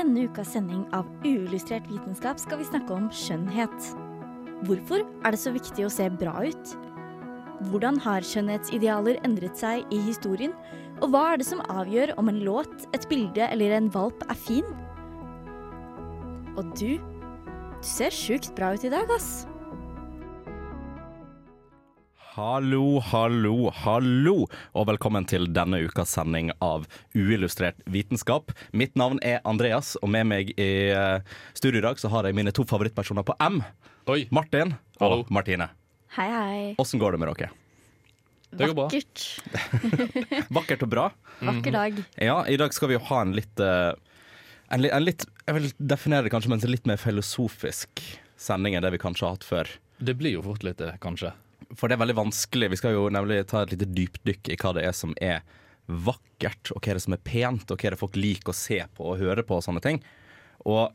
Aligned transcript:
Denne 0.00 0.26
ukas 0.30 0.54
sending 0.54 0.86
av 0.96 1.08
Uillustrert 1.26 1.88
vitenskap 1.90 2.40
skal 2.40 2.60
vi 2.60 2.68
snakke 2.68 2.94
om 2.94 3.08
skjønnhet. 3.12 3.90
Hvorfor 4.68 5.04
er 5.24 5.34
det 5.34 5.40
så 5.42 5.52
viktig 5.52 5.84
å 5.86 5.92
se 5.92 6.06
bra 6.20 6.40
ut? 6.44 6.72
Hvordan 7.68 7.98
har 8.00 8.24
skjønnhetsidealer 8.24 9.20
endret 9.26 9.60
seg 9.60 9.84
i 9.92 10.00
historien? 10.06 10.54
Og 11.00 11.12
hva 11.12 11.26
er 11.32 11.40
det 11.40 11.48
som 11.48 11.60
avgjør 11.72 12.14
om 12.20 12.32
en 12.32 12.40
låt, 12.44 12.86
et 12.96 13.04
bilde 13.12 13.44
eller 13.52 13.76
en 13.76 13.92
valp 13.92 14.24
er 14.28 14.40
fin? 14.40 14.72
Og 16.56 16.72
du, 16.80 16.96
du 16.96 17.84
ser 17.84 18.12
sjukt 18.12 18.52
bra 18.56 18.72
ut 18.76 18.84
i 18.84 18.92
dag, 18.92 19.08
ass. 19.16 19.49
Hallo, 22.30 23.00
hallo, 23.02 23.72
hallo, 23.74 24.34
og 24.78 24.84
velkommen 24.86 25.24
til 25.26 25.48
denne 25.50 25.80
ukas 25.82 26.12
sending 26.14 26.52
av 26.62 26.84
Uillustrert 27.10 27.80
vitenskap. 27.90 28.52
Mitt 28.70 28.94
navn 28.94 29.18
er 29.26 29.40
Andreas, 29.50 29.96
og 29.98 30.12
med 30.14 30.28
meg 30.30 30.52
i 30.54 30.68
eh, 30.94 31.24
studio 31.58 31.80
i 31.80 31.86
dag 31.88 31.98
så 31.98 32.12
har 32.12 32.28
jeg 32.28 32.36
mine 32.38 32.52
to 32.54 32.62
favorittpersoner 32.70 33.26
på 33.26 33.34
M. 33.42 33.58
Oi, 34.14 34.28
Martin 34.30 34.76
Hallo. 35.00 35.24
og 35.24 35.34
Martine. 35.34 35.72
Hei, 36.14 36.28
hei. 36.30 36.62
Åssen 36.78 37.02
går 37.02 37.18
det 37.18 37.22
med 37.24 37.34
dere? 37.34 37.50
det 38.54 38.70
går 38.70 38.78
bra. 38.78 38.86
Vakkert. 38.86 39.26
Vakkert 40.60 40.86
og 40.86 40.94
bra? 40.94 41.08
Vakker 41.50 41.78
dag. 41.80 42.00
Ja, 42.14 42.40
i 42.46 42.62
dag 42.62 42.78
skal 42.78 42.94
vi 42.94 42.98
jo 43.00 43.04
ha 43.10 43.20
en 43.26 43.34
litt 43.42 43.58
eh, 43.58 43.90
en, 44.70 44.86
en 44.86 45.02
litt 45.02 45.26
Jeg 45.48 45.58
vil 45.58 45.70
definere 45.82 46.28
det 46.30 46.36
kanskje 46.38 46.52
som 46.52 46.60
en 46.60 46.74
litt 46.78 46.86
mer 46.86 47.02
filosofisk 47.10 48.06
sending 48.38 48.78
enn 48.78 48.86
det 48.86 48.94
vi 48.94 49.02
kanskje 49.02 49.26
har 49.26 49.40
hatt 49.40 49.50
før. 49.50 49.78
Det 49.98 50.14
blir 50.14 50.38
jo 50.38 50.46
fort 50.46 50.62
litt 50.62 50.78
det, 50.78 50.94
kanskje. 51.02 51.34
For 51.78 51.86
det 51.86 51.96
er 51.96 52.02
veldig 52.02 52.18
vanskelig. 52.18 52.70
Vi 52.72 52.78
skal 52.80 52.96
jo 52.96 53.08
nemlig 53.12 53.44
ta 53.50 53.62
et 53.62 53.74
lite 53.74 53.88
dypdykk 53.90 54.50
i 54.50 54.58
hva 54.60 54.74
det 54.76 54.86
er 54.88 54.96
som 54.96 55.14
er 55.22 55.44
vakkert, 55.90 56.72
og 56.74 56.82
hva 56.82 56.92
er 56.92 56.98
det 56.98 57.04
som 57.04 57.14
er 57.16 57.22
pent, 57.26 57.70
og 57.70 57.78
hva 57.78 57.88
er 57.88 57.96
det 57.96 58.00
folk 58.00 58.18
liker 58.18 58.52
å 58.52 58.56
se 58.56 58.80
på 58.96 59.06
og 59.12 59.22
høre 59.22 59.44
på 59.46 59.58
og 59.58 59.64
sånne 59.66 59.82
ting. 59.84 60.02
Og 60.66 60.90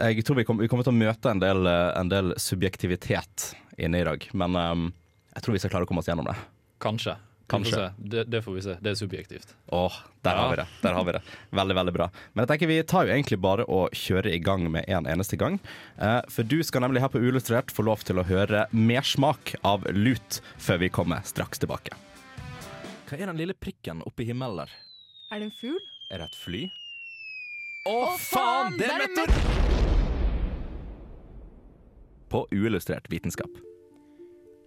jeg 0.00 0.24
tror 0.26 0.40
vi, 0.40 0.46
kom, 0.48 0.58
vi 0.58 0.68
kommer 0.70 0.86
til 0.86 0.94
å 0.94 0.98
møte 0.98 1.30
en 1.30 1.42
del, 1.42 1.68
en 1.68 2.10
del 2.10 2.34
subjektivitet 2.40 3.52
inne 3.78 4.00
i 4.00 4.06
dag, 4.06 4.26
men 4.34 4.58
um, 4.58 4.88
jeg 5.34 5.44
tror 5.44 5.54
vi 5.54 5.62
skal 5.62 5.72
klare 5.74 5.86
å 5.86 5.90
komme 5.90 6.02
oss 6.02 6.10
gjennom 6.10 6.26
det. 6.28 6.34
Kanskje. 6.82 7.16
Kanskje. 7.48 7.90
Det, 7.98 8.22
det 8.32 8.40
får 8.44 8.54
vi 8.56 8.62
se. 8.64 8.74
Det 8.80 8.90
er 8.90 8.94
subjektivt. 8.96 9.50
Åh, 9.72 9.92
der 10.24 10.30
Ja. 10.30 10.40
har 10.42 10.50
vi 10.50 10.56
det. 10.56 10.66
Der 10.82 10.94
har 10.96 11.04
vi 11.04 11.12
det. 11.12 11.20
Veldig, 11.52 11.74
veldig 11.76 11.92
bra. 11.92 12.06
Men 12.32 12.42
jeg 12.46 12.48
tenker 12.48 12.66
vi 12.70 12.78
tar 12.82 13.04
jo 13.04 13.12
egentlig 13.12 13.38
bare 13.40 13.64
å 13.68 13.82
kjøre 13.92 14.32
i 14.32 14.38
gang 14.40 14.64
med 14.72 14.88
en 14.88 15.04
eneste 15.06 15.36
gang. 15.36 15.58
Eh, 15.98 16.20
for 16.32 16.42
du 16.42 16.62
skal 16.64 16.80
nemlig 16.86 17.00
her 17.04 17.08
på 17.12 17.20
Uillustrert 17.20 17.70
få 17.70 17.84
lov 17.84 18.00
til 18.04 18.16
å 18.16 18.24
høre 18.24 18.64
mersmak 18.72 19.54
av 19.62 19.84
lut 19.92 20.40
før 20.56 20.78
vi 20.80 20.88
kommer 20.88 21.20
straks 21.28 21.58
tilbake. 21.60 21.92
Hva 23.10 23.18
er 23.20 23.26
den 23.28 23.36
lille 23.36 23.54
prikken 23.54 24.00
oppe 24.08 24.24
i 24.24 24.26
himmelen 24.32 24.64
der? 24.64 24.70
Er 25.30 25.38
det 25.44 25.50
en 25.50 25.58
fugl? 25.60 25.78
Er 26.10 26.18
det 26.24 26.30
et 26.32 26.40
fly? 26.40 26.64
Å, 27.86 28.16
faen, 28.16 28.78
det 28.80 28.88
er 28.88 29.04
meteor! 29.04 29.28
På 32.32 32.46
Uillustrert 32.50 33.06
vitenskap. 33.12 33.50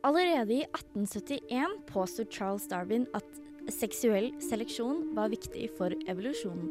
Allerede 0.08 0.54
i 0.54 0.64
1871 0.64 1.82
påsto 1.90 2.24
Charles 2.32 2.68
Darwin 2.72 3.04
at 3.18 3.28
seksuell 3.76 4.30
seleksjon 4.40 5.02
var 5.18 5.34
viktig 5.34 5.66
for 5.76 5.92
evolusjonen. 6.08 6.70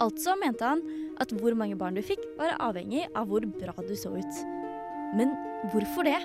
Altså 0.00 0.32
mente 0.40 0.64
han 0.64 0.80
at 1.20 1.34
hvor 1.36 1.52
mange 1.60 1.76
barn 1.76 1.98
du 1.98 2.00
fikk, 2.00 2.22
var 2.38 2.56
avhengig 2.64 3.02
av 3.12 3.28
hvor 3.28 3.44
bra 3.58 3.74
du 3.84 3.92
så 4.00 4.14
ut. 4.16 4.38
Men 5.18 5.34
hvorfor 5.74 6.08
det? 6.08 6.16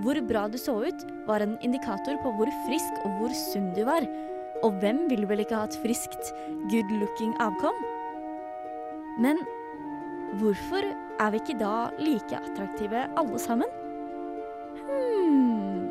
Hvor 0.00 0.22
bra 0.24 0.46
du 0.48 0.56
så 0.56 0.78
ut, 0.86 1.04
var 1.28 1.44
en 1.44 1.58
indikator 1.60 2.16
på 2.24 2.32
hvor 2.38 2.48
frisk 2.64 3.04
og 3.04 3.20
hvor 3.20 3.36
sunn 3.36 3.74
du 3.76 3.82
var. 3.84 4.08
Og 4.64 4.80
hvem 4.80 5.04
ville 5.12 5.28
vel 5.28 5.44
ikke 5.44 5.58
ha 5.60 5.68
et 5.68 5.76
friskt, 5.84 6.32
good-looking 6.72 7.36
avkom? 7.44 7.76
Men 9.20 9.44
hvorfor 10.40 10.88
er 11.20 11.36
vi 11.36 11.44
ikke 11.44 11.60
da 11.60 11.90
like 12.00 12.40
attraktive 12.40 13.04
alle 13.20 13.42
sammen? 13.42 13.79
Hmm. 15.00 15.88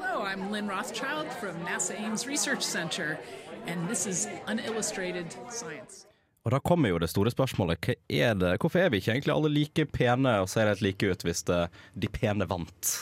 Hello, 0.00 0.22
I'm 0.22 0.52
Lynn 0.52 0.68
Rothschild 0.68 1.32
from 1.40 1.56
NASA 1.64 1.98
Ames 1.98 2.26
Research 2.26 2.62
Center, 2.62 3.18
and 3.66 3.88
this 3.88 4.06
is 4.06 4.28
Unillustrated 4.46 5.34
Science. 5.50 6.06
Og 6.46 6.52
da 6.54 6.60
kommer 6.64 6.88
jo 6.88 6.98
det 7.02 7.10
store 7.10 7.28
spørsmålet. 7.34 7.82
Hva 7.82 7.94
er 8.08 8.36
det? 8.38 8.54
Hvorfor 8.62 8.80
er 8.80 8.88
vi 8.88 9.02
ikke 9.02 9.10
egentlig 9.12 9.34
alle 9.34 9.50
like 9.52 9.84
pene 9.92 10.30
og 10.40 10.48
ser 10.48 10.70
helt 10.70 10.80
like 10.80 11.10
ut 11.10 11.24
hvis 11.26 11.42
det, 11.44 11.58
de 11.92 12.08
pene 12.08 12.46
vant? 12.48 12.92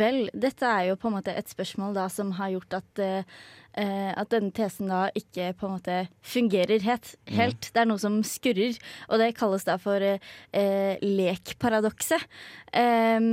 Vel, 0.00 0.24
dette 0.32 0.66
er 0.66 0.88
jo 0.88 0.96
på 0.98 1.06
en 1.10 1.18
måte 1.20 1.36
et 1.36 1.52
spørsmål 1.52 1.94
da 1.94 2.08
som 2.10 2.32
har 2.40 2.56
gjort 2.56 2.80
at, 2.80 3.04
eh, 3.04 3.22
eh, 3.22 3.67
at 3.78 4.30
denne 4.32 4.50
tesen 4.54 4.90
da 4.90 5.04
ikke 5.14 5.52
på 5.58 5.68
en 5.68 5.74
måte 5.76 5.96
fungerer 6.26 6.82
helt. 6.82 7.12
helt. 7.30 7.68
Det 7.70 7.82
er 7.82 7.86
noe 7.86 8.02
som 8.02 8.18
skurrer, 8.26 8.78
og 9.06 9.22
det 9.22 9.32
kalles 9.38 9.66
da 9.68 9.76
for 9.78 10.02
eh, 10.02 10.94
lekparadokset. 11.04 12.24
Eh, 12.72 13.28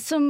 som 0.00 0.28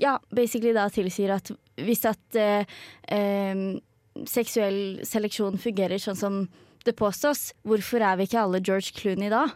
ja, 0.00 0.16
basically 0.32 0.72
da 0.76 0.88
tilsier 0.92 1.34
at 1.36 1.50
hvis 1.80 2.04
at 2.08 2.38
eh, 2.38 2.78
em, 3.12 3.80
seksuell 4.28 5.00
seleksjon 5.06 5.60
fungerer 5.60 6.00
sånn 6.02 6.18
som 6.18 6.42
det 6.86 6.96
påstås, 6.96 7.50
hvorfor 7.68 8.04
er 8.04 8.20
vi 8.20 8.28
ikke 8.28 8.40
alle 8.40 8.62
George 8.64 8.94
Clooney 8.96 9.30
da? 9.32 9.46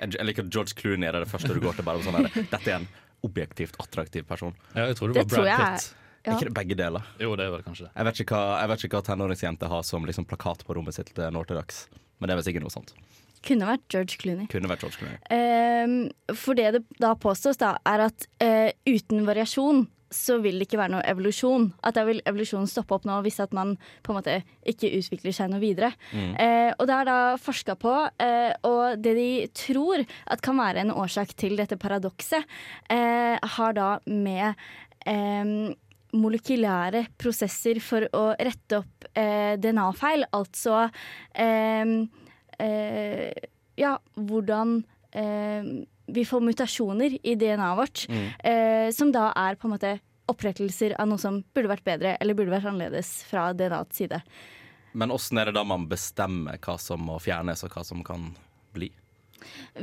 Jeg 0.00 0.16
jeg 0.16 0.26
liker 0.26 0.50
George 0.50 0.74
Clooney 0.78 1.08
er 1.08 1.18
det 1.18 1.30
første 1.30 1.54
du 1.54 1.60
går 1.62 1.78
til. 1.78 1.86
bare 1.86 2.02
sånn 2.02 2.18
der, 2.18 2.30
Dette 2.54 2.70
er 2.70 2.80
en 2.80 2.88
objektivt 3.26 3.76
attraktiv 3.82 4.26
person. 4.26 4.54
Ja, 4.74 4.88
jeg 4.90 4.98
tror 4.98 5.10
det 5.10 5.14
Det 5.18 5.24
var 5.24 5.34
tror 5.34 5.44
Brad 5.44 5.50
jeg 5.52 5.80
Pitt. 5.80 5.99
Ja. 6.24 6.34
Er 6.34 6.36
ikke 6.36 6.50
det 6.50 6.56
begge 6.58 6.76
deler? 6.76 7.06
Jo, 7.22 7.32
det 7.38 7.46
er 7.46 7.54
vel 7.54 7.64
kanskje 7.64 7.86
det. 7.86 7.92
Jeg 7.96 8.08
vet 8.10 8.20
ikke 8.24 8.36
hva, 8.36 8.66
vet 8.68 8.84
ikke 8.84 8.98
hva 8.98 9.06
tenåringsjenter 9.06 9.72
har 9.72 9.86
som 9.88 10.04
liksom 10.04 10.26
plakat 10.28 10.66
på 10.68 10.76
rommet 10.76 10.96
sitt 10.98 11.16
eh, 11.16 11.30
nå 11.32 11.44
til 11.48 11.56
dags. 11.56 11.86
Men 12.20 12.28
det 12.28 12.34
er 12.34 12.40
vel 12.42 12.48
sikkert 12.50 12.66
noe 12.66 12.74
sånt. 12.74 12.92
Kunne 13.46 13.70
vært 13.70 13.86
George 13.88 14.18
Clooney. 14.20 14.48
Kunne 14.52 14.68
vært 14.68 14.84
George 14.84 15.00
Clooney. 15.00 15.16
Ehm, 15.32 16.10
for 16.36 16.58
det 16.58 16.74
det 16.76 16.82
da 17.00 17.14
påstås, 17.16 17.56
da, 17.62 17.72
er 17.88 18.04
at 18.10 18.28
eh, 18.44 18.68
uten 18.84 19.24
variasjon 19.28 19.86
så 20.10 20.40
vil 20.42 20.58
det 20.58 20.66
ikke 20.66 20.80
være 20.80 20.92
noe 20.96 21.06
evolusjon. 21.06 21.68
At 21.86 21.96
da 21.96 22.04
vil 22.08 22.20
evolusjonen 22.26 22.68
stoppe 22.68 22.96
opp 22.96 23.06
nå 23.08 23.20
hvis 23.24 23.38
at 23.40 23.54
man 23.56 23.76
på 24.04 24.12
en 24.12 24.18
måte 24.18 24.36
ikke 24.68 24.90
utvikler 24.98 25.32
seg 25.32 25.52
noe 25.52 25.62
videre. 25.62 25.92
Eh, 26.12 26.72
og 26.74 26.88
det 26.90 26.96
er 26.96 27.08
da 27.08 27.18
forska 27.40 27.78
på, 27.80 27.94
eh, 28.20 28.50
og 28.66 29.00
det 29.00 29.14
de 29.16 29.28
tror 29.56 30.02
at 30.26 30.42
kan 30.44 30.58
være 30.60 30.84
en 30.84 30.92
årsak 30.92 31.32
til 31.38 31.56
dette 31.62 31.78
paradokset, 31.80 32.42
eh, 32.90 33.38
har 33.54 33.78
da 33.78 33.92
med 34.10 34.50
eh, 35.06 35.70
molekylære 36.16 37.04
prosesser 37.20 37.80
for 37.84 38.06
å 38.16 38.24
rette 38.38 38.80
opp 38.80 39.06
eh, 39.14 39.54
DNA-feil, 39.60 40.26
altså 40.36 40.84
eh, 41.34 41.94
eh, 42.58 43.48
Ja, 43.80 43.94
hvordan 44.18 44.80
eh, 45.16 45.70
vi 46.10 46.24
får 46.26 46.42
mutasjoner 46.44 47.18
i 47.22 47.34
DNA-et 47.38 47.78
vårt, 47.78 48.06
eh, 48.44 48.90
som 48.92 49.12
da 49.14 49.30
er 49.38 49.56
på 49.56 49.68
en 49.68 49.76
måte 49.76 49.92
opprettelser 50.30 50.94
av 51.00 51.08
noe 51.10 51.18
som 51.18 51.40
burde 51.54 51.70
vært 51.70 51.86
bedre 51.86 52.16
eller 52.20 52.36
burde 52.38 52.54
vært 52.54 52.68
annerledes 52.70 53.20
fra 53.30 53.50
DNA-ets 53.56 54.02
side. 54.02 54.20
Men 54.92 55.14
åssen 55.14 55.38
er 55.38 55.50
det 55.50 55.54
da 55.58 55.64
man 55.66 55.86
bestemmer 55.90 56.58
hva 56.62 56.76
som 56.82 57.02
må 57.06 57.18
fjernes, 57.22 57.62
og 57.66 57.74
hva 57.74 57.84
som 57.86 58.02
kan 58.06 58.32
bli? 58.74 58.90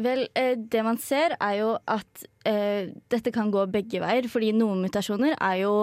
Vel, 0.04 0.26
eh, 0.38 0.56
det 0.58 0.84
man 0.86 1.00
ser 1.02 1.36
er 1.38 1.56
jo 1.60 1.70
at 1.90 2.26
eh, 2.48 2.90
dette 3.12 3.34
kan 3.36 3.52
gå 3.54 3.66
begge 3.74 4.02
veier. 4.04 4.28
Fordi 4.32 4.52
noen 4.56 4.84
mutasjoner 4.86 5.38
er 5.38 5.62
jo 5.64 5.74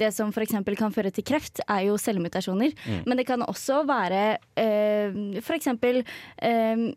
det 0.00 0.12
som 0.16 0.32
f.eks. 0.34 0.56
kan 0.78 0.94
føre 0.94 1.12
til 1.14 1.26
kreft, 1.26 1.62
er 1.66 1.88
jo 1.88 1.98
cellemutasjoner. 2.00 2.74
Men 3.06 3.20
det 3.20 3.26
kan 3.28 3.44
også 3.46 3.82
være 3.88 4.22
eh, 4.58 5.20
f.eks. 5.42 5.70
Eh, 5.74 6.88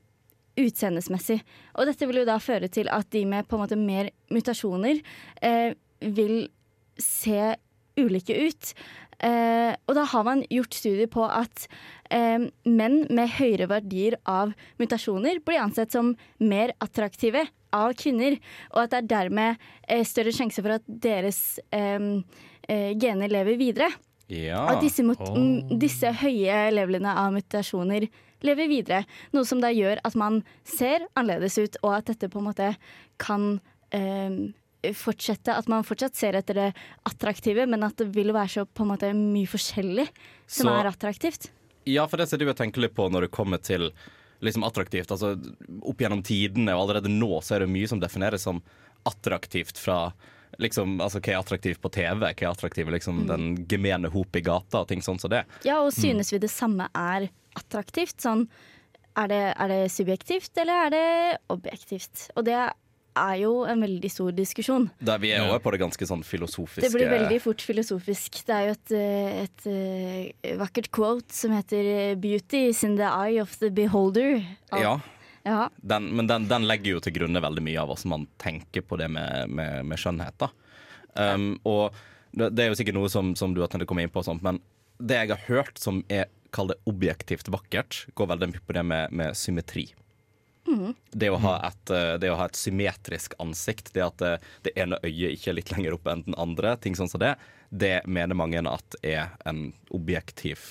utseendesmessig. 0.62 1.40
Og 1.80 1.88
dette 1.88 2.08
vil 2.10 2.22
jo 2.22 2.28
da 2.28 2.38
føre 2.42 2.70
til 2.72 2.90
at 2.92 3.10
de 3.14 3.24
med 3.30 3.48
på 3.48 3.58
en 3.58 3.64
måte 3.64 3.80
mer 3.80 4.12
mutasjoner 4.34 5.00
eh, 5.42 5.74
vil 6.02 6.50
se 7.02 7.56
ulike 8.00 8.36
ut. 8.48 8.74
Eh, 9.22 9.72
og 9.86 9.98
da 9.98 10.06
har 10.10 10.26
man 10.26 10.44
gjort 10.50 10.74
studier 10.74 11.10
på 11.12 11.26
at 11.30 11.68
eh, 12.10 12.48
menn 12.66 13.02
med 13.14 13.34
høyere 13.38 13.68
verdier 13.70 14.18
av 14.26 14.56
mutasjoner 14.82 15.42
blir 15.46 15.62
ansett 15.62 15.94
som 15.94 16.16
mer 16.42 16.74
attraktive 16.82 17.46
av 17.72 17.94
kvinner, 18.00 18.38
og 18.74 18.84
at 18.84 18.94
det 18.94 19.02
er 19.02 19.12
dermed 19.12 19.68
eh, 19.88 20.02
større 20.08 20.34
sjanse 20.36 20.64
for 20.64 20.76
at 20.80 20.88
deres 20.88 21.60
eh, 21.70 22.08
eh, 22.68 22.90
gener 23.00 23.32
lever 23.32 23.60
videre. 23.62 23.92
Ja. 24.32 24.64
Og 24.72 24.82
disse, 24.82 25.04
Åh. 25.04 25.72
disse 25.80 26.12
høye 26.22 26.70
levelene 26.72 27.14
av 27.20 27.34
mutasjoner 27.36 28.08
lever 28.46 28.70
videre. 28.72 29.04
Noe 29.36 29.46
som 29.48 29.62
da 29.62 29.70
gjør 29.74 30.02
at 30.08 30.16
man 30.18 30.42
ser 30.66 31.06
annerledes 31.14 31.60
ut, 31.60 31.78
og 31.84 32.00
at 32.00 32.10
dette 32.14 32.32
på 32.32 32.42
en 32.42 32.48
måte 32.50 32.72
kan 33.22 33.54
eh, 33.94 34.50
fortsette. 34.98 35.54
At 35.58 35.68
man 35.70 35.84
fortsatt 35.84 36.16
ser 36.18 36.34
etter 36.40 36.54
det 36.58 36.70
attraktive, 37.06 37.68
men 37.70 37.84
at 37.84 37.96
det 38.02 38.10
vil 38.16 38.34
være 38.34 38.50
så 38.50 38.66
på 38.66 38.84
en 38.86 38.92
måte 38.94 39.12
mye 39.16 39.48
forskjellig 39.50 40.08
som 40.48 40.68
Så- 40.68 40.74
er 40.80 40.90
attraktivt. 40.92 41.50
Ja, 41.86 42.06
for 42.08 42.18
det 42.18 42.30
ser 42.30 42.38
jeg 42.38 42.48
jo 42.48 42.54
tenker 42.54 42.82
litt 42.82 42.94
på 42.96 43.10
når 43.10 43.22
det 43.22 43.32
kommer 43.32 43.58
til 43.62 43.92
liksom 44.42 44.64
attraktivt. 44.64 45.08
Altså, 45.12 45.36
opp 45.84 45.98
gjennom 45.98 46.24
tidene 46.24 46.74
og 46.76 46.90
allerede 46.90 47.10
nå 47.10 47.42
så 47.42 47.56
er 47.56 47.60
det 47.60 47.70
mye 47.70 47.88
som 47.88 48.00
defineres 48.00 48.42
som 48.42 48.62
attraktivt 49.06 49.78
fra 49.78 50.12
liksom, 50.60 51.00
altså 51.00 51.22
Hva 51.22 51.32
er 51.34 51.40
attraktivt 51.42 51.80
på 51.82 51.90
TV? 51.92 52.20
Hva 52.20 52.30
er 52.44 52.52
attraktivt 52.52 52.88
Mm. 52.88 52.94
liksom, 52.94 53.28
den 53.28 53.66
gemene 53.68 54.12
hop 54.12 54.36
i 54.36 54.42
gata 54.42 54.82
og 54.82 54.88
ting 54.90 55.00
sånn 55.00 55.20
som 55.20 55.30
det. 55.30 55.46
Ja, 55.64 55.80
og 55.82 55.92
synes 55.94 56.30
vi 56.32 56.38
det 56.40 56.50
samme 56.52 56.90
er 56.94 57.30
attraktivt? 57.56 58.18
Sånn, 58.18 58.48
er 59.16 59.28
det, 59.28 59.56
er 59.58 59.68
det 59.68 59.92
subjektivt, 59.92 60.52
eller 60.58 60.88
er 60.88 60.90
det 60.90 61.38
objektivt? 61.50 62.30
Og 62.36 62.46
det 62.46 62.74
er 63.18 63.36
jo 63.42 63.52
en 63.68 63.82
veldig 63.84 64.12
stor 64.12 64.32
diskusjon. 64.36 64.90
Da, 65.04 65.18
vi 65.22 65.32
er 65.36 65.48
òg 65.48 65.62
på 65.64 65.72
det 65.74 65.82
ganske 65.82 66.08
sånn 66.08 66.24
filosofiske 66.26 66.86
Det 66.86 66.92
blir 66.94 67.10
veldig 67.12 67.40
fort 67.44 67.64
filosofisk. 67.66 68.42
Det 68.48 68.56
er 68.56 68.68
jo 68.70 68.76
et, 68.78 68.92
eh, 68.98 69.42
et, 69.46 69.66
eh, 69.72 70.56
vakkert 70.60 70.92
quote 70.92 71.32
som 71.34 71.52
heter 71.52 72.16
'Beauty 72.16 72.70
is 72.70 72.84
in 72.84 72.96
the 72.98 73.10
eye 73.10 73.42
of 73.42 73.58
the 73.60 73.70
beholder'. 73.70 74.46
Ja, 74.72 75.00
Ja. 75.44 75.70
den, 75.82 76.16
men 76.16 76.28
den, 76.28 76.48
den 76.48 76.68
legger 76.68 76.92
jo 76.92 77.00
til 77.00 77.14
grunne 77.14 77.42
veldig 77.42 77.64
mye 77.64 77.82
av 77.82 77.88
hvordan 77.90 78.10
man 78.10 78.28
tenker 78.38 78.82
på 78.82 78.98
det 78.98 79.10
med, 79.10 79.50
med, 79.50 79.86
med 79.86 79.98
skjønnhet. 79.98 80.38
da. 80.38 80.50
Um, 81.16 81.60
og 81.66 81.94
det, 82.32 82.56
det 82.56 82.64
er 82.64 82.70
jo 82.70 82.76
sikkert 82.76 82.94
noe 82.96 83.10
som, 83.10 83.36
som 83.36 83.54
du 83.54 83.62
har 83.62 83.68
tenkt 83.68 83.84
å 83.84 83.88
komme 83.88 84.04
inn 84.04 84.10
på, 84.14 84.20
og 84.20 84.26
sånt, 84.26 84.44
men 84.44 84.62
det 85.02 85.18
jeg 85.18 85.30
har 85.34 85.42
hørt 85.48 85.80
som 85.82 86.04
er 86.10 86.30
kall 86.52 86.68
det 86.68 86.78
objektivt 86.86 87.50
vakkert, 87.52 88.06
går 88.16 88.28
veldig 88.28 88.52
mye 88.52 88.64
på 88.68 88.74
det 88.74 88.84
med, 88.86 89.12
med 89.12 89.36
symmetri. 89.40 89.88
Det 91.12 91.30
å, 91.32 91.40
ha 91.42 91.56
et, 91.68 91.94
eh, 91.94 92.16
det 92.22 92.32
å 92.32 92.38
ha 92.40 92.48
et 92.50 92.60
symmetrisk 92.60 93.36
ansikt, 93.42 93.94
det 93.96 94.06
at 94.06 94.22
det, 94.22 94.34
det 94.68 94.76
ene 94.80 95.00
øyet 95.04 95.38
ikke 95.38 95.52
er 95.52 95.58
litt 95.58 95.74
lenger 95.74 95.98
oppe 95.98 96.14
enn 96.14 96.26
den 96.28 96.38
andre, 96.40 96.76
ting 96.82 96.98
sånn 96.98 97.10
som 97.12 97.22
det, 97.24 97.36
det 97.70 98.02
mener 98.06 98.38
mange 98.38 98.62
at 98.70 98.98
er 99.02 99.32
en 99.48 99.72
objektiv, 99.96 100.62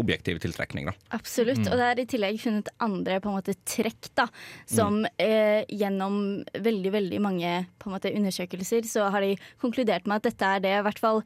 objektiv 0.00 0.40
tiltrekning. 0.42 0.88
da. 0.90 0.96
Absolutt. 1.16 1.62
Og 1.68 1.76
det 1.78 1.86
er 1.86 2.02
i 2.02 2.08
tillegg 2.08 2.40
funnet 2.42 2.72
andre 2.84 3.20
på 3.22 3.30
en 3.30 3.38
måte 3.38 3.54
trekk 3.68 4.10
da, 4.18 4.28
som 4.68 5.04
eh, 5.20 5.62
gjennom 5.68 6.42
veldig 6.54 6.94
veldig 6.98 7.22
mange 7.22 7.54
på 7.78 7.90
en 7.90 7.96
måte, 7.98 8.14
undersøkelser 8.14 8.88
så 8.88 9.08
har 9.12 9.24
de 9.24 9.36
konkludert 9.62 10.08
med 10.08 10.20
at 10.20 10.30
dette 10.32 10.52
er 10.56 10.66
det 10.66 10.74
i 10.80 10.84
hvert 10.88 11.02
fall 11.02 11.22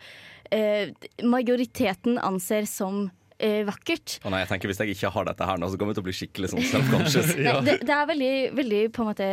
eh, 0.52 0.92
majoriteten 1.24 2.20
anser 2.22 2.68
som 2.70 3.08
eh, 3.42 3.62
vakkert. 3.68 4.18
Å 4.22 4.32
nei, 4.32 4.42
jeg 4.44 4.50
tenker 4.52 4.70
Hvis 4.70 4.82
jeg 4.82 4.96
ikke 4.96 5.12
har 5.14 5.28
dette 5.28 5.48
her 5.48 5.60
nå, 5.60 5.70
så 5.70 5.80
kommer 5.80 5.92
jeg 5.92 5.98
til 6.00 6.04
å 6.04 6.08
bli 6.08 6.16
skikkelig 6.18 6.52
sånn 6.52 6.68
self-conscious. 6.70 7.32
ja. 7.48 7.56
det, 7.64 7.78
det 7.86 7.96
er 7.96 8.10
veldig, 8.12 8.34
veldig 8.58 8.82
på 8.94 9.04
en 9.04 9.10
måte 9.10 9.28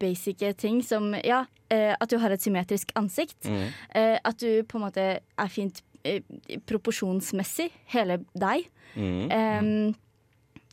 basic 0.00 0.44
ting 0.60 0.80
som 0.86 1.12
ja, 1.22 1.44
eh, 1.72 1.92
at 1.94 2.12
du 2.12 2.18
har 2.22 2.34
et 2.34 2.44
symmetrisk 2.44 2.94
ansikt. 2.98 3.40
Mm. 3.48 3.66
Eh, 3.98 4.16
at 4.22 4.42
du 4.42 4.62
på 4.68 4.78
en 4.78 4.86
måte 4.86 5.08
er 5.20 5.52
fint 5.52 5.82
eh, 6.04 6.22
proporsjonsmessig, 6.68 7.70
hele 7.94 8.22
deg. 8.38 8.68
Mm. 8.92 9.94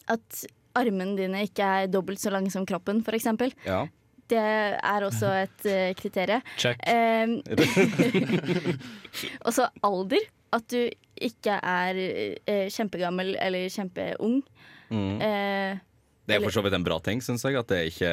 At 0.09 0.41
armene 0.79 1.15
dine 1.17 1.45
ikke 1.47 1.69
er 1.83 1.91
dobbelt 1.91 2.21
så 2.21 2.33
lange 2.33 2.51
som 2.53 2.65
kroppen, 2.67 3.03
f.eks. 3.05 3.29
Ja. 3.67 3.85
Det 4.29 4.37
er 4.37 5.05
også 5.05 5.29
et 5.33 5.63
uh, 5.65 5.91
kriterium. 5.97 6.43
Check. 6.61 6.81
Eh, 6.85 7.25
også 9.47 9.69
alder. 9.85 10.27
At 10.55 10.65
du 10.71 10.89
ikke 11.19 11.59
er 11.61 11.99
eh, 12.47 12.69
kjempegammel 12.71 13.35
eller 13.39 13.67
kjempeung. 13.69 14.41
Mm. 14.89 15.21
Eh, 15.21 15.77
Det 16.29 16.37
er 16.37 16.43
for 16.45 16.53
så 16.53 16.61
vidt 16.61 16.75
en 16.77 16.83
bra 16.85 16.99
ting, 17.01 17.21
syns 17.25 17.41
jeg. 17.45 17.57
At 17.57 17.67
det 17.71 17.77
er 17.79 17.87
ikke 17.89 18.11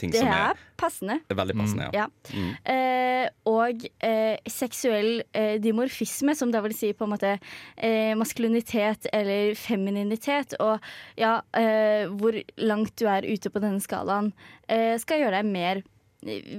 ting 0.00 0.12
det 0.12 0.22
som 0.22 0.28
er 0.32 0.54
er, 0.54 0.62
passende. 0.80 1.18
er 1.28 1.36
veldig 1.36 1.56
passende. 1.58 1.88
Ja. 1.92 2.06
Ja. 2.06 2.32
Mm. 2.32 2.54
Eh, 2.74 3.28
og 3.48 3.84
eh, 4.04 4.36
seksuell 4.48 5.22
eh, 5.36 5.58
dimorfisme, 5.60 6.34
som 6.36 6.50
da 6.54 6.62
vil 6.64 6.72
si 6.76 6.92
på 6.96 7.04
en 7.04 7.12
måte 7.12 7.34
eh, 7.76 8.14
maskulinitet 8.16 9.06
eller 9.12 9.52
femininitet, 9.58 10.56
og 10.64 10.80
ja, 11.20 11.38
eh, 11.56 12.08
hvor 12.08 12.36
langt 12.56 12.96
du 13.00 13.06
er 13.08 13.28
ute 13.28 13.52
på 13.52 13.60
denne 13.64 13.80
skalaen, 13.84 14.32
eh, 14.68 14.96
skal 14.98 15.20
gjøre 15.24 15.42
deg 15.42 15.52
mer 15.52 15.82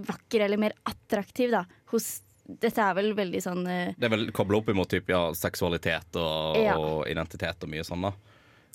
vakker 0.08 0.46
eller 0.46 0.58
mer 0.62 0.74
attraktiv 0.88 1.52
da, 1.52 1.66
hos 1.92 2.22
Dette 2.50 2.82
er 2.82 2.96
vel 2.98 3.12
veldig 3.14 3.40
sånn 3.46 3.62
eh, 3.70 3.92
Det 4.00 4.08
er 4.08 4.14
vel 4.16 4.32
kobla 4.34 4.58
opp 4.58 4.70
imot 4.74 4.90
typ, 4.90 5.10
ja, 5.14 5.28
seksualitet 5.38 6.18
og, 6.18 6.58
Ja. 6.58 6.74
og 6.82 7.04
identitet 7.12 7.62
og 7.64 7.70
mye 7.70 7.86
sånn. 7.86 8.08
da. 8.08 8.14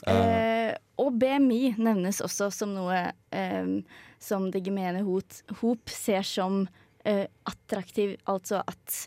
Eh, 0.06 0.74
og 1.00 1.16
BMI 1.18 1.74
nevnes 1.82 2.20
også 2.22 2.50
som 2.54 2.74
noe 2.76 3.00
eh, 3.34 3.70
som 4.22 4.50
det 4.54 4.62
gemene 4.66 5.02
hot, 5.06 5.40
hop 5.60 5.90
ser 5.90 6.22
som 6.22 6.68
eh, 7.04 7.26
attraktiv. 7.50 8.14
Altså 8.30 8.60
at 8.62 8.98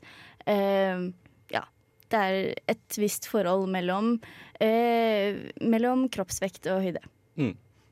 eh, 0.49 1.05
ja, 1.53 1.63
det 2.11 2.23
er 2.25 2.39
et 2.75 2.99
visst 2.99 3.29
forhold 3.31 3.69
mellom, 3.71 4.17
eh, 4.59 5.47
mellom 5.63 6.07
kroppsvekt 6.13 6.67
og 6.73 6.83
høyde. 6.87 7.03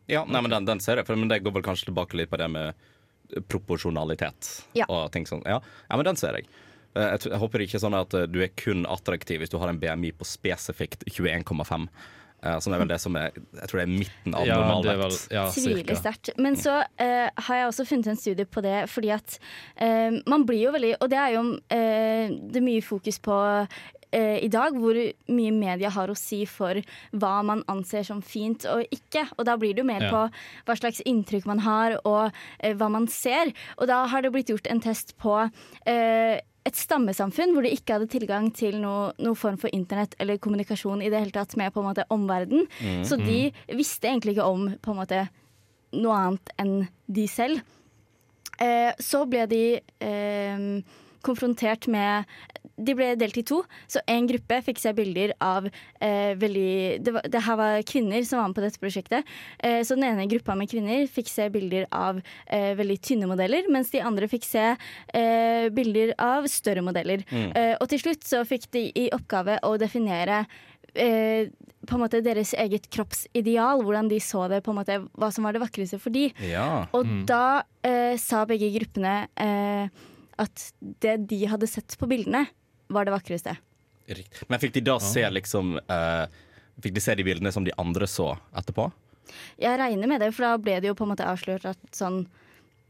Ja, 0.05 0.21
nei, 0.29 0.37
men 0.45 0.51
den, 0.53 0.65
den 0.67 0.79
ser 0.83 0.99
jeg, 0.99 1.07
for, 1.07 1.17
men 1.17 1.31
det 1.31 1.39
går 1.41 1.55
vel 1.55 1.63
kanskje 1.65 1.87
tilbake 1.87 2.13
litt 2.19 2.29
på 2.29 2.37
det 2.37 2.45
med 2.53 2.75
proporsjonalitet 3.49 4.65
Ja. 4.77 4.85
og 4.89 5.11
ting 5.11 5.25
sånn. 5.25 5.43
Ja. 5.45 5.59
ja, 5.89 5.95
men 5.97 6.05
den 6.05 6.15
ser 6.19 6.33
jeg. 6.39 6.47
Eh, 6.95 7.01
Jeg, 7.15 7.25
jeg 7.31 7.39
håper 7.41 7.59
ikke 7.65 7.79
sånn 7.81 7.97
at 7.97 8.13
eh, 8.13 8.25
du 8.27 8.41
er 8.43 8.51
kun 8.55 8.85
attraktiv 8.85 9.39
hvis 9.43 9.49
du 9.51 9.57
har 9.59 9.69
en 9.69 9.79
BMI 9.79 10.13
på 10.15 10.23
spesifikt 10.27 11.03
21,5. 11.11 11.87
eh, 12.43 12.59
Som 12.59 12.73
er 12.73 12.79
vel 12.79 12.87
det 12.87 12.99
som 13.01 13.15
er 13.15 13.31
Jeg 13.35 13.67
tror 13.67 13.79
det 13.81 13.85
er 13.87 13.91
midten 13.99 14.35
av 14.35 14.45
Ja, 14.47 14.55
det 14.61 14.67
normalvekt. 14.69 15.27
ja, 15.31 15.49
Tviler 15.51 15.95
sterkt. 15.95 16.29
Men 16.37 16.55
så 16.55 16.77
uh, 16.85 17.29
har 17.35 17.55
jeg 17.55 17.67
også 17.67 17.85
funnet 17.89 18.07
en 18.07 18.15
studie 18.15 18.45
på 18.45 18.61
det, 18.61 18.87
fordi 18.89 19.09
at 19.11 19.39
uh, 19.81 20.21
man 20.27 20.45
blir 20.45 20.67
jo 20.67 20.71
veldig 20.71 20.95
Og 21.01 21.09
det 21.09 21.17
er 21.19 21.33
jo 21.35 21.41
uh, 21.55 22.25
det 22.31 22.61
er 22.61 22.67
mye 22.69 22.81
fokus 22.85 23.19
på 23.19 23.33
eh, 24.15 24.37
i 24.45 24.47
dag, 24.51 24.77
hvor 24.79 24.95
mye 25.35 25.51
media 25.53 25.91
har 25.91 26.07
å 26.07 26.15
si 26.17 26.45
for 26.47 26.79
hva 27.11 27.33
man 27.43 27.61
anser 27.71 28.05
som 28.07 28.21
fint 28.23 28.63
og 28.71 28.85
ikke. 28.95 29.25
Og 29.35 29.45
da 29.49 29.57
blir 29.59 29.75
det 29.75 29.83
jo 29.83 29.89
mer 29.91 30.07
Ja. 30.07 30.09
på 30.13 30.23
hva 30.69 30.75
slags 30.79 31.03
inntrykk 31.05 31.45
man 31.51 31.59
har, 31.67 31.99
og 32.05 32.31
eh, 32.59 32.73
hva 32.79 32.87
man 32.89 33.07
ser. 33.11 33.51
Og 33.77 33.87
da 33.91 34.05
har 34.07 34.21
det 34.23 34.31
blitt 34.31 34.49
gjort 34.53 34.67
en 34.71 34.79
test 34.81 35.15
på 35.21 35.35
eh, 35.85 36.39
et 36.65 36.73
stammesamfunn 36.79 37.51
hvor 37.53 37.61
de 37.61 37.69
ikke 37.75 37.93
hadde 37.99 38.09
tilgang 38.09 38.47
til 38.55 38.79
noe, 38.81 39.11
noe 39.21 39.35
form 39.37 39.57
for 39.61 39.69
internett 39.75 40.15
eller 40.19 40.39
kommunikasjon 40.41 41.03
i 41.05 41.11
det 41.13 41.19
hele 41.21 41.35
tatt 41.35 41.53
med 41.61 41.73
på 41.75 41.83
en 41.83 41.89
måte 41.91 42.07
omverdenen. 42.09 42.65
Så 43.05 43.19
de 43.21 43.51
visste 43.77 44.07
egentlig 44.09 44.33
ikke 44.33 44.47
om 44.49 44.71
på 44.81 44.95
en 44.95 44.97
måte 45.03 45.27
noe 45.93 46.15
annet 46.17 46.49
enn 46.57 46.87
de 47.05 47.27
selv. 47.29 47.61
Eh, 48.57 48.93
så 48.97 49.25
ble 49.29 49.45
de 49.51 49.61
eh, 50.01 50.65
konfrontert 51.25 51.89
med 51.91 52.29
De 52.75 52.91
ble 52.97 53.13
delt 53.15 53.37
i 53.39 53.43
to. 53.47 53.61
Så 53.87 54.01
en 54.11 54.25
gruppe 54.27 54.57
fikk 54.65 54.81
se 54.81 54.91
bilder 54.97 55.31
av 55.39 55.69
eh, 56.03 56.33
veldig 56.35 56.73
det, 57.05 57.13
var, 57.15 57.27
det 57.31 57.41
her 57.45 57.55
var 57.59 57.85
kvinner 57.87 58.25
som 58.27 58.41
var 58.41 58.49
med 58.51 58.57
på 58.57 58.65
dette 58.65 58.81
prosjektet. 58.81 59.29
Eh, 59.63 59.79
så 59.87 59.95
den 59.95 60.03
ene 60.09 60.27
gruppa 60.27 60.57
med 60.59 60.67
kvinner 60.71 61.05
fikk 61.07 61.31
se 61.31 61.47
bilder 61.53 61.87
av 61.95 62.19
eh, 62.19 62.73
veldig 62.75 62.97
tynne 62.99 63.29
modeller, 63.31 63.69
mens 63.71 63.93
de 63.93 64.03
andre 64.03 64.27
fikk 64.27 64.43
se 64.49 64.65
eh, 64.73 65.69
bilder 65.71 66.11
av 66.19 66.49
større 66.51 66.83
modeller. 66.83 67.23
Eh, 67.31 67.77
og 67.79 67.87
til 67.93 68.01
slutt 68.03 68.27
så 68.27 68.43
fikk 68.47 68.67
de 68.75 68.89
i 68.91 69.07
oppgave 69.15 69.61
å 69.63 69.77
definere 69.79 70.43
eh, 70.95 71.47
på 71.85 71.95
en 71.95 72.01
måte 72.01 72.23
deres 72.25 72.53
eget 72.57 72.89
kroppsideal, 72.93 73.83
hvordan 73.85 74.09
de 74.11 74.19
så 74.23 74.47
det, 74.51 74.63
på 74.65 74.73
en 74.73 74.79
måte 74.81 74.99
hva 75.13 75.29
som 75.33 75.45
var 75.45 75.55
det 75.55 75.63
vakreste 75.63 75.99
for 76.01 76.15
de. 76.15 76.27
Ja. 76.43 76.85
Og 76.97 77.07
da 77.29 77.63
eh, 77.85 78.15
sa 78.21 78.43
begge 78.49 78.71
gruppene 78.75 79.15
eh, 79.39 80.03
at 80.41 80.71
det 81.01 81.17
de 81.29 81.45
hadde 81.47 81.67
sett 81.67 81.95
på 81.99 82.07
bildene, 82.09 82.45
var 82.91 83.05
det 83.07 83.13
vakreste. 83.15 83.55
Riktig. 84.07 84.45
Men 84.51 84.59
fikk 84.61 84.73
de 84.75 84.81
da 84.85 84.99
se 85.01 85.23
liksom 85.33 85.77
uh, 85.89 86.25
Fikk 86.83 86.93
de 86.93 87.01
se 87.01 87.13
de 87.15 87.23
bildene 87.23 87.51
som 87.55 87.63
de 87.65 87.71
andre 87.79 88.05
så 88.11 88.33
etterpå? 88.53 88.89
Jeg 89.57 89.79
regner 89.79 90.09
med 90.11 90.19
det, 90.21 90.27
for 90.35 90.43
da 90.45 90.57
ble 90.61 90.75
det 90.83 90.89
jo 90.91 90.95
på 90.99 91.05
en 91.07 91.13
måte 91.13 91.25
avslørt 91.25 91.63
at 91.71 91.79
sånn 91.95 92.25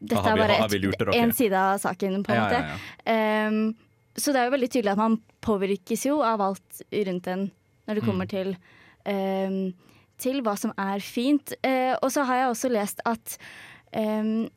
Dette 0.02 0.26
er 0.28 0.42
bare 0.42 1.14
en 1.16 1.32
side 1.38 1.56
av 1.56 1.78
saken, 1.80 2.24
på 2.26 2.34
en 2.34 2.36
Ja, 2.36 2.44
måte. 2.44 2.58
ja, 3.06 3.14
ja. 3.14 3.48
Um, 3.48 3.76
så 4.18 4.34
det 4.34 4.42
er 4.42 4.50
jo 4.50 4.56
veldig 4.56 4.70
tydelig 4.74 4.92
at 4.92 5.00
man 5.00 5.16
påvirkes 5.46 6.04
jo 6.10 6.18
av 6.26 6.42
alt 6.44 6.82
rundt 6.92 7.28
en 7.32 7.46
når 7.88 7.96
det 7.96 8.04
Mm. 8.04 8.10
kommer 8.10 8.28
til, 8.28 8.56
um, 9.06 9.74
til 10.18 10.42
hva 10.42 10.58
som 10.58 10.74
er 10.78 11.00
fint. 11.00 11.54
Uh, 11.64 11.94
og 12.02 12.10
så 12.12 12.26
har 12.26 12.36
jeg 12.42 12.50
også 12.52 12.72
lest 12.74 13.00
at 13.06 13.38
ehm, 13.94 14.50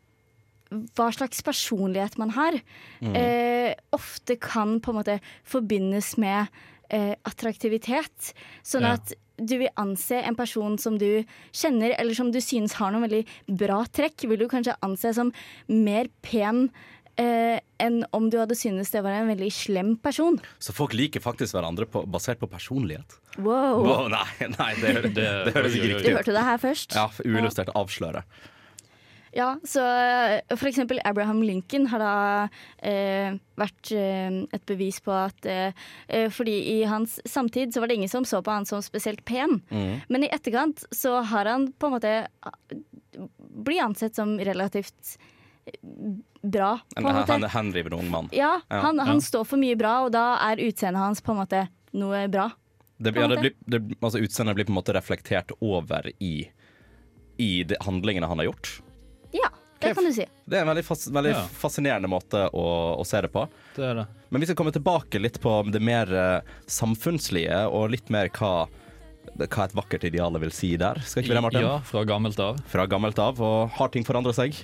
hva 0.71 1.09
slags 1.15 1.41
personlighet 1.43 2.19
man 2.19 2.31
har, 2.37 2.59
Mm. 3.01 3.15
eh, 3.17 3.75
ofte 3.93 4.37
kan 4.41 4.81
på 4.81 4.91
en 4.91 4.99
måte 5.03 5.21
forbindes 5.45 6.17
med 6.19 6.49
eh, 6.91 7.15
attraktivitet. 7.25 8.33
Sånn 8.65 8.83
Ja. 8.83 8.93
at 8.95 9.13
du 9.39 9.59
vil 9.59 9.69
anse 9.77 10.17
en 10.25 10.35
person 10.35 10.79
som 10.79 10.97
du 10.99 11.23
kjenner, 11.53 11.95
eller 11.99 12.15
som 12.15 12.31
du 12.33 12.39
synes 12.41 12.73
har 12.75 12.91
noen 12.91 13.05
veldig 13.09 13.27
bra 13.59 13.85
trekk, 13.85 14.27
vil 14.29 14.39
du 14.39 14.49
kanskje 14.49 14.75
anse 14.83 15.13
som 15.15 15.33
mer 15.69 16.09
pen 16.23 16.71
eh, 17.19 17.59
enn 17.81 18.05
om 18.15 18.31
du 18.31 18.39
hadde 18.39 18.55
syntes 18.55 18.91
det 18.91 19.03
var 19.03 19.11
en 19.11 19.29
veldig 19.29 19.51
slem 19.53 19.97
person. 20.01 20.41
Så 20.61 20.73
folk 20.73 20.93
liker 20.95 21.21
faktisk 21.21 21.53
hverandre 21.57 21.85
på, 21.91 22.07
basert 22.07 22.39
på 22.39 22.47
personlighet? 22.49 23.17
Wow. 23.39 23.83
Wow, 23.85 24.09
nei, 24.09 24.49
nei, 24.59 24.75
det, 24.81 25.15
det, 25.15 25.45
det 25.45 25.55
høres 25.55 25.75
ikke 25.75 25.89
riktig 25.89 25.99
ut. 25.99 26.05
Du 26.07 26.15
hørte 26.17 26.33
det 26.39 26.45
her 26.45 26.59
først. 26.63 26.95
Ja, 26.95 27.09
uillustrert 27.25 27.69
avslører. 27.75 28.23
Ja, 29.37 29.59
så 29.65 29.81
eh, 29.85 30.41
for 30.57 30.69
eksempel 30.71 31.01
Abraham 31.05 31.43
Lincoln 31.43 31.87
har 31.93 31.99
da 32.03 32.13
eh, 32.83 33.35
vært 33.61 33.93
eh, 33.93 34.39
et 34.57 34.65
bevis 34.67 35.01
på 35.05 35.13
at 35.13 35.47
eh, 35.49 35.73
eh, 36.09 36.29
Fordi 36.33 36.55
i 36.79 36.85
hans 36.89 37.19
samtid 37.29 37.75
så 37.75 37.81
var 37.83 37.89
det 37.91 37.99
ingen 38.01 38.09
som 38.13 38.25
så 38.25 38.41
på 38.43 38.51
han 38.55 38.67
som 38.69 38.81
spesielt 38.83 39.25
pen. 39.29 39.61
Mm. 39.71 40.01
Men 40.09 40.25
i 40.25 40.31
etterkant 40.33 40.85
så 40.95 41.19
har 41.23 41.45
han 41.51 41.71
på 41.73 41.87
en 41.91 41.97
måte 41.99 42.15
blitt 42.69 42.85
blir 43.69 43.83
ansett 43.83 44.15
som 44.15 44.37
relativt 44.39 45.19
eh, 45.67 45.75
bra, 46.43 46.79
på 46.95 47.01
En 47.01 47.07
en 47.07 47.15
han 47.17 47.43
hen, 47.43 47.51
henrivende 47.51 47.97
ung 47.99 48.11
mann. 48.11 48.29
Ja, 48.33 48.61
Ja. 48.71 48.81
han, 48.81 48.99
han 48.99 49.17
Ja. 49.19 49.21
står 49.21 49.45
for 49.45 49.59
mye 49.59 49.77
bra, 49.77 50.05
og 50.07 50.13
da 50.15 50.39
er 50.51 50.57
utseendet 50.63 51.03
hans 51.03 51.21
på 51.21 51.33
en 51.35 51.41
måte 51.43 51.65
noe 51.93 52.29
bra. 52.29 52.51
Det, 52.99 53.13
ja, 53.15 53.27
det 53.29 53.39
blir, 53.41 53.53
det, 53.67 53.97
altså 54.03 54.19
Utseendet 54.23 54.55
blir 54.57 54.65
på 54.67 54.73
en 54.73 54.79
måte 54.79 54.95
reflektert 54.95 55.51
over 55.61 56.09
i, 56.19 56.49
i 57.39 57.63
de 57.65 57.77
handlingene 57.85 58.27
han 58.27 58.39
har 58.39 58.49
gjort. 58.53 58.81
Ja, 59.33 59.51
det 59.79 59.95
kan 59.95 60.05
du 60.05 60.13
si. 60.13 60.27
Det 60.45 60.59
er 60.59 60.65
en 60.65 60.71
veldig, 60.73 60.85
fas, 60.85 61.07
veldig 61.13 61.35
Ja. 61.37 61.45
fascinerende 61.61 62.11
måte 62.11 62.49
å, 62.51 62.67
å 62.99 63.05
se 63.07 63.21
det 63.23 63.31
på. 63.35 63.47
Det 63.77 63.85
er 63.85 63.95
det. 64.01 64.07
Men 64.29 64.43
vi 64.43 64.49
skal 64.49 64.59
komme 64.59 64.75
tilbake 64.75 65.21
litt 65.23 65.39
på 65.41 65.53
det 65.73 65.81
mer 65.81 66.11
eh, 66.13 66.41
samfunnslige, 66.67 67.63
og 67.71 67.91
litt 67.95 68.11
mer 68.11 68.29
hva, 68.35 68.67
hva 69.39 69.65
et 69.65 69.77
vakkert 69.79 70.05
ideal 70.09 70.37
vil 70.43 70.53
si 70.53 70.75
der. 70.81 71.01
Skal 71.07 71.23
ikke 71.23 71.33
vi 71.33 71.39
det, 71.39 71.45
Martin? 71.47 71.65
Ja, 71.69 71.79
fra 71.87 72.05
gammelt 72.09 72.43
av. 72.43 72.61
Fra 72.69 72.87
gammelt 72.91 73.19
av. 73.23 73.41
Og 73.41 73.79
har 73.79 73.95
ting 73.95 74.05
forandra 74.09 74.35
seg? 74.37 74.59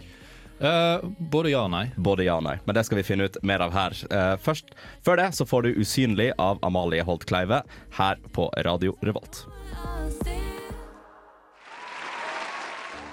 Uh, 0.55 1.03
både 1.19 1.51
ja 1.51 1.65
og 1.67 1.73
nei. 1.75 1.89
Både 1.99 2.27
ja 2.27 2.37
og 2.39 2.45
nei. 2.47 2.59
Men 2.67 2.77
det 2.77 2.85
skal 2.87 3.01
vi 3.01 3.07
finne 3.07 3.27
ut 3.27 3.41
mer 3.43 3.65
av 3.65 3.75
her. 3.75 3.97
Uh, 4.11 4.35
først, 4.43 4.71
før 5.07 5.19
det 5.19 5.33
så 5.35 5.47
får 5.49 5.67
du 5.67 5.75
'Usynlig' 5.75 6.33
av 6.39 6.63
Amalie 6.63 7.03
Holt 7.03 7.27
Kleive 7.27 7.63
her 7.99 8.23
på 8.33 8.51
Radio 8.67 8.95
Revolt. 9.03 9.45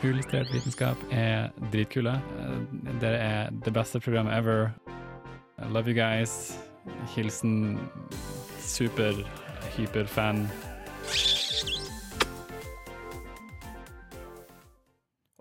Uillustrert 0.02 0.50
vitenskap 0.50 0.98
er 1.14 1.52
dritkule. 1.70 2.16
Eh, 2.42 2.62
Dere 3.04 3.18
er 3.22 3.50
det 3.54 3.74
beste 3.76 4.00
programmet 4.02 4.34
ever. 4.34 4.72
I 5.62 5.68
love 5.70 5.86
you 5.86 5.94
guys. 5.94 6.58
Hilsen 7.14 7.78
super, 8.58 9.14
hyperfan. 9.76 10.48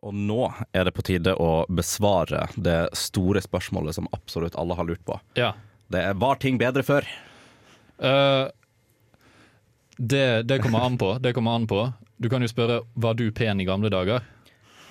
Og 0.05 0.12
nå 0.17 0.43
er 0.76 0.85
det 0.85 0.93
på 0.93 1.05
tide 1.09 1.33
å 1.40 1.64
besvare 1.73 2.47
det 2.57 2.90
store 2.97 3.40
spørsmålet 3.40 3.97
som 3.97 4.09
absolutt 4.12 4.59
alle 4.61 4.76
har 4.76 4.88
lurt 4.88 5.05
på. 5.09 5.17
Ja. 5.40 5.55
Det 5.88 6.02
er 6.05 6.21
var 6.21 6.37
ting 6.40 6.61
bedre 6.61 6.85
før? 6.85 7.09
Uh, 7.97 8.52
det, 9.97 10.43
det 10.49 10.61
kommer 10.61 10.85
an 10.85 11.00
på. 11.00 11.14
Det 11.21 11.33
kommer 11.37 11.57
an 11.57 11.64
på. 11.69 11.87
Du 12.21 12.29
kan 12.29 12.45
jo 12.45 12.52
spørre 12.52 12.83
var 13.00 13.17
du 13.17 13.31
pen 13.33 13.61
i 13.61 13.69
gamle 13.69 13.88
dager. 13.93 14.21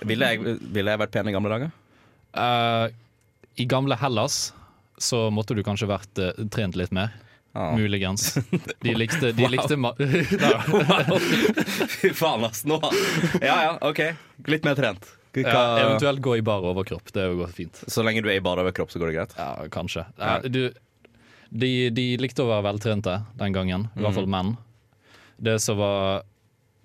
Ville 0.07 0.27
jeg, 0.31 0.57
ville 0.73 0.91
jeg 0.93 0.99
vært 1.01 1.11
pen 1.11 1.27
i 1.27 1.33
gamle 1.35 1.49
dager? 1.51 1.71
Eh, 2.39 2.85
I 3.59 3.65
gamle 3.67 3.97
Hellas 3.99 4.53
så 4.99 5.25
måtte 5.31 5.55
du 5.55 5.63
kanskje 5.63 5.87
vært 5.89 6.19
eh, 6.23 6.39
trent 6.51 6.75
litt 6.79 6.91
mer. 6.95 7.11
Ah. 7.57 7.73
Muligens. 7.75 8.35
De 8.85 8.93
likte, 8.95 9.31
de 9.33 9.43
Wow. 9.43 9.51
likte 9.51 9.75
ma. 9.79 9.91
Fy 11.99 12.11
faen, 12.13 12.43
ass. 12.45 12.63
Nå 12.69 12.77
Ja 13.41 13.55
ja, 13.63 13.71
OK. 13.89 13.99
Litt 14.47 14.63
mer 14.67 14.75
trent. 14.77 15.07
Hva, 15.33 15.43
ja, 15.45 15.63
Eventuelt 15.83 16.21
gå 16.25 16.37
i 16.39 16.43
bar 16.45 16.63
overkropp. 16.65 17.11
Det 17.13 17.25
går 17.37 17.51
fint. 17.53 17.83
Så 17.87 18.03
lenge 18.05 18.23
du 18.25 18.29
er 18.31 18.39
i 18.39 18.43
bar 18.45 18.61
overkropp, 18.61 18.89
så 18.93 19.01
går 19.01 19.11
det 19.11 19.17
greit? 19.19 19.35
Ja, 19.37 19.51
kanskje. 19.73 20.05
Ja, 20.17 20.39
du, 20.45 20.61
de, 21.49 21.71
de 21.93 22.05
likte 22.21 22.45
å 22.45 22.49
være 22.49 22.65
veltrente 22.69 23.19
den 23.37 23.53
gangen, 23.55 23.87
i 23.97 24.01
hvert 24.05 24.17
fall 24.17 24.29
menn. 24.29 24.55
Det 25.37 25.57
som 25.63 25.77
var, 25.79 26.23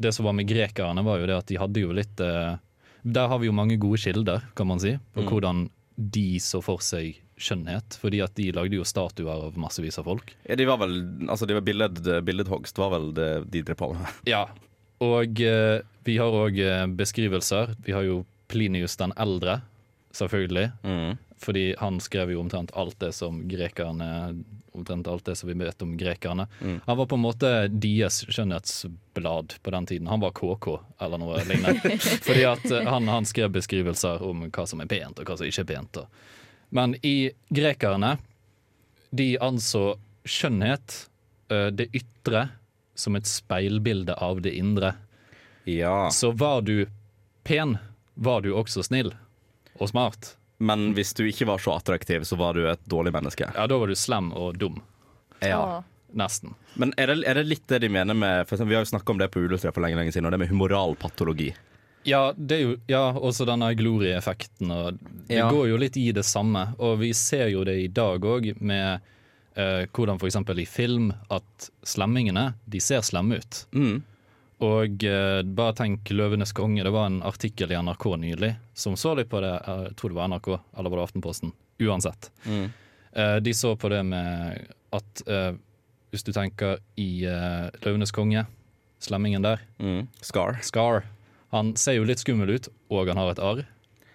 det 0.00 0.12
som 0.16 0.28
var 0.28 0.36
med 0.36 0.48
grekerne, 0.48 1.04
var 1.06 1.20
jo 1.22 1.28
det 1.30 1.38
at 1.40 1.48
de 1.50 1.58
hadde 1.60 1.84
jo 1.86 1.94
litt 1.96 2.20
eh, 2.24 2.54
Der 3.04 3.28
har 3.28 3.40
vi 3.40 3.50
jo 3.50 3.56
mange 3.56 3.76
gode 3.80 4.00
kilder, 4.00 4.44
kan 4.56 4.68
man 4.68 4.80
si, 4.80 4.96
på 5.14 5.26
hvordan 5.28 5.68
de 5.94 6.40
så 6.42 6.60
for 6.64 6.82
seg 6.82 7.20
skjønnhet. 7.36 7.98
Fordi 8.00 8.20
at 8.24 8.34
de 8.38 8.50
lagde 8.54 8.78
jo 8.78 8.86
statuer 8.86 9.48
av 9.48 9.58
massevis 9.60 9.98
av 10.00 10.08
folk. 10.08 10.34
Ja, 10.46 10.56
de 10.58 10.66
var 10.68 10.80
vel 10.82 10.96
Altså, 11.28 11.46
de 11.46 11.56
var 11.56 11.66
billed, 11.66 12.00
billedhogst 12.26 12.78
var 12.80 12.94
vel 12.94 13.10
det 13.16 13.30
de 13.52 13.64
drev 13.66 13.78
på 13.80 13.92
med. 13.94 14.22
Ja. 14.30 14.46
Og 15.04 15.40
eh, 15.42 15.82
vi 16.06 16.18
har 16.20 16.38
òg 16.38 16.58
eh, 16.62 16.86
beskrivelser. 16.96 17.74
Vi 17.84 17.94
har 17.96 18.06
jo 18.06 18.22
Plinius 18.48 18.96
den 19.00 19.12
eldre, 19.20 19.62
selvfølgelig. 20.14 20.70
Mm. 20.82 21.16
Fordi 21.38 21.74
han 21.78 22.00
skrev 22.00 22.30
jo 22.30 22.40
omtrent 22.40 22.72
alt 22.74 22.98
det 23.00 23.12
som 23.12 23.48
grekerne 23.48 24.44
Omtrent 24.74 25.06
alt 25.06 25.24
det 25.24 25.36
som 25.38 25.48
vi 25.48 25.54
vet 25.54 25.82
om 25.82 25.92
grekerne. 25.96 26.48
Han 26.84 26.96
var 26.96 27.06
på 27.06 27.14
en 27.14 27.22
måte 27.22 27.50
deres 27.68 28.24
skjønnhetsblad 28.26 29.54
på 29.62 29.70
den 29.70 29.86
tiden. 29.86 30.08
Han 30.10 30.18
var 30.18 30.32
KK 30.34 30.66
eller 30.98 31.20
noe 31.22 31.44
lignende. 31.46 31.94
Fordi 32.26 32.42
at 32.50 32.66
eh, 32.66 32.82
han, 32.82 33.06
han 33.06 33.22
skrev 33.22 33.52
beskrivelser 33.54 34.24
om 34.26 34.48
hva 34.48 34.64
som 34.66 34.82
er 34.82 34.90
pent 34.90 35.22
og 35.22 35.30
hva 35.30 35.36
som 35.38 35.46
ikke 35.46 35.62
er 35.62 35.68
pent. 35.68 36.00
Men 36.74 36.96
i 37.06 37.30
grekerne, 37.54 38.16
de 39.14 39.28
anså 39.38 39.84
skjønnhet, 40.26 41.04
eh, 41.54 41.70
det 41.70 41.92
ytre, 41.94 42.48
som 42.98 43.14
et 43.14 43.30
speilbilde 43.30 44.18
av 44.18 44.42
det 44.42 44.56
indre. 44.58 44.96
Ja. 45.70 46.10
Så 46.10 46.34
var 46.34 46.66
du 46.66 46.88
pen, 47.46 47.78
var 48.18 48.42
du 48.42 48.50
også 48.58 48.82
snill 48.82 49.14
og 49.80 49.88
smart. 49.90 50.34
Men 50.58 50.92
hvis 50.94 51.12
du 51.18 51.24
ikke 51.26 51.46
var 51.50 51.58
så 51.58 51.74
attraktiv, 51.76 52.22
så 52.24 52.36
var 52.38 52.54
du 52.54 52.64
et 52.70 52.84
dårlig 52.88 53.12
menneske. 53.12 53.48
Ja, 53.54 53.66
da 53.66 53.78
var 53.80 53.90
du 53.90 53.94
slem 53.98 54.32
og 54.32 54.58
dum. 54.58 54.80
Ja. 55.42 55.82
Nesten. 56.14 56.52
Men 56.78 56.92
er 56.96 57.10
det, 57.10 57.24
er 57.26 57.34
det 57.40 57.46
litt 57.50 57.64
det 57.68 57.80
de 57.82 57.88
mener 57.90 58.14
med 58.14 58.44
for 58.46 58.54
eksempel, 58.54 58.70
Vi 58.70 58.76
har 58.78 58.84
jo 58.84 58.90
snakka 58.92 59.12
om 59.12 59.18
det 59.18 59.26
på 59.34 59.40
Uillustrert 59.42 59.74
for 59.74 59.82
lenge 59.82 59.98
lenge 59.98 60.12
siden, 60.14 60.28
og 60.28 60.32
det 60.36 60.38
med 60.44 60.48
humoralpatologi. 60.52 61.48
Ja, 62.06 62.32
det 62.36 62.54
er 62.58 62.62
jo 62.62 62.76
ja, 62.86 63.00
også 63.16 63.46
denne 63.48 63.72
glorieeffekten. 63.74 64.70
Og 64.70 64.98
det 65.26 65.40
Ja. 65.40 65.48
går 65.50 65.68
jo 65.72 65.76
litt 65.80 65.96
i 65.96 66.12
det 66.12 66.22
samme. 66.24 66.74
Og 66.78 66.98
vi 67.00 67.12
ser 67.12 67.48
jo 67.48 67.64
det 67.64 67.74
i 67.82 67.88
dag 67.88 68.20
òg, 68.20 68.60
med 68.60 69.00
eh, 69.56 69.86
hvordan 69.90 70.20
f.eks. 70.20 70.36
i 70.58 70.66
film 70.66 71.12
at 71.30 71.70
slemmingene 71.82 72.54
de 72.68 72.80
ser 72.80 73.00
slemme 73.02 73.40
ut. 73.40 73.64
Mm. 73.72 74.02
Og 74.64 75.04
eh, 75.04 75.42
bare 75.42 75.74
tenk 75.76 76.08
'Løvenes 76.14 76.52
konge'. 76.56 76.84
Det 76.86 76.92
var 76.94 77.06
en 77.10 77.20
artikkel 77.26 77.72
i 77.74 77.76
NRK 77.82 78.04
nylig 78.22 78.52
som 78.74 78.94
så 78.96 79.14
litt 79.18 79.28
på 79.28 79.40
det. 79.44 79.52
eh, 79.66 79.82
Jeg 79.90 79.96
tror 79.98 80.12
det 80.14 80.18
var 80.20 80.28
NRK, 80.30 80.48
eller 80.78 80.90
var 80.90 80.98
det 81.02 81.06
Aftenposten? 81.08 81.52
Uansett. 81.82 82.30
Mm. 82.46 82.70
Eh, 83.12 83.36
de 83.40 83.52
så 83.54 83.74
på 83.76 83.90
det 83.90 84.02
med 84.06 84.66
at 84.92 85.22
eh, 85.26 85.52
hvis 86.12 86.22
du 86.24 86.32
tenker 86.32 86.78
i 86.96 87.24
eh, 87.26 87.70
'Løvenes 87.82 88.12
konge', 88.14 88.46
slemmingen 89.00 89.42
der, 89.42 89.60
Mm. 89.80 90.06
Scar. 90.22 90.58
Scar. 90.62 91.02
Han 91.52 91.74
ser 91.76 91.94
jo 91.98 92.04
litt 92.04 92.18
skummel 92.22 92.50
ut, 92.54 92.68
og 92.90 93.06
han 93.08 93.16
har 93.20 93.30
et 93.30 93.38
arr. 93.38 93.64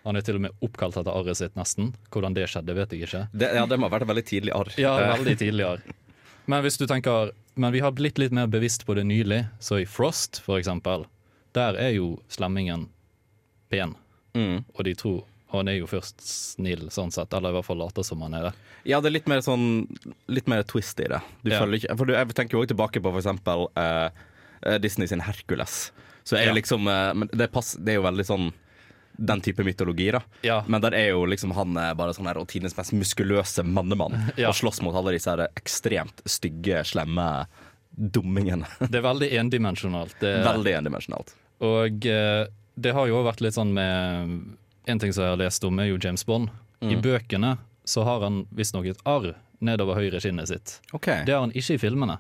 Han 0.06 0.16
er 0.16 0.22
til 0.22 0.36
og 0.36 0.42
med 0.42 0.52
oppkalt 0.64 0.96
etter 0.98 1.12
arret 1.12 1.38
sitt, 1.38 1.54
nesten. 1.56 1.94
Hvordan 2.12 2.34
det 2.34 2.48
skjedde, 2.50 2.74
vet 2.74 2.90
jeg 2.96 3.04
ikke. 3.06 3.28
Det, 3.36 3.52
ja, 3.54 3.66
det 3.68 3.78
må 3.80 3.88
ha 3.90 3.94
vært 4.00 4.08
et 4.08 4.12
veldig 4.16 4.26
tidlig 4.26 4.54
arr. 4.56 4.72
Ja, 4.80 4.98
Eh, 4.98 5.18
veldig 5.20 5.38
tidlig 5.38 5.66
arr. 5.68 5.82
Men 6.50 6.64
hvis 6.66 6.80
du 6.82 6.86
tenker 6.90 7.32
Men 7.60 7.74
vi 7.76 7.82
har 7.84 7.92
blitt 7.92 8.18
litt 8.22 8.32
mer 8.34 8.48
bevisst 8.48 8.86
på 8.88 8.96
det 8.96 9.04
nylig. 9.06 9.42
Så 9.60 9.82
i 9.82 9.86
Frost, 9.90 10.40
for 10.46 10.58
eksempel, 10.62 11.04
der 11.58 11.76
er 11.76 11.90
jo 11.98 12.14
slemmingen 12.32 12.86
pen. 13.70 13.96
Mm. 14.38 14.62
Og 14.78 14.84
de 14.88 14.94
tror 14.96 15.26
han 15.52 15.68
er 15.68 15.80
jo 15.80 15.88
først 15.90 16.22
snill, 16.24 16.88
sånn 16.94 17.12
sett. 17.12 17.34
Eller 17.34 17.50
i 17.52 17.58
hvert 17.58 17.66
fall 17.68 17.82
later 17.82 18.06
som 18.06 18.22
han 18.22 18.36
er 18.38 18.44
det. 18.48 18.54
Ja, 18.88 19.02
det 19.02 19.10
er 19.10 19.16
litt 19.18 19.28
mer 19.28 19.42
sånn 19.44 19.88
Litt 20.32 20.48
mer 20.48 20.64
twist 20.64 21.00
i 21.04 21.10
det. 21.12 21.20
Du 21.44 21.52
Ja. 21.52 21.60
føler 21.60 21.82
ikke 21.82 21.98
For 21.98 22.06
du, 22.06 22.14
jeg 22.14 22.36
tenker 22.38 22.58
jo 22.58 22.64
òg 22.64 22.70
tilbake 22.72 23.02
på 23.04 23.12
for 23.12 23.20
eksempel 23.20 23.68
eh, 23.76 24.10
eh, 24.64 24.78
Disney 24.80 25.08
sin 25.08 25.20
Hercules. 25.26 25.92
Så 26.24 26.38
er 26.38 26.46
Ja. 26.48 26.54
liksom 26.54 26.88
eh, 26.88 27.14
Men 27.14 27.28
det, 27.34 27.52
pass, 27.52 27.74
det 27.76 27.90
er 27.94 28.00
jo 28.00 28.08
veldig 28.08 28.26
sånn 28.26 28.54
den 29.20 29.42
type 29.44 29.64
mytologi, 29.68 30.12
da. 30.16 30.22
Ja. 30.48 30.60
Men 30.68 30.82
der 30.82 30.96
er 30.96 31.10
jo 31.12 31.26
liksom 31.28 31.52
han 31.58 31.76
eh, 31.78 31.92
bare 31.98 32.14
sånn 32.16 32.30
her 32.30 32.40
og 32.40 32.48
tidenes 32.52 32.78
mest 32.78 32.96
muskuløse 32.96 33.66
mannemann. 33.68 34.16
Ja. 34.40 34.52
Og 34.52 34.56
slåss 34.56 34.80
mot 34.86 34.96
alle 34.96 35.12
disse 35.18 35.32
her 35.34 35.50
ekstremt 35.60 36.22
stygge, 36.30 36.84
slemme 36.88 37.26
dummingene. 37.92 38.70
Det 38.92 39.02
er 39.02 39.04
veldig 39.04 39.30
endimensjonalt. 39.42 40.16
Det, 40.22 40.32
Veldig 40.46 40.78
endimensjonalt. 40.80 41.36
Og 41.66 42.08
eh, 42.08 42.46
det 42.80 42.94
har 42.96 43.10
jo 43.10 43.20
vært 43.26 43.42
litt 43.44 43.58
sånn 43.58 43.74
med 43.76 44.30
En 44.88 45.00
ting 45.02 45.12
som 45.12 45.26
jeg 45.26 45.34
har 45.34 45.42
lest 45.42 45.66
om, 45.68 45.82
er 45.84 45.90
jo 45.90 45.98
James 46.00 46.24
Bond. 46.26 46.54
I 46.80 46.96
bøkene 46.96 47.58
så 47.84 48.06
har 48.08 48.24
han 48.24 48.46
visstnok 48.56 48.88
et 48.88 49.02
arr 49.10 49.34
nedover 49.60 50.00
høyre 50.00 50.22
kinnet 50.24 50.48
sitt. 50.48 50.78
Okay. 50.96 51.26
Det 51.28 51.36
har 51.36 51.44
han 51.44 51.52
ikke 51.52 51.76
i 51.76 51.82
filmene. 51.82 52.16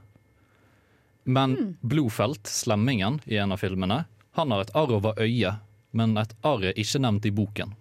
Men 1.23 1.55
Blodfelt, 1.81 2.49
slemmingen 2.51 3.21
i 3.25 3.39
en 3.39 3.55
av 3.55 3.61
filmene, 3.63 4.03
han 4.35 4.51
har 4.51 4.65
et 4.65 4.75
arr 4.77 4.91
over 4.97 5.17
øyet, 5.23 5.63
men 5.91 6.17
et 6.21 6.33
arr 6.45 6.69
er 6.71 6.79
ikke 6.79 7.01
nevnt 7.01 7.25
i 7.25 7.33
boken. 7.33 7.73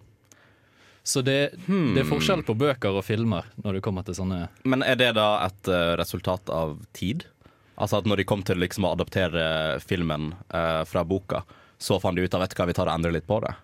Så 1.03 1.21
det, 1.25 1.55
det 1.65 2.01
er 2.03 2.07
forskjell 2.09 2.43
på 2.45 2.53
bøker 2.59 2.99
og 2.99 3.05
filmer 3.07 3.47
når 3.63 3.77
det 3.77 3.81
kommer 3.81 4.03
til 4.05 4.17
sånne 4.17 4.43
Men 4.67 4.83
er 4.85 4.97
det 4.99 5.13
da 5.17 5.29
et 5.47 5.69
uh, 5.71 5.95
resultat 5.97 6.51
av 6.53 6.75
tid? 6.93 7.23
Altså 7.79 8.01
at 8.01 8.09
når 8.09 8.21
de 8.21 8.27
kom 8.29 8.43
til 8.45 8.59
liksom 8.61 8.85
å 8.85 8.91
adaptere 8.97 9.79
filmen 9.81 10.33
uh, 10.51 10.83
fra 10.85 11.05
boka, 11.07 11.41
så 11.79 11.97
fant 12.03 12.19
de 12.19 12.27
ut 12.27 12.35
av 12.35 12.43
vet 12.43 12.53
hva, 12.59 12.67
vi 12.67 12.75
tar 12.77 12.91
og 12.91 12.97
endrer 12.99 13.15
litt 13.15 13.27
på 13.29 13.39
det? 13.45 13.55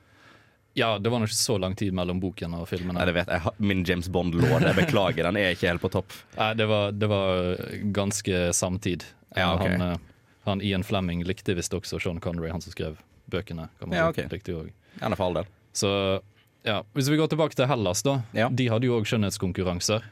Ja, 0.76 0.96
det 1.00 1.12
var 1.12 1.22
nok 1.22 1.30
ikke 1.30 1.38
så 1.38 1.58
lang 1.62 1.76
tid 1.76 1.94
mellom 1.96 2.18
boken 2.24 2.56
og 2.58 2.66
filmen. 2.68 2.98
Nei, 2.98 3.06
det 3.08 3.14
vet 3.16 3.30
jeg. 3.32 3.54
Min 3.64 3.84
James 3.88 4.10
Bond-lår, 4.12 4.66
jeg 4.66 4.76
beklager, 4.76 5.24
den 5.24 5.38
er 5.40 5.54
ikke 5.56 5.70
helt 5.70 5.84
på 5.84 5.92
topp. 5.94 6.16
Nei, 6.40 6.50
det 6.60 6.68
var, 6.68 6.92
det 6.92 7.08
var 7.12 7.62
ganske 7.96 8.42
samtid. 8.56 9.06
Ja, 9.36 9.54
okay. 9.54 9.76
han, 9.76 9.86
eh, 9.86 10.34
han 10.48 10.64
Ian 10.64 10.84
Fleming 10.84 11.24
likte 11.28 11.56
visst 11.56 11.76
også 11.76 12.00
Sean 12.04 12.20
Connery, 12.24 12.50
han 12.52 12.64
som 12.64 12.76
skrev 12.76 13.00
bøkene. 13.30 13.70
Kan 13.80 13.90
man 13.90 13.98
Ja, 13.98 14.12
si. 14.14 14.22
riktig 14.32 14.56
også. 14.56 14.72
Gjerne 15.00 15.16
for 15.18 15.26
all 15.26 15.34
del. 15.42 15.46
Så 15.74 16.22
ja, 16.66 16.82
Hvis 16.96 17.10
vi 17.10 17.18
går 17.18 17.28
tilbake 17.30 17.56
til 17.56 17.68
Hellas, 17.68 18.02
da. 18.04 18.22
Ja. 18.34 18.50
De 18.50 18.68
hadde 18.72 18.88
jo 18.88 19.00
òg 19.00 19.06
skjønnhetskonkurranser. 19.06 20.04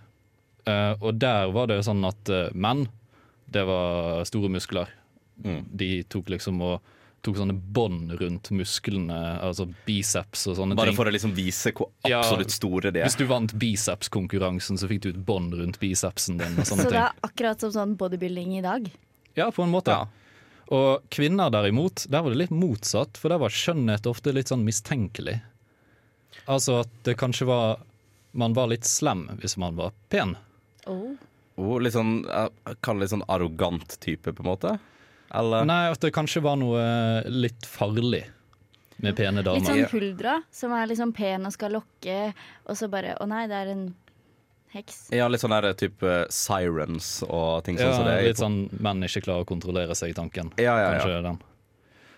Uh, 0.67 0.95
og 1.01 1.17
der 1.19 1.49
var 1.51 1.67
det 1.67 1.81
sånn 1.83 2.03
at 2.07 2.29
uh, 2.29 2.49
menn, 2.53 2.87
det 3.51 3.65
var 3.67 4.23
store 4.25 4.49
muskler. 4.49 4.87
Mm. 5.43 5.63
De 5.75 6.03
tok 6.03 6.29
liksom 6.29 6.61
og 6.61 6.81
tok 7.23 7.37
sånne 7.39 7.55
bånd 7.55 8.11
rundt 8.19 8.49
musklene, 8.51 9.39
altså 9.41 9.65
biceps 9.87 10.45
og 10.51 10.57
sånne 10.57 10.75
Bare 10.75 10.91
ting. 10.91 10.95
for 10.97 11.07
å 11.07 11.11
liksom 11.15 11.31
vise 11.35 11.71
hvor 11.71 11.89
Ja, 12.05 12.19
absolutt 12.19 12.51
store 12.51 12.91
de 12.91 12.99
Hvis 13.01 13.15
er. 13.15 13.23
du 13.23 13.25
vant 13.31 13.53
bicepskonkurransen, 13.59 14.77
så 14.77 14.87
fikk 14.91 15.01
du 15.05 15.09
et 15.13 15.21
bånd 15.25 15.53
rundt 15.55 15.79
bicepsen 15.79 16.37
din. 16.37 16.57
og 16.59 16.65
sånne 16.67 16.83
Så 16.83 16.91
det 16.91 16.99
er 16.99 17.11
akkurat 17.23 17.59
som 17.63 17.71
sånn 17.71 17.95
bodybuilding 17.97 18.57
i 18.59 18.61
dag. 18.61 18.91
Ja, 19.35 19.49
på 19.51 19.63
en 19.63 19.71
måte. 19.71 19.91
Ja. 19.95 20.07
Og 20.71 21.03
kvinner 21.11 21.51
derimot, 21.51 22.05
der 22.09 22.23
var 22.23 22.33
det 22.33 22.45
litt 22.45 22.55
motsatt, 22.55 23.19
for 23.19 23.33
der 23.33 23.41
var 23.43 23.53
skjønnhet 23.53 24.07
ofte 24.09 24.33
litt 24.35 24.51
sånn 24.53 24.63
mistenkelig. 24.65 25.39
Altså 26.49 26.79
at 26.83 26.93
det 27.05 27.13
kanskje 27.19 27.45
var 27.45 27.83
Man 28.33 28.55
var 28.57 28.65
litt 28.71 28.87
slem 28.89 29.27
hvis 29.37 29.53
man 29.61 29.75
var 29.77 29.91
pen. 30.09 30.33
Oh. 30.89 31.13
Oh, 31.55 31.75
litt 31.77 31.93
sånn, 31.93 32.23
jeg 32.25 32.77
kaller 32.81 33.03
det 33.03 33.05
litt 33.05 33.11
sånn 33.11 33.27
arrogant 33.29 33.97
type, 34.01 34.33
på 34.33 34.41
en 34.41 34.49
måte? 34.49 34.71
Eller? 35.33 35.67
Nei, 35.69 35.83
at 35.93 36.01
det 36.01 36.09
kanskje 36.15 36.41
var 36.41 36.57
noe 36.57 36.81
litt 37.29 37.67
farlig 37.69 38.23
med 39.03 39.13
pene 39.17 39.43
damer. 39.45 39.61
Litt 39.61 39.69
sånn 39.69 39.85
huldra, 39.93 40.39
som 40.53 40.73
er 40.73 40.89
liksom 40.89 41.13
pen 41.13 41.45
og 41.45 41.53
skal 41.53 41.77
lokke, 41.77 42.17
og 42.65 42.79
så 42.79 42.89
bare 42.89 43.13
Å 43.21 43.29
nei, 43.29 43.45
det 43.51 43.59
er 43.59 43.71
en 43.75 43.85
heks. 44.73 44.99
Ja, 45.13 45.29
litt 45.31 45.43
sånn 45.43 45.53
der 45.55 45.73
type 45.77 46.17
sirens 46.33 47.15
og 47.27 47.63
ting 47.67 47.79
sånn 47.79 47.95
som 47.95 48.07
det 48.07 48.19
litt 48.27 48.41
sånn 48.41 48.59
menn 48.83 49.05
ikke 49.05 49.23
klarer 49.27 49.45
å 49.45 49.49
kontrollere 49.49 49.97
seg 49.97 50.13
i 50.13 50.17
tanken. 50.17 50.53
Ja, 50.57 50.75
ja, 50.77 50.85
ja. 50.85 50.99
Kanskje 50.99 51.23
den. 51.29 51.41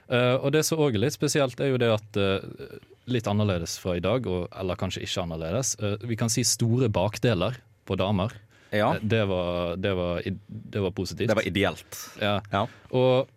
Uh, 0.06 0.36
og 0.38 0.52
det 0.54 0.62
som 0.68 0.82
òg 0.86 0.98
er 0.98 1.08
litt 1.08 1.16
spesielt, 1.16 1.60
er 1.60 1.72
jo 1.74 1.82
det 1.82 1.90
at 1.96 2.20
uh, 2.22 2.82
Litt 3.06 3.28
annerledes 3.30 3.76
fra 3.78 4.00
i 4.00 4.02
dag, 4.02 4.26
og, 4.26 4.48
eller 4.58 4.78
kanskje 4.82 5.04
ikke 5.06 5.22
annerledes. 5.22 5.76
Uh, 5.78 5.94
vi 6.10 6.16
kan 6.18 6.32
si 6.34 6.42
store 6.42 6.88
bakdeler 6.90 7.60
på 7.86 7.98
damer. 8.02 8.34
Ja, 8.74 8.96
Eh, 8.96 9.02
Det, 9.02 9.26
var, 9.26 9.78
det, 9.78 9.94
var, 9.94 10.22
det 10.48 10.80
var 10.80 10.92
positivt. 10.92 11.30
det 11.30 11.36
var 11.36 11.48
ideelt. 11.48 11.98
ja. 12.22 12.42
Ja. 12.52 12.68
Og 12.90 13.28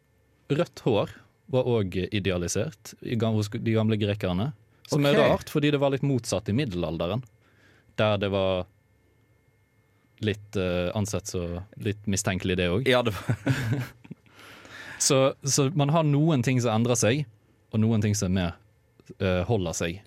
rødt 0.48 0.80
hår 0.80 1.10
var 1.46 1.68
òg 1.68 1.94
idealisert 2.12 2.94
hos 3.02 3.48
de 3.48 3.72
gamle 3.72 3.96
grekerne. 3.96 4.52
Som 4.88 5.04
okay. 5.04 5.14
er 5.14 5.28
rart, 5.28 5.50
fordi 5.52 5.70
det 5.70 5.80
var 5.80 5.92
litt 5.92 6.02
motsatt 6.02 6.48
i 6.48 6.52
middelalderen. 6.56 7.22
Der 7.96 8.16
det 8.16 8.30
var 8.32 8.66
litt 10.24 10.58
uh, 10.58 10.90
ansett 10.98 11.30
så 11.30 11.44
litt 11.82 12.06
mistenkelig, 12.10 12.58
det 12.58 12.68
òg. 12.72 12.88
Ja, 12.90 13.02
det 13.06 13.14
Så, 14.98 15.34
så 15.46 15.68
man 15.78 15.92
har 15.94 16.02
noen 16.02 16.42
ting 16.42 16.58
som 16.58 16.74
endrer 16.74 16.98
seg, 16.98 17.20
og 17.70 17.78
noen 17.78 18.02
ting 18.02 18.16
som 18.18 18.32
mer 18.34 18.56
uh, 19.22 19.44
holder 19.46 19.76
seg. 19.78 20.00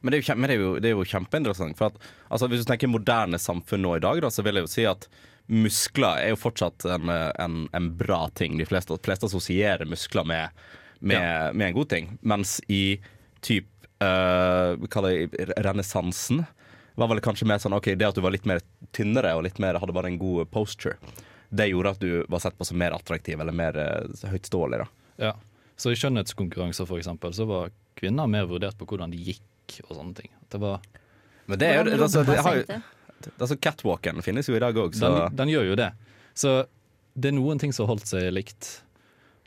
men 0.00 0.12
det 0.12 0.20
er 0.20 0.22
jo, 0.22 0.36
det 0.36 0.54
er 0.54 0.60
jo, 0.60 0.72
det 0.78 0.90
er 0.90 0.94
jo 0.94 1.06
kjempeinteressant. 1.10 1.76
For 1.78 1.90
at, 1.90 2.10
altså, 2.28 2.48
hvis 2.48 2.62
du 2.62 2.70
tenker 2.70 2.92
moderne 2.92 3.40
samfunn 3.42 3.82
nå 3.82 3.96
i 3.96 4.04
dag, 4.04 4.22
da, 4.22 4.30
så 4.30 4.44
vil 4.46 4.60
jeg 4.60 4.68
jo 4.68 4.70
si 4.70 4.86
at 4.86 5.08
muskler 5.50 6.22
er 6.22 6.32
jo 6.32 6.40
fortsatt 6.40 6.86
en, 6.88 7.10
en, 7.10 7.56
en 7.74 7.90
bra 7.98 8.28
ting. 8.38 8.56
De 8.60 8.68
fleste, 8.68 8.96
fleste 9.04 9.28
assosierer 9.28 9.88
muskler 9.88 10.24
med, 10.28 10.64
med, 11.00 11.56
med 11.56 11.68
en 11.68 11.78
god 11.80 11.90
ting. 11.90 12.14
Mens 12.22 12.60
i 12.72 13.00
typ 13.44 13.68
uh, 14.04 14.78
renessansen 15.58 16.44
var 16.94 17.10
vel 17.10 17.22
kanskje 17.24 17.46
mer 17.48 17.62
sånn 17.62 17.74
OK, 17.76 17.92
det 17.98 18.06
at 18.06 18.16
du 18.16 18.22
var 18.24 18.34
litt 18.34 18.46
mer 18.48 18.62
tynnere 18.94 19.34
og 19.34 19.44
litt 19.46 19.58
mer, 19.62 19.80
hadde 19.82 19.94
bare 19.96 20.12
en 20.12 20.20
god 20.20 20.50
posture, 20.54 20.98
det 21.54 21.68
gjorde 21.70 21.94
at 21.94 22.02
du 22.02 22.10
var 22.30 22.42
sett 22.42 22.56
på 22.58 22.66
som 22.66 22.78
mer 22.78 22.94
attraktiv 22.96 23.40
eller 23.40 23.54
mer 23.54 23.78
uh, 23.78 24.28
høytståelig. 24.30 24.84
da. 24.84 25.26
Ja. 25.28 25.32
Så 25.76 25.90
i 25.90 25.98
skjønnhetskonkurranser 25.98 26.86
for 26.86 27.00
eksempel, 27.02 27.34
så 27.34 27.46
var 27.50 27.72
kvinner 27.98 28.30
mer 28.30 28.46
vurdert 28.50 28.78
på 28.78 28.86
hvordan 28.90 29.14
de 29.14 29.20
gikk 29.30 29.80
og 29.88 29.96
sånne 29.96 30.14
ting. 30.18 30.30
Det 30.50 30.60
var, 30.62 30.82
Men 31.50 31.60
det 31.60 31.70
er 31.70 31.80
jo 31.80 31.98
altså, 31.98 32.22
det 32.26 32.38
har 32.46 32.60
jo, 32.60 32.78
altså, 33.38 33.56
Catwalken 33.58 34.22
finnes 34.22 34.50
jo 34.50 34.56
i 34.58 34.62
dag 34.62 34.78
òg, 34.78 34.94
så 34.98 35.10
den, 35.10 35.38
den 35.42 35.54
gjør 35.54 35.72
jo 35.72 35.78
det. 35.82 35.90
Så 36.34 36.54
det 37.14 37.30
er 37.30 37.36
noen 37.36 37.62
ting 37.62 37.74
som 37.74 37.86
har 37.86 37.94
holdt 37.94 38.10
seg 38.10 38.30
likt, 38.34 38.70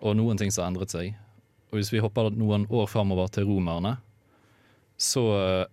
og 0.03 0.15
noen 0.19 0.39
ting 0.39 0.51
som 0.53 0.65
har 0.65 0.73
endret 0.73 0.93
seg. 0.93 1.15
Og 1.71 1.79
hvis 1.79 1.91
vi 1.91 2.03
hopper 2.03 2.31
noen 2.31 2.67
år 2.71 2.87
framover 2.91 3.31
til 3.31 3.47
romerne, 3.49 3.97
så 4.97 5.23
eh, 5.35 5.65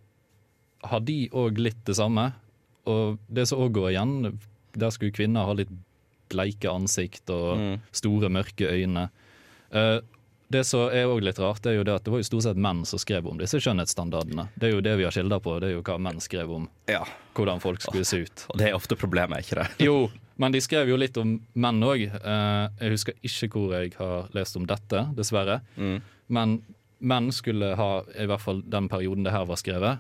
har 0.90 1.00
de 1.04 1.18
òg 1.32 1.58
litt 1.58 1.80
det 1.88 1.96
samme. 1.98 2.30
Og 2.90 3.18
det 3.32 3.46
som 3.48 3.62
òg 3.64 3.72
går 3.78 3.90
igjen, 3.94 4.16
der 4.76 4.90
skulle 4.94 5.14
kvinner 5.16 5.46
ha 5.48 5.54
litt 5.56 5.70
bleike 6.32 6.68
ansikt 6.70 7.30
og 7.30 7.58
Mm. 7.58 7.80
store, 7.92 8.28
mørke 8.32 8.68
øyne. 8.68 9.08
Uh, 9.74 10.00
det 10.50 10.64
som 10.66 10.88
er 10.92 11.06
også 11.08 11.24
litt 11.24 11.38
rart, 11.40 11.62
det 11.62 11.70
er 11.72 11.76
jo 11.78 11.84
det 11.84 11.94
at 11.94 12.04
det 12.04 12.12
var 12.12 12.20
jo 12.20 12.26
stort 12.28 12.42
sett 12.46 12.56
menn 12.60 12.84
som 12.86 12.98
skrev 12.98 13.26
om 13.26 13.38
disse 13.40 13.58
skjønnhetsstandardene. 13.58 14.48
Det 14.60 14.68
er 14.68 14.74
jo 14.76 14.82
det 14.84 14.96
vi 15.00 15.04
har 15.06 15.14
kilder 15.16 15.40
på, 15.42 15.56
det 15.60 15.70
er 15.70 15.74
jo 15.74 15.82
hva 15.82 15.96
menn 15.98 16.20
skrev 16.20 16.50
om 16.52 16.68
ja. 16.90 17.00
hvordan 17.34 17.62
folk 17.64 17.80
skulle 17.82 18.04
se 18.06 18.20
ut. 18.26 18.44
Og 18.52 18.60
det 18.60 18.68
er 18.68 18.76
ofte 18.76 18.96
problemet, 18.96 19.42
ikke 19.42 19.62
det? 19.62 19.66
Jo, 19.88 20.10
men 20.36 20.52
de 20.54 20.60
skrev 20.62 20.88
jo 20.92 20.96
litt 21.00 21.16
om 21.16 21.40
menn 21.54 21.82
òg. 21.82 22.04
jeg 22.06 22.90
husker 22.92 23.14
ikke 23.22 23.48
hvor 23.54 23.74
jeg 23.78 23.94
har 23.98 24.28
lest 24.36 24.56
om 24.60 24.66
dette, 24.66 25.06
dessverre. 25.16 25.60
Mm. 25.76 26.00
Men 26.28 26.54
menn 27.00 27.32
skulle 27.32 27.74
ha, 27.76 27.90
i 28.14 28.26
hvert 28.26 28.40
fall 28.44 28.62
den 28.62 28.88
perioden 28.88 29.24
det 29.26 29.32
her 29.34 29.46
var 29.48 29.58
skrevet, 29.60 29.98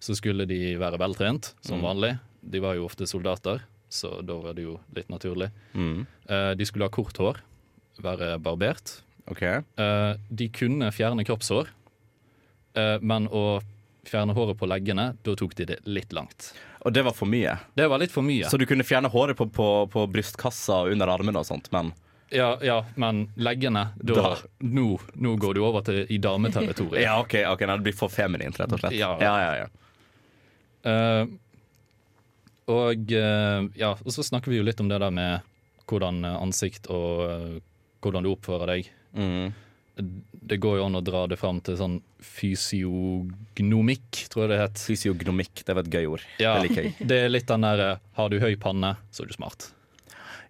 så 0.00 0.14
skulle 0.16 0.46
de 0.46 0.76
være 0.78 0.98
veltrent, 1.00 1.54
som 1.64 1.78
Mm. 1.80 1.84
vanlig. 1.86 2.18
De 2.42 2.60
var 2.60 2.74
jo 2.76 2.84
ofte 2.86 3.06
soldater, 3.06 3.62
så 3.88 4.20
da 4.24 4.34
var 4.38 4.54
det 4.54 4.62
jo 4.64 4.78
litt 4.94 5.08
naturlig. 5.08 5.50
Mm. 5.74 6.06
Eh, 6.28 6.54
de 6.54 6.64
skulle 6.64 6.84
ha 6.84 6.88
kort 6.90 7.16
hår, 7.16 7.36
være 8.02 8.38
barbert. 8.40 9.00
Okay. 9.28 9.62
Eh, 9.76 10.14
de 10.30 10.48
kunne 10.48 10.90
fjerne 10.92 11.24
kroppshår, 11.26 11.66
eh, 12.76 12.98
men 13.00 13.26
å 13.28 13.60
fjerne 14.06 14.34
håret 14.36 14.56
på 14.60 14.68
leggene, 14.70 15.16
da 15.24 15.34
tok 15.34 15.54
de 15.58 15.64
det 15.72 15.80
litt 15.86 16.12
langt. 16.12 16.52
Og 16.86 16.92
det 16.94 17.02
var 17.02 17.12
for 17.16 17.26
mye. 17.26 17.56
Det 17.74 17.88
var 17.90 17.98
litt 17.98 18.12
for 18.12 18.22
mye. 18.22 18.44
Så 18.46 18.58
du 18.58 18.66
kunne 18.66 18.84
fjerne 18.86 19.10
håret 19.10 19.36
på, 19.36 19.48
på, 19.50 19.88
på 19.90 20.04
brystkassa 20.12 20.84
og 20.84 20.92
under 20.92 21.10
armene 21.10 21.40
og 21.42 21.46
sånt, 21.48 21.70
men 21.72 21.92
Ja, 22.30 22.56
ja, 22.62 22.80
men 22.98 23.28
leggene 23.38 23.92
da. 24.02 24.36
Nå, 24.60 24.98
nå 25.14 25.36
går 25.38 25.54
du 25.54 25.60
over 25.62 25.82
til 25.86 26.06
i 26.10 26.18
dameterritoriet. 26.18 27.02
Ja, 27.04 27.20
OK, 27.22 27.36
ok, 27.46 27.58
det 27.70 27.76
blir 27.84 27.94
for 27.94 28.08
feminint, 28.10 28.58
rett 28.58 28.72
og 28.74 28.80
slett. 28.82 28.96
Ja. 28.98 29.12
ja, 29.22 29.34
ja, 29.44 29.52
ja. 29.62 29.66
Eh, 30.86 31.24
og 32.72 33.12
eh, 33.14 33.68
ja, 33.78 33.92
og 33.94 34.10
så 34.14 34.24
snakker 34.26 34.50
vi 34.52 34.58
jo 34.60 34.66
litt 34.66 34.80
om 34.82 34.90
det 34.90 34.98
der 35.02 35.14
med 35.14 35.52
hvordan 35.86 36.24
eh, 36.26 36.40
ansikt 36.42 36.88
og 36.90 37.60
hvordan 38.02 38.26
du 38.26 38.32
oppfører 38.32 38.72
deg. 38.74 38.90
Mm. 39.16 39.54
Det 40.46 40.58
går 40.60 40.76
jo 40.78 40.84
an 40.86 40.98
å 40.98 41.04
dra 41.04 41.22
det 41.30 41.38
fram 41.40 41.58
til 41.64 41.78
sånn 41.78 41.96
fysiognomikk, 42.22 44.26
tror 44.30 44.44
jeg 44.44 44.50
det 44.52 44.58
het. 44.60 44.82
Fysiognomikk, 44.90 45.62
det 45.66 45.76
var 45.78 45.86
et 45.86 45.94
gøy 45.94 46.04
ord. 46.16 46.26
Ja, 46.42 46.56
Det 46.58 46.68
liker 46.68 46.84
jeg. 46.84 46.92
det 47.10 47.18
er 47.24 47.32
litt 47.32 47.48
den 47.48 47.64
derre 47.66 47.88
har 48.18 48.32
du 48.32 48.36
høy 48.42 48.52
panne, 48.60 48.94
så 49.10 49.24
er 49.24 49.32
du 49.32 49.36
smart. 49.38 49.70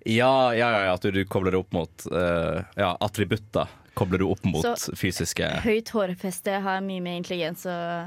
Ja, 0.06 0.52
ja, 0.54 0.68
ja, 0.86 0.92
at 0.94 1.02
du, 1.02 1.10
du 1.14 1.22
kobler 1.26 1.54
det 1.54 1.58
opp 1.58 1.72
mot 1.74 2.04
uh, 2.14 2.60
Ja, 2.78 2.92
attributter 3.02 3.66
kobler 3.98 4.22
du 4.22 4.28
opp 4.28 4.44
mot 4.46 4.62
Så- 4.62 4.94
fysiske 4.94 5.48
Høyt 5.64 5.90
hårfeste 5.90 6.60
har 6.62 6.84
mye 6.84 7.02
med 7.02 7.24
intelligens 7.24 7.64
og 7.66 7.74
å 7.74 8.04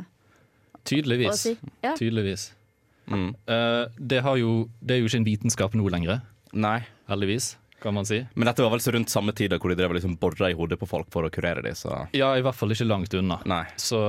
Tydeligvis. 0.89 1.41
si. 1.45 1.55
Ja. 1.85 1.95
Tydeligvis. 1.99 2.47
mm. 3.09 3.29
Uh, 3.49 3.85
det, 3.97 4.21
har 4.25 4.37
jo, 4.37 4.69
det 4.81 4.95
er 4.97 5.01
jo 5.03 5.09
ikke 5.09 5.21
en 5.21 5.27
vitenskap 5.29 5.73
nå 5.77 5.89
lenger, 5.89 6.21
Nei. 6.53 6.79
heldigvis, 7.09 7.51
kan 7.81 7.93
man 7.95 8.05
si. 8.09 8.19
Men 8.35 8.49
dette 8.49 8.61
var 8.65 8.73
vel 8.73 8.81
så 8.83 8.91
rundt 8.95 9.09
samme 9.13 9.33
tid 9.37 9.53
hvor 9.55 9.69
de 9.71 9.77
drev 9.79 9.93
liksom 9.97 10.17
borra 10.21 10.49
i 10.51 10.57
hodet 10.57 10.77
på 10.81 10.89
folk 10.89 11.07
for 11.13 11.25
å 11.25 11.31
kurere 11.33 11.63
dem, 11.65 11.77
så 11.77 12.07
Ja, 12.17 12.33
i 12.37 12.43
hvert 12.45 12.57
fall 12.57 12.73
ikke 12.75 12.89
langt 12.89 13.13
unna. 13.17 13.39
Nei. 13.49 13.63
Så, 13.79 14.01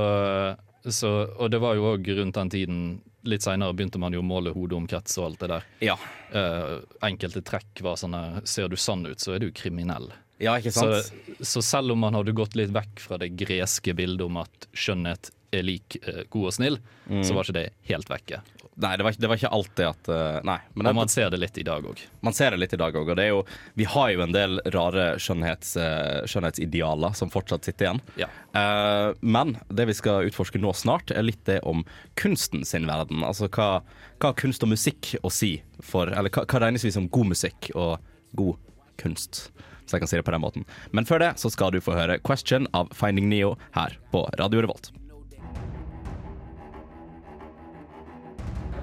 så, 0.88 1.10
og 1.38 1.50
det 1.52 1.60
var 1.62 1.76
jo 1.78 1.92
òg 1.94 2.08
rundt 2.18 2.34
den 2.40 2.50
tiden 2.56 2.82
Litt 3.28 3.44
seinere 3.44 3.74
begynte 3.76 3.98
man 4.00 4.14
jo 4.16 4.22
å 4.22 4.24
måle 4.24 4.48
hodeomkrets 4.54 5.18
og 5.20 5.26
alt 5.26 5.42
det 5.42 5.48
der. 5.52 5.64
Ja. 5.84 5.96
Uh, 6.32 6.78
enkelte 7.04 7.42
trekk 7.44 7.82
var 7.84 7.98
sånn 8.00 8.14
her 8.16 8.38
Ser 8.48 8.70
du 8.72 8.78
sann 8.80 9.02
ut, 9.04 9.20
så 9.20 9.34
er 9.36 9.42
du 9.44 9.50
kriminell. 9.52 10.06
Ja, 10.40 10.54
ikke 10.56 10.72
Så, 10.72 10.86
sant? 11.04 11.42
så 11.44 11.60
selv 11.60 11.92
om 11.92 12.00
man 12.00 12.16
hadde 12.16 12.32
gått 12.32 12.56
litt 12.56 12.72
vekk 12.72 13.02
fra 13.04 13.18
det 13.20 13.28
greske 13.36 13.92
bildet 13.92 14.24
om 14.24 14.38
at 14.40 14.64
skjønnhet 14.72 15.28
er 15.52 15.62
lik 15.66 15.96
eh, 16.02 16.24
god 16.30 16.46
og 16.50 16.56
snill, 16.56 16.80
Mm. 17.10 17.24
så 17.26 17.34
var 17.34 17.42
ikke 17.42 17.56
det 17.56 17.70
helt 17.88 18.06
vekke. 18.06 18.38
Nei, 18.80 18.92
det 18.96 19.02
var, 19.02 19.12
det 19.18 19.28
var 19.28 19.36
ikke 19.40 19.48
alltid 19.50 19.86
at 19.88 20.08
eh, 20.14 20.36
Nei. 20.46 20.58
Men 20.74 20.86
Og 20.86 20.90
det, 20.92 20.96
man 21.00 21.08
ser 21.10 21.30
det 21.32 21.40
litt 21.42 21.58
i 21.58 21.64
dag 21.66 21.82
òg. 21.84 21.98
Man 22.22 22.32
ser 22.36 22.54
det 22.54 22.60
litt 22.62 22.72
i 22.72 22.78
dag 22.78 22.94
òg, 22.94 23.08
og 23.10 23.16
det 23.18 23.24
er 23.24 23.32
jo 23.32 23.40
Vi 23.74 23.84
har 23.90 24.12
jo 24.14 24.22
en 24.22 24.32
del 24.36 24.60
rare 24.72 25.06
skjønnhets, 25.18 25.72
eh, 25.76 26.20
skjønnhetsidealer 26.30 27.16
som 27.18 27.32
fortsatt 27.34 27.66
sitter 27.66 27.88
igjen. 27.88 28.00
Ja. 28.22 28.28
Uh, 28.54 29.10
men 29.20 29.56
det 29.68 29.88
vi 29.90 29.96
skal 29.98 30.28
utforske 30.30 30.60
nå 30.62 30.70
snart, 30.78 31.10
er 31.10 31.26
litt 31.26 31.42
det 31.50 31.58
om 31.66 31.82
kunsten 32.14 32.64
sin 32.64 32.86
verden. 32.86 33.24
Altså 33.26 33.50
hva, 33.50 33.82
hva 34.22 34.32
kunst 34.38 34.62
og 34.62 34.70
musikk 34.70 35.16
å 35.22 35.30
si 35.34 35.56
for 35.82 36.06
Eller 36.14 36.30
hva, 36.30 36.46
hva 36.46 36.62
regnes 36.62 36.84
vi 36.86 36.94
som 36.94 37.08
god 37.10 37.32
musikk 37.34 37.72
og 37.74 37.98
god 38.38 38.56
kunst? 39.02 39.48
Så 39.86 39.96
jeg 39.98 40.04
kan 40.04 40.08
si 40.12 40.16
det 40.20 40.24
på 40.24 40.30
den 40.30 40.44
måten. 40.46 40.64
Men 40.94 41.04
før 41.04 41.18
det 41.18 41.32
så 41.42 41.50
skal 41.50 41.72
du 41.74 41.80
få 41.82 41.98
høre 41.98 42.20
'Question' 42.22 42.68
av 42.72 42.94
Finding 42.94 43.28
Neo 43.28 43.56
her 43.74 43.98
på 44.12 44.22
Radio 44.38 44.62
Revolt. 44.62 44.92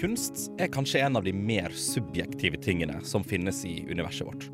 Kunst 0.00 0.48
er 0.58 0.70
kanskje 0.72 1.02
en 1.04 1.16
av 1.16 1.24
de 1.24 1.32
mer 1.32 1.68
subjektive 1.76 2.56
tingene 2.56 3.02
som 3.04 3.24
finnes 3.24 3.64
i 3.68 3.82
universet 3.90 4.26
vårt. 4.26 4.46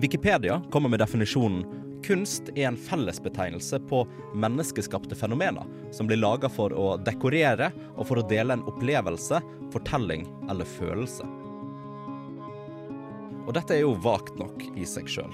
Wikipedia 0.00 0.62
kommer 0.70 0.88
med 0.88 1.02
definisjonen 1.02 1.66
kunst 2.06 2.48
er 2.54 2.70
en 2.70 2.76
fellesbetegnelse 2.76 3.80
på 3.90 4.06
menneskeskapte 4.34 5.14
fenomener 5.14 5.66
som 5.92 6.08
blir 6.08 6.16
laga 6.16 6.48
for 6.48 6.72
å 6.72 6.94
dekorere 6.96 7.68
og 7.96 8.08
for 8.08 8.22
å 8.22 8.26
dele 8.30 8.56
en 8.56 8.64
opplevelse, 8.70 9.42
fortelling 9.74 10.24
eller 10.48 10.68
følelse. 10.78 11.28
Og 13.44 13.52
dette 13.56 13.76
er 13.76 13.84
jo 13.84 13.96
vagt 14.00 14.40
nok 14.40 14.64
i 14.76 14.88
seg 14.88 15.12
sjøl. 15.12 15.32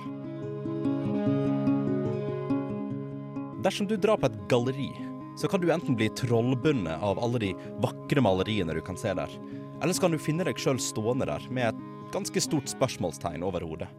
Dersom 3.63 3.87
du 3.87 3.95
drar 3.95 4.19
på 4.19 4.27
et 4.27 4.43
galleri, 4.51 4.91
så 5.37 5.49
kan 5.51 5.61
du 5.61 5.71
enten 5.73 5.97
bli 5.99 6.09
trollbundet 6.19 7.03
av 7.03 7.19
alle 7.19 7.41
de 7.43 7.53
vakre 7.83 8.23
maleriene 8.23 8.75
du 8.75 8.81
kan 8.85 8.99
se 8.99 9.15
der, 9.15 9.31
eller 9.83 9.95
så 9.95 10.07
kan 10.07 10.15
du 10.15 10.23
finne 10.23 10.47
deg 10.47 10.61
sjøl 10.61 10.79
stående 10.81 11.27
der 11.29 11.47
med 11.51 11.73
et 11.73 12.13
ganske 12.15 12.41
stort 12.41 12.71
spørsmålstegn 12.71 13.43
over 13.47 13.67
hodet. 13.67 13.91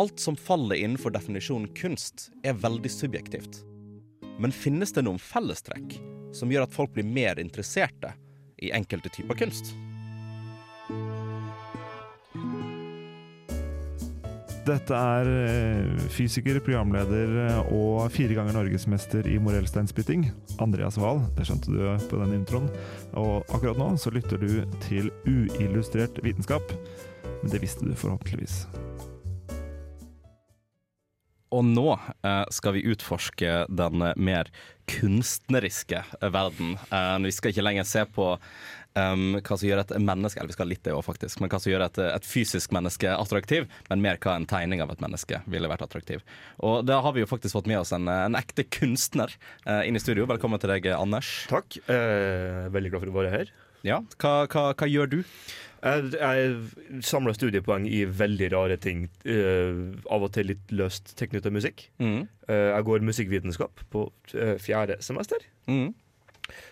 Alt 0.00 0.22
som 0.22 0.36
faller 0.36 0.80
innenfor 0.80 1.12
definisjonen 1.12 1.68
kunst, 1.76 2.30
er 2.42 2.56
veldig 2.56 2.90
subjektivt. 2.90 3.60
Men 4.40 4.54
finnes 4.54 4.94
det 4.96 5.04
noen 5.04 5.20
fellestrekk 5.20 5.98
som 6.32 6.48
gjør 6.48 6.64
at 6.64 6.72
folk 6.72 6.94
blir 6.94 7.04
mer 7.04 7.40
interesserte 7.42 8.14
i 8.64 8.72
enkelte 8.72 9.12
typer 9.12 9.36
kunst? 9.42 9.74
Dette 14.70 14.94
er 14.94 15.28
eh, 15.48 16.02
fysiker, 16.14 16.60
programleder 16.62 17.32
eh, 17.42 17.72
og 17.74 18.04
fire 18.14 18.36
ganger 18.36 18.54
norgesmester 18.54 19.26
i 19.26 19.34
morellsteinspytting, 19.42 20.28
Andreas 20.62 20.98
Wahl. 21.00 21.24
Det 21.34 21.48
skjønte 21.48 21.74
du 21.74 22.06
på 22.10 22.20
den 22.20 22.36
introen. 22.36 22.68
Og 23.18 23.42
akkurat 23.50 23.80
nå 23.80 23.88
så 23.98 24.12
lytter 24.14 24.38
du 24.38 24.62
til 24.84 25.10
uillustrert 25.26 26.20
vitenskap. 26.22 26.70
Men 27.40 27.50
det 27.50 27.64
visste 27.64 27.88
du 27.88 27.96
forhåpentligvis. 27.98 28.62
Og 31.50 31.66
nå 31.66 31.88
eh, 31.98 32.44
skal 32.54 32.76
vi 32.76 32.86
utforske 32.92 33.64
den 33.74 34.06
mer 34.22 34.52
kunstneriske 34.90 36.04
verden. 36.34 36.76
Vi 37.22 37.30
skal 37.34 37.52
ikke 37.52 37.62
lenger 37.62 37.86
se 37.86 38.02
på 38.10 38.32
um, 38.98 39.38
hva 39.38 39.56
som 39.56 39.66
gjør 39.68 39.82
et 39.82 39.94
menneske 40.00 40.40
Eller 40.40 40.50
vi 40.50 40.56
skal 40.56 40.70
litt 40.70 40.82
det 40.86 40.94
også, 40.94 41.12
faktisk. 41.12 41.40
Men 41.42 41.52
hva 41.52 41.60
som 41.62 41.72
gjør 41.72 41.86
et, 41.86 42.02
et, 42.06 42.26
fysisk 42.26 42.74
menneske 42.74 43.12
attraktiv, 43.14 43.68
men 43.90 44.04
mer 44.04 44.20
hva 44.22 44.36
en 44.38 44.48
tegning 44.50 44.82
av 44.84 44.92
et 44.94 45.02
menneske 45.04 45.42
ville 45.50 45.70
vært 45.70 45.86
attraktiv. 45.86 46.24
Og 46.58 46.84
da 46.88 47.00
har 47.04 47.16
vi 47.16 47.24
jo 47.24 47.30
faktisk 47.30 47.58
fått 47.58 47.70
med 47.70 47.82
oss 47.82 47.94
en, 47.96 48.08
en 48.10 48.38
ekte 48.38 48.66
kunstner 48.68 49.32
uh, 49.66 49.82
inn 49.86 49.98
i 49.98 50.02
studio. 50.02 50.28
Velkommen 50.30 50.62
til 50.62 50.72
deg, 50.72 50.92
Anders. 50.96 51.30
Takk. 51.50 51.80
Eh, 51.90 52.68
veldig 52.72 52.92
glad 52.92 53.04
for 53.04 53.12
å 53.12 53.18
være 53.20 53.34
her. 53.34 53.52
Ja, 53.86 54.02
Hva, 54.20 54.44
hva, 54.52 54.70
hva 54.76 54.88
gjør 54.88 55.08
du? 55.08 55.18
Jeg, 55.80 56.10
jeg 56.12 57.00
samler 57.08 57.32
studiepoeng 57.36 57.86
i 57.88 58.02
veldig 58.04 58.50
rare 58.52 58.76
ting. 58.80 59.06
Uh, 59.24 59.96
av 60.12 60.26
og 60.26 60.34
til 60.36 60.50
litt 60.52 60.74
løst 60.76 61.14
tilknyttet 61.16 61.54
musikk. 61.54 61.86
Mm. 62.02 62.26
Uh, 62.50 62.68
jeg 62.74 62.86
går 62.90 63.06
musikkvitenskap 63.08 63.84
på 63.92 64.04
uh, 64.34 64.56
fjerde 64.60 65.00
semester. 65.04 65.46
Mm. 65.70 65.94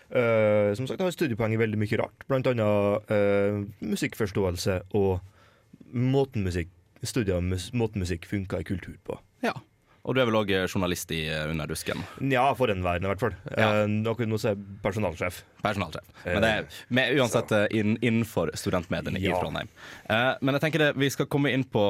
Som 0.09 0.87
sagt, 0.89 1.01
har 1.01 1.13
studiepoeng 1.15 1.53
i 1.55 1.61
veldig 1.61 1.79
mye 1.81 1.99
rart. 2.01 2.27
Blant 2.31 2.47
annet 2.51 3.13
musikkforståelse 3.83 4.81
og 4.97 5.19
måten 5.93 6.43
musikk, 6.45 6.71
studier 7.01 7.39
av 7.39 7.45
måten 7.77 8.03
musikk 8.03 8.27
funker 8.29 8.61
i 8.61 8.67
kultur 8.67 8.97
på. 9.07 9.19
Ja. 9.45 9.55
Og 10.07 10.15
du 10.15 10.21
er 10.21 10.27
vel 10.29 10.37
òg 10.39 10.51
journalist 10.53 11.11
i 11.11 11.21
Underdusken? 11.49 12.01
Ja, 12.31 12.45
for 12.57 12.71
en 12.71 12.83
verden 12.85 13.07
i 13.07 13.09
hvert 13.11 13.23
fall. 13.23 13.35
Ja. 13.51 13.83
Eh, 13.83 13.89
nå 13.91 14.13
er 14.15 14.45
jeg 14.47 14.59
personalsjef. 14.83 15.41
Personalsjef. 15.63 16.07
Men 16.23 16.45
det 16.45 16.51
er 16.51 16.77
med, 16.95 17.11
uansett 17.19 17.51
inn, 17.75 17.97
innenfor 17.99 18.53
studentmediene 18.57 19.19
ja. 19.19 19.33
i 19.33 19.35
Trondheim. 19.35 19.71
Eh, 20.07 20.31
men 20.39 20.55
jeg 20.55 20.63
tenker 20.65 20.85
det, 20.85 20.89
vi 20.99 21.11
skal 21.13 21.27
komme 21.31 21.51
inn 21.53 21.65
på, 21.67 21.83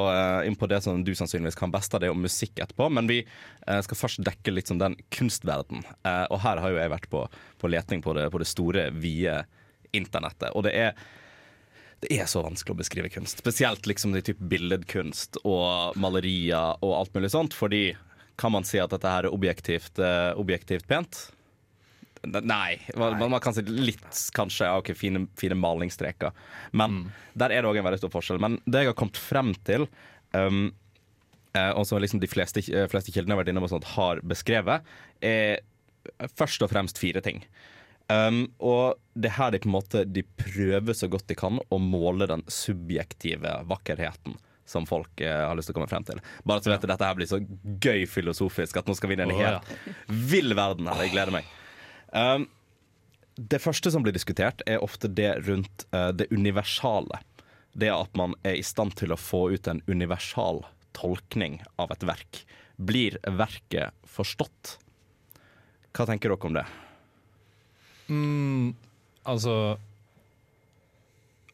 inn 0.48 0.58
på, 0.60 0.70
det 0.72 0.82
som 0.86 1.04
du 1.06 1.14
sannsynligvis 1.16 1.60
kan 1.60 1.74
best 1.74 1.94
av 1.94 2.04
det 2.04 2.10
om 2.12 2.26
musikk 2.26 2.58
etterpå. 2.58 2.90
Men 2.98 3.10
vi 3.12 3.22
eh, 3.22 3.80
skal 3.86 4.02
først 4.02 4.26
dekke 4.26 4.56
litt 4.56 4.74
som 4.74 4.82
den 4.82 4.98
kunstverden. 5.14 5.86
og 6.30 6.42
her 6.44 6.64
har 6.64 6.74
jo 6.74 6.82
jeg 6.82 6.96
vært 6.96 7.10
på, 7.14 7.24
på 7.62 7.72
letning 7.72 8.02
på 8.06 8.18
det, 8.18 8.30
på 8.34 8.42
det 8.42 8.50
store, 8.50 8.90
vide 8.96 9.44
internettet. 9.96 10.52
Og 10.58 10.66
det 10.66 10.76
er 10.78 10.94
det 12.00 12.14
er 12.16 12.30
så 12.32 12.44
vanskelig 12.46 12.76
å 12.76 12.80
beskrive 12.80 13.10
kunst. 13.12 13.42
Spesielt 13.44 13.88
liksom 13.90 14.14
de 14.16 14.22
type 14.24 14.46
billedkunst 14.52 15.42
og 15.44 15.98
malerier 16.00 16.80
og 16.86 16.94
alt 16.96 17.18
mulig 17.18 17.32
sånt. 17.34 17.56
Fordi 17.58 17.92
kan 18.40 18.54
man 18.56 18.68
si 18.68 18.80
at 18.80 18.94
dette 18.94 19.12
her 19.12 19.28
er 19.28 19.36
objektivt, 19.36 20.00
uh, 20.00 20.32
objektivt 20.40 20.88
pent? 20.88 21.26
Nei. 22.24 22.80
Man, 23.00 23.18
man, 23.20 23.40
kan 23.44 23.56
si 23.56 23.64
litt, 23.68 24.08
kanskje. 24.36 24.68
Ja, 24.68 24.78
ok, 24.80 24.94
fine, 24.96 25.26
fine 25.40 25.58
malingsstreker. 25.60 26.36
Men 26.72 27.02
mm. 27.02 27.10
der 27.44 27.56
er 27.56 27.64
det 27.64 27.72
òg 27.72 27.80
en 27.82 27.88
veldig 27.90 28.02
stor 28.02 28.14
forskjell. 28.16 28.40
Men 28.44 28.60
det 28.64 28.86
jeg 28.86 28.94
har 28.94 29.00
kommet 29.00 29.20
frem 29.20 29.52
til, 29.68 29.88
um, 30.36 30.70
og 31.52 31.84
som 31.88 32.00
liksom 32.00 32.22
de 32.24 32.32
fleste, 32.32 32.64
uh, 32.72 32.86
fleste 32.92 33.16
kildene 33.16 33.36
har 33.36 33.44
vært 33.44 33.52
inne 33.52 33.64
på 33.64 33.72
sånt, 33.72 33.92
har 33.98 34.24
beskrevet, 34.28 34.88
er 35.20 35.60
først 36.40 36.64
og 36.64 36.72
fremst 36.72 37.00
fire 37.02 37.24
ting. 37.24 37.44
Um, 38.10 38.48
og 38.58 38.98
det 39.14 39.36
her 39.36 39.52
de 39.54 39.60
på 39.62 39.68
en 39.70 39.76
måte 39.76 40.00
De 40.10 40.24
prøver 40.26 40.96
så 40.98 41.06
godt 41.14 41.28
de 41.30 41.36
kan 41.38 41.60
å 41.62 41.78
måle 41.78 42.26
den 42.26 42.42
subjektive 42.50 43.52
vakkerheten 43.70 44.40
som 44.66 44.88
folk 44.90 45.22
uh, 45.22 45.50
har 45.50 45.58
lyst 45.58 45.70
til 45.70 45.76
å 45.76 45.80
komme 45.80 45.90
frem 45.92 46.06
til. 46.08 46.22
Bare 46.46 46.64
så 46.66 46.72
vet 46.72 46.86
at 46.86 46.94
Dette 46.94 47.10
her 47.10 47.18
blir 47.18 47.30
så 47.30 47.42
gøy 47.86 48.08
filosofisk 48.10 48.82
at 48.82 48.90
nå 48.90 48.96
skal 48.98 49.12
vi 49.12 49.18
inn 49.18 49.24
i 49.24 49.28
en 49.28 49.36
oh, 49.36 49.42
helt 49.42 49.70
ja. 49.70 49.94
vill 50.32 50.58
verden 50.58 50.90
her. 50.90 51.04
Jeg 51.06 51.14
gleder 51.14 51.36
meg. 51.38 51.54
Um, 52.14 52.48
det 53.40 53.62
første 53.64 53.94
som 53.94 54.04
blir 54.06 54.14
diskutert, 54.14 54.62
er 54.68 54.84
ofte 54.84 55.10
det 55.10 55.32
rundt 55.48 55.86
uh, 55.94 56.10
det 56.14 56.30
universale. 56.34 57.22
Det 57.78 57.90
at 57.94 58.18
man 58.18 58.36
er 58.42 58.58
i 58.60 58.66
stand 58.66 58.98
til 59.00 59.14
å 59.14 59.22
få 59.22 59.48
ut 59.54 59.70
en 59.70 59.82
universal 59.88 60.64
tolkning 60.98 61.62
av 61.82 61.94
et 61.94 62.06
verk. 62.10 62.44
Blir 62.78 63.18
verket 63.26 63.94
forstått? 64.10 64.78
Hva 65.94 66.10
tenker 66.10 66.34
dere 66.34 66.50
om 66.50 66.58
det? 66.58 66.70
Mm, 68.10 68.74
altså 69.30 69.78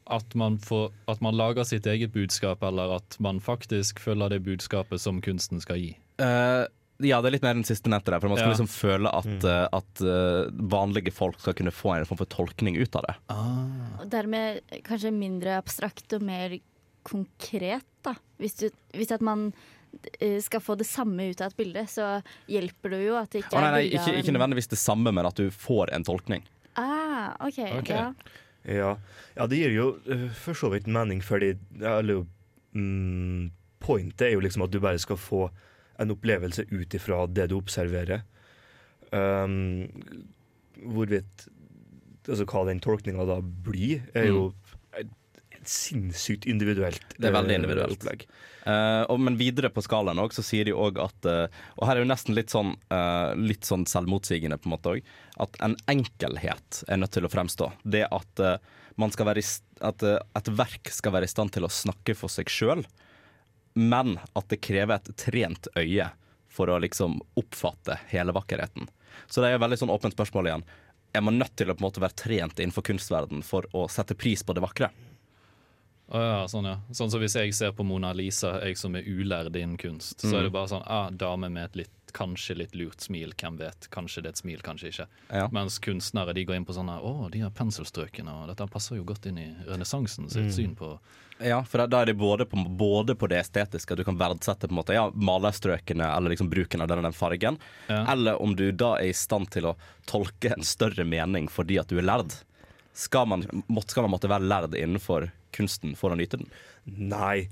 at 0.06 0.36
man, 0.38 0.58
får, 0.62 0.92
at 1.10 1.22
man, 1.22 1.36
lager 1.38 1.66
sitt 1.66 1.88
eget 1.90 2.14
budskap, 2.14 2.64
eller 2.64 2.98
at 3.00 3.18
man 3.24 3.40
faktisk 3.42 4.00
følger 4.04 4.36
det 4.36 4.44
budskapet 4.46 5.02
som 5.02 5.22
kunsten 5.26 5.62
skal 5.64 5.82
gi? 5.82 5.96
Uh, 6.22 6.70
ja, 7.04 7.18
det 7.20 7.30
er 7.30 7.36
litt 7.36 7.46
mer 7.46 7.58
den 7.58 7.68
siste 7.68 7.90
nettet 7.92 8.14
der. 8.14 8.22
For 8.22 8.32
man 8.32 8.40
skal 8.40 8.52
ja. 8.52 8.54
liksom 8.54 8.70
føle 8.72 9.12
at, 9.12 9.32
mm. 9.32 9.48
uh, 9.50 9.66
at 9.80 10.04
uh, 10.06 10.70
vanlige 10.72 11.14
folk 11.16 11.42
skal 11.42 11.58
kunne 11.58 11.74
få 11.74 11.96
en 11.96 12.08
form 12.08 12.22
for 12.22 12.32
tolkning 12.32 12.78
ut 12.78 13.00
av 13.00 13.08
det. 13.08 13.18
Ah. 13.34 13.98
Og 14.04 14.12
dermed 14.14 14.62
kanskje 14.86 15.14
mindre 15.16 15.58
abstrakt 15.58 16.14
og 16.16 16.26
mer 16.26 16.60
konkret, 17.06 17.88
da. 18.06 18.16
Hvis, 18.42 18.60
du, 18.62 18.70
hvis 18.94 19.14
at 19.14 19.26
man 19.26 19.50
skal 20.42 20.62
få 20.64 20.76
det 20.80 20.88
samme 20.88 21.30
ut 21.32 21.42
av 21.42 21.52
et 21.52 21.58
bilde, 21.58 21.84
så 21.90 22.10
hjelper 22.52 22.96
det 22.96 23.02
jo 23.04 23.18
at 23.20 23.32
det 23.34 23.44
ikke 23.44 23.58
oh, 23.58 23.64
nei, 23.64 23.72
nei, 23.74 23.84
er 23.86 24.00
ikke, 24.00 24.16
ikke 24.22 24.36
nødvendigvis 24.36 24.72
det 24.72 24.80
samme, 24.82 25.14
men 25.16 25.28
at 25.28 25.40
du 25.40 25.50
får 25.54 25.94
en 25.96 26.06
tolkning. 26.08 26.46
Ah, 26.80 27.36
OK. 27.40 27.60
okay. 27.80 27.96
Ja. 27.96 28.14
Ja. 28.66 28.96
ja. 29.36 29.48
det 29.48 29.60
gir 29.62 29.76
jo 29.76 29.92
uh, 30.10 30.26
for 30.36 30.58
så 30.58 30.72
vidt 30.74 30.90
mening, 30.92 31.22
fordi 31.24 31.54
eller, 31.80 32.26
mm, 32.76 33.52
Pointet 33.86 34.28
er 34.28 34.34
jo 34.34 34.42
liksom 34.42 34.66
at 34.66 34.74
du 34.74 34.80
bare 34.82 35.00
skal 35.02 35.20
få 35.20 35.48
en 36.02 36.12
opplevelse 36.12 36.66
ut 36.72 36.96
ifra 36.98 37.26
det 37.30 37.50
du 37.52 37.60
observerer. 37.60 38.26
Um, 39.12 39.86
hvorvidt 40.82 41.50
Altså 42.26 42.48
hva 42.50 42.64
den 42.66 42.80
tolkninga 42.82 43.22
da 43.30 43.36
blir, 43.38 44.00
er 44.18 44.32
jo 44.32 44.48
mm. 44.48 44.65
Sinnssykt 45.72 46.48
individuelt 46.50 47.16
Det 47.18 47.30
er 47.30 47.36
veldig 47.36 47.58
individuelt. 47.62 47.98
opplegg. 47.98 48.26
Uh, 48.66 49.04
og, 49.14 49.20
men 49.22 49.38
videre 49.38 49.70
på 49.70 49.84
skalaen 49.86 50.20
også, 50.22 50.42
så 50.42 50.50
sier 50.50 50.66
de 50.66 50.74
òg 50.74 50.98
at 50.98 51.28
uh, 51.30 51.60
Og 51.78 51.86
her 51.86 52.00
er 52.00 52.02
jo 52.02 52.10
nesten 52.10 52.34
litt 52.38 52.54
sånn, 52.54 52.74
uh, 52.90 53.36
litt 53.38 53.68
sånn 53.68 53.86
selvmotsigende, 53.90 54.58
på 54.58 54.70
en 54.70 54.76
måte 54.78 54.96
òg. 54.96 55.12
At 55.46 55.60
en 55.66 55.78
enkelhet 55.92 56.84
er 56.90 57.02
nødt 57.02 57.14
til 57.14 57.28
å 57.28 57.32
fremstå. 57.32 57.70
Det 57.84 58.08
at, 58.10 58.46
man 58.96 59.12
skal 59.12 59.28
være 59.28 59.42
i, 59.44 59.48
at 59.84 60.06
et 60.08 60.54
verk 60.56 60.90
skal 60.94 61.14
være 61.18 61.28
i 61.28 61.34
stand 61.34 61.52
til 61.52 61.68
å 61.68 61.72
snakke 61.72 62.16
for 62.16 62.32
seg 62.32 62.50
sjøl 62.50 62.86
men 63.76 64.20
at 64.34 64.50
det 64.50 64.64
krever 64.64 64.96
et 64.96 65.12
trent 65.20 65.68
øye 65.76 66.08
for 66.52 66.72
å 66.72 66.80
liksom 66.80 67.20
oppfatte 67.36 68.00
hele 68.08 68.32
vakkerheten. 68.36 68.88
Så 69.28 69.42
det 69.42 69.52
er 69.52 69.58
et 69.58 69.64
veldig 69.64 69.82
sånn 69.82 69.92
åpent 69.92 70.16
spørsmål 70.16 70.50
igjen. 70.50 70.66
er 71.16 71.22
man 71.24 71.38
nødt 71.40 71.56
til 71.56 71.70
å 71.70 71.76
på 71.76 71.80
en 71.80 71.88
måte 71.88 72.02
være 72.04 72.20
trent 72.20 72.60
innenfor 72.60 72.84
kunstverden 72.84 73.44
for 73.44 73.68
å 73.72 73.86
sette 73.92 74.16
pris 74.20 74.44
på 74.44 74.56
det 74.56 74.64
vakre. 74.64 74.90
Å 76.12 76.20
ja, 76.22 76.42
sånn, 76.48 76.66
ja. 76.70 76.78
Sånn 76.94 77.10
som 77.10 77.20
hvis 77.20 77.34
jeg 77.36 77.54
ser 77.58 77.72
på 77.74 77.84
Mona 77.84 78.12
Lisa, 78.14 78.60
jeg 78.64 78.78
som 78.78 78.94
er 78.96 79.02
ulærd 79.10 79.56
innen 79.58 79.78
kunst, 79.78 80.20
så 80.22 80.28
Mm. 80.34 80.40
er 80.40 80.44
det 80.44 80.52
bare 80.54 80.68
sånn 80.68 80.84
ah, 80.86 81.10
dame 81.10 81.50
med 81.50 81.64
et 81.66 81.76
litt, 81.76 81.90
kanskje 82.14 82.56
litt 82.56 82.76
lurt 82.76 83.02
smil, 83.02 83.34
hvem 83.36 83.58
vet. 83.58 83.90
Kanskje 83.92 84.22
det 84.22 84.26
er 84.26 84.30
et 84.30 84.38
smil, 84.44 84.62
kanskje 84.62 84.88
ikke. 84.94 85.08
Ja. 85.34 85.48
Mens 85.52 85.80
kunstnere 85.80 86.34
de 86.34 86.46
går 86.46 86.56
inn 86.56 86.66
på 86.66 86.74
sånn 86.78 86.88
å, 86.88 87.30
de 87.32 87.40
har 87.40 87.50
penselstrøkene, 87.50 88.30
og 88.32 88.48
dette 88.54 88.70
passer 88.72 88.96
jo 88.98 89.04
godt 89.04 89.26
inn 89.26 89.38
i 89.40 89.56
renessansen 89.68 90.30
sitt 90.30 90.46
Mm. 90.46 90.52
syn 90.54 90.76
på 90.76 91.00
Ja, 91.42 91.62
for 91.64 91.86
da- 91.86 92.02
er 92.02 92.06
det 92.06 92.18
både 92.18 92.46
på, 92.46 92.56
både 92.78 93.14
på 93.14 93.28
det 93.28 93.40
estetiske, 93.44 93.92
at 93.92 93.98
du 93.98 94.06
kan 94.06 94.18
verdsette 94.18 94.70
på 94.70 94.72
en 94.72 94.78
måte, 94.78 94.94
ja, 94.94 95.10
malerstrøkene 95.12 96.16
eller 96.16 96.30
liksom 96.30 96.50
bruken 96.50 96.82
av 96.82 96.88
den 96.88 97.00
og 97.00 97.04
den 97.04 97.12
fargen, 97.12 97.58
eller 97.90 98.42
om 98.42 98.56
du 98.56 98.72
da 98.72 98.94
er 98.96 99.10
i 99.10 99.12
stand 99.12 99.50
til 99.52 99.64
å 99.64 99.76
tolke 100.08 100.54
en 100.56 100.64
større 100.64 101.04
mening 101.06 101.50
fordi 101.50 101.78
at 101.78 101.88
du 101.88 101.98
er 101.98 102.04
lærd. 102.04 102.32
Skal 102.96 103.28
man, 103.28 103.46
må, 103.68 103.84
skal 103.84 104.06
man 104.06 104.16
måtte 104.16 104.32
være 104.32 104.48
lærd 104.48 104.76
innenfor 104.80 105.30
kunsten 105.56 105.96
for 106.00 106.14
å 106.14 106.20
nyte 106.20 106.40
den? 106.40 106.52
Nei. 107.12 107.48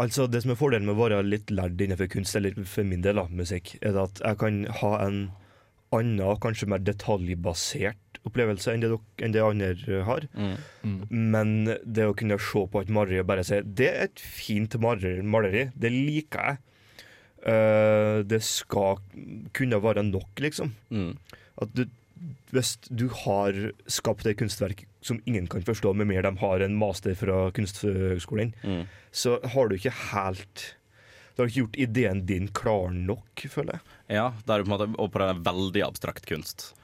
Altså, 0.00 0.26
det 0.28 0.42
som 0.44 0.52
er 0.52 0.58
fordelen 0.60 0.88
med 0.88 0.96
å 0.96 1.02
være 1.02 1.22
litt 1.24 1.52
lærd 1.52 1.80
innenfor 1.80 2.08
kunst, 2.12 2.36
eller 2.36 2.56
for 2.68 2.84
min 2.88 3.04
del 3.04 3.20
da, 3.20 3.26
musikk, 3.32 3.74
er 3.84 3.96
at 4.00 4.20
jeg 4.24 4.38
kan 4.40 4.64
ha 4.80 4.92
en 5.04 5.22
annen, 5.92 6.20
kanskje 6.40 6.68
mer 6.72 6.80
detaljbasert 6.80 8.20
opplevelse 8.24 8.72
enn 8.72 8.84
det, 8.84 8.90
enn 9.24 9.34
det 9.34 9.42
andre 9.44 10.02
har. 10.06 10.24
Men 11.10 11.54
det 11.84 12.06
å 12.08 12.14
kunne 12.16 12.38
se 12.40 12.62
på 12.72 12.80
et 12.80 12.92
maleri 12.92 13.18
og 13.20 13.28
bare 13.28 13.44
si 13.44 13.58
det 13.64 13.88
er 13.90 14.06
et 14.06 14.22
fint 14.22 14.76
maleri, 14.80 15.66
det 15.74 15.90
liker 15.92 16.52
jeg. 16.52 16.60
uh, 17.48 18.22
det 18.24 18.38
skal 18.46 19.02
kunne 19.56 19.82
være 19.82 20.04
nok, 20.06 20.30
liksom. 20.40 20.72
At 21.60 21.74
du, 21.76 21.84
hvis 22.52 22.76
du 22.90 23.08
har 23.24 23.56
skapt 23.90 24.26
et 24.26 24.36
kunstverk 24.38 24.84
som 25.02 25.18
ingen 25.26 25.48
kan 25.50 25.64
forstå, 25.66 25.94
med 25.96 26.06
mer 26.06 26.22
de 26.22 26.30
har 26.38 26.60
en 26.62 26.76
master 26.78 27.14
fra 27.18 27.50
Kunsthøgskolen, 27.56 28.52
Mm. 28.62 28.84
så 29.10 29.38
har 29.54 29.68
du 29.68 29.74
ikke 29.76 29.90
helt 30.12 30.74
Du 31.34 31.40
har 31.42 31.48
ikke 31.48 31.62
gjort 31.64 31.76
ideen 31.80 32.26
din 32.26 32.48
klar 32.48 32.90
nok, 32.92 33.40
føler 33.48 33.72
jeg. 33.78 33.80
Ja, 34.18 34.32
det 34.44 34.52
er 34.52 34.62
på 34.64 34.68
en 34.68 34.74
måte 34.78 34.94
og 35.00 35.12
på 35.14 35.18
den 35.18 35.42
veldig 35.42 35.82
abstrakt 35.86 36.26
kunst. 36.28 36.74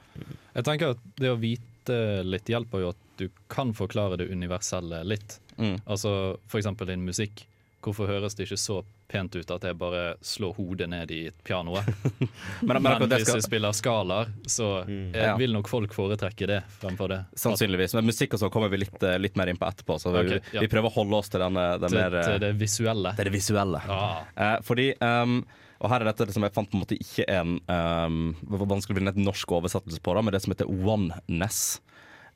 Jeg 0.55 0.63
tenker 0.65 0.95
at 0.95 1.03
det 1.21 1.29
å 1.29 1.37
vite 1.39 2.23
litt 2.25 2.49
hjelper 2.49 2.81
jo 2.81 2.89
at 2.89 2.97
du 3.21 3.27
kan 3.47 3.73
forklare 3.77 4.17
det 4.17 4.27
universelle 4.33 5.03
litt. 5.05 5.37
Mm. 5.59 5.77
Altså 5.85 6.39
for 6.47 6.57
eksempel 6.59 6.87
din 6.89 7.05
musikk. 7.05 7.45
Hvorfor 7.81 8.09
høres 8.11 8.35
det 8.35 8.43
ikke 8.47 8.57
så 8.59 8.81
pent 9.07 9.35
ut 9.39 9.51
at 9.55 9.63
jeg 9.63 9.77
bare 9.79 10.15
slår 10.25 10.51
hodet 10.57 10.89
ned 10.91 11.11
i 11.15 11.19
pianoet? 11.47 11.87
Men- 12.67 12.81
men 12.83 12.99
men 12.99 13.09
hvis 13.13 13.29
jeg 13.31 13.45
spiller 13.45 13.71
skalaer, 13.77 14.33
så 14.51 14.67
eh, 14.83 15.15
Ja. 15.15 15.35
vil 15.39 15.53
nok 15.55 15.69
folk 15.71 15.93
foretrekke 15.95 16.47
det 16.47 16.57
fremfor 16.81 17.07
det. 17.13 17.21
Sannsynligvis. 17.39 17.95
Men 17.95 18.05
musikk 18.09 18.33
og 18.35 18.39
så 18.43 18.49
kommer 18.51 18.69
vi 18.73 18.81
litt, 18.83 18.99
eh, 19.03 19.15
litt 19.17 19.35
mer 19.39 19.47
inn 19.47 19.57
på 19.57 19.65
etterpå. 19.69 19.95
Så 20.03 20.11
vi, 20.11 20.25
okay, 20.27 20.41
ja. 20.53 20.59
vi 20.65 20.67
prøver 20.67 20.91
å 20.91 20.95
holde 20.99 21.15
oss 21.21 21.29
til 21.31 21.39
den, 21.39 21.55
eh, 21.57 21.77
den 21.79 21.89
Til, 21.95 21.97
mer 22.01 22.19
eh, 22.19 22.27
til 22.27 22.39
det 22.43 22.51
visuelle. 22.59 23.15
Det 23.15 23.23
er 23.25 23.31
det 23.31 23.35
visuelle. 23.39 23.81
Ah. 23.87 24.21
Eh, 24.35 24.57
fordi 24.67 24.89
um, 24.99 25.39
Og 25.79 25.89
her 25.93 26.01
er 26.03 26.09
dette 26.11 26.25
det 26.27 26.33
som 26.35 26.43
jeg 26.43 26.51
fant 26.51 26.67
på 26.69 26.75
en 26.75 26.81
måte 26.83 26.97
ikke 26.99 27.23
en 27.31 27.53
um, 27.71 28.35
vanskelig 28.51 28.97
å 28.97 28.99
finne 28.99 29.13
et 29.15 29.21
norsk 29.23 29.47
oversettelse 29.55 30.01
på 30.03 30.11
det, 30.17 30.23
men 30.27 30.35
det 30.35 30.41
som 30.43 30.51
heter 30.51 30.67
oneness. 30.67 31.79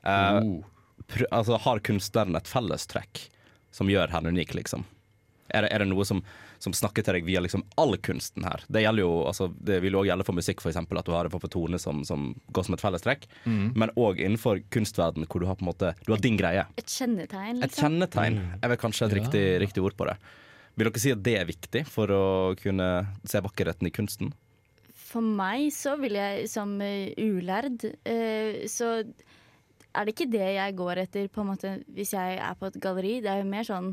Uh, 0.00 0.40
Oh. 0.40 0.64
altså, 1.30 1.58
har 1.60 1.78
kunstneren 1.84 2.36
et 2.38 2.48
fellestrekk 2.48 3.26
som 3.74 3.88
gjør 3.92 4.08
henne 4.14 4.30
unik, 4.32 4.54
liksom? 4.56 4.84
Er 5.52 5.66
det, 5.66 5.70
er 5.74 5.82
det 5.82 5.88
noe 5.90 6.04
som, 6.08 6.22
som 6.62 6.72
snakker 6.72 7.04
til 7.04 7.18
deg 7.18 7.26
via 7.26 7.42
liksom 7.44 7.66
all 7.80 7.96
kunsten 8.00 8.46
her? 8.46 8.62
Det 8.72 8.80
jo, 8.84 9.10
altså, 9.28 9.50
det 9.60 9.80
vil 9.84 9.92
jo 9.92 10.00
også 10.00 10.08
gjelde 10.08 10.26
for 10.28 10.38
musikk, 10.38 10.62
eksempel, 10.64 11.00
at 11.00 11.08
du 11.08 11.12
har 11.12 11.28
det 11.28 11.34
for 11.34 11.52
tone 11.52 11.78
som, 11.78 12.00
som 12.08 12.30
går 12.54 12.68
som 12.68 12.76
et 12.78 12.84
fellestrekk. 12.84 13.26
Mm. 13.44 13.66
Men 13.76 13.92
òg 14.00 14.22
innenfor 14.22 14.62
kunstverden, 14.74 15.28
hvor 15.28 15.44
du 15.44 15.48
har 15.50 15.58
på 15.60 15.66
en 15.66 15.72
måte 15.72 15.92
Du 16.06 16.14
har 16.14 16.22
din 16.22 16.38
greie. 16.40 16.64
Et 16.80 16.96
kjennetegn, 16.96 17.58
Et 17.58 17.68
liksom. 17.68 17.82
kjennetegn 17.82 18.40
er 18.60 18.72
vel 18.72 18.80
kanskje 18.80 19.10
et 19.10 19.18
riktig, 19.20 19.44
riktig 19.66 19.84
ord 19.84 19.98
på 19.98 20.08
det. 20.08 20.16
Vil 20.74 20.88
dere 20.88 21.02
si 21.02 21.12
at 21.14 21.22
det 21.22 21.36
er 21.38 21.46
viktig 21.46 21.84
for 21.86 22.10
å 22.10 22.24
kunne 22.58 22.88
se 23.28 23.42
vakkerheten 23.44 23.86
i 23.86 23.94
kunsten? 23.94 24.32
For 25.14 25.22
meg 25.22 25.68
så 25.74 25.94
vil 26.00 26.16
jeg 26.18 26.48
som 26.50 26.72
eh, 26.82 27.12
ulærd, 27.22 27.84
eh, 28.02 28.64
så 28.70 28.96
er 29.94 30.06
det 30.06 30.14
ikke 30.16 30.32
det 30.32 30.48
jeg 30.56 30.74
går 30.80 31.04
etter 31.04 31.28
på 31.30 31.44
en 31.44 31.52
måte 31.52 31.76
hvis 31.94 32.16
jeg 32.16 32.40
er 32.42 32.58
på 32.58 32.66
et 32.66 32.80
galleri. 32.82 33.20
Det 33.22 33.30
er 33.30 33.44
jo 33.44 33.52
mer 33.52 33.68
sånn 33.68 33.92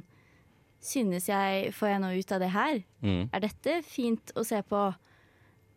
Synes 0.82 1.30
jeg 1.30 1.74
Får 1.78 1.92
jeg 1.92 2.02
noe 2.02 2.18
ut 2.18 2.34
av 2.34 2.42
det 2.42 2.52
her? 2.54 2.82
Mm. 3.06 3.24
Er 3.30 3.44
dette 3.44 3.78
fint 3.86 4.34
å 4.38 4.46
se 4.48 4.62
på? 4.66 4.88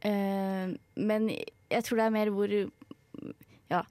Uh, 0.04 0.72
men 1.00 1.28
jeg 1.32 1.84
tror 1.84 2.00
det 2.00 2.06
er 2.06 2.16
mer 2.16 2.32
hvor 2.34 2.54
Ja, 3.72 3.82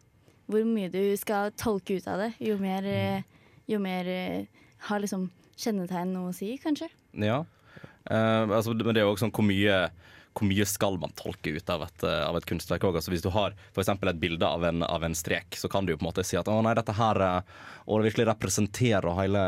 hvor 0.49 0.65
mye 0.67 0.91
du 0.93 1.01
skal 1.17 1.53
tolke 1.57 1.97
ut 1.97 2.07
av 2.09 2.21
det. 2.21 2.33
Jo 2.43 2.57
mer, 2.61 2.85
mm. 2.85 3.23
jo 3.71 3.79
mer 3.81 4.09
eh, 4.09 4.65
har 4.89 5.01
liksom 5.01 5.29
kjennetegn 5.57 6.13
noe 6.13 6.31
å 6.31 6.35
si, 6.35 6.53
kanskje. 6.61 6.89
Ja. 7.17 7.41
Uh, 8.09 8.49
altså, 8.51 8.73
men 8.75 8.93
det 8.93 9.01
er 9.01 9.07
jo 9.07 9.13
også 9.13 9.25
sånn 9.27 9.33
hvor 9.33 9.47
mye 9.47 9.77
hvor 10.33 10.47
mye 10.49 10.65
skal 10.65 10.97
man 10.97 11.11
tolke 11.15 11.53
ut 11.55 11.69
av 11.69 11.83
et, 11.85 12.03
eh, 12.03 12.23
av 12.27 12.35
et 12.39 12.45
kunstverk 12.49 12.81
òg? 12.87 12.95
Altså, 12.97 13.11
hvis 13.13 13.21
du 13.21 13.29
har 13.29 13.53
eksempel 13.77 14.09
et 14.09 14.19
bilde 14.19 14.43
av 14.47 14.63
en, 14.63 14.81
av 14.83 15.03
en 15.03 15.13
strek, 15.15 15.55
så 15.59 15.69
kan 15.69 15.85
du 15.85 15.93
jo 15.93 15.97
på 15.97 16.05
en 16.07 16.09
måte 16.11 16.25
si 16.25 16.35
at 16.37 16.47
å 16.49 16.61
nei, 16.63 16.73
dette 16.73 16.93
her 16.97 17.21
og 17.85 18.01
det 18.01 18.11
virkelig 18.13 18.27
representerer 18.31 19.15
hele, 19.19 19.43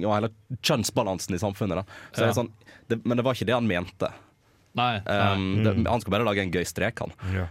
ja, 0.00 0.14
hele 0.14 0.30
kjønnsbalansen 0.62 1.34
i 1.34 1.38
samfunnet. 1.42 1.80
Da. 1.82 1.84
Så 2.12 2.20
Ja. 2.20 2.24
er 2.24 2.26
det 2.32 2.36
sånn, 2.38 2.52
det, 2.88 3.00
men 3.04 3.16
det 3.16 3.24
var 3.24 3.34
ikke 3.34 3.46
det 3.46 3.54
han 3.54 3.66
mente. 3.66 4.12
Nei, 4.74 4.96
Um, 5.06 5.62
det, 5.64 5.76
Mm. 5.76 5.86
han 5.86 6.00
skulle 6.00 6.18
bare 6.18 6.26
lage 6.26 6.42
en 6.42 6.50
gøy 6.52 6.64
strek, 6.66 6.98
han. 6.98 7.12
Ja. 7.32 7.46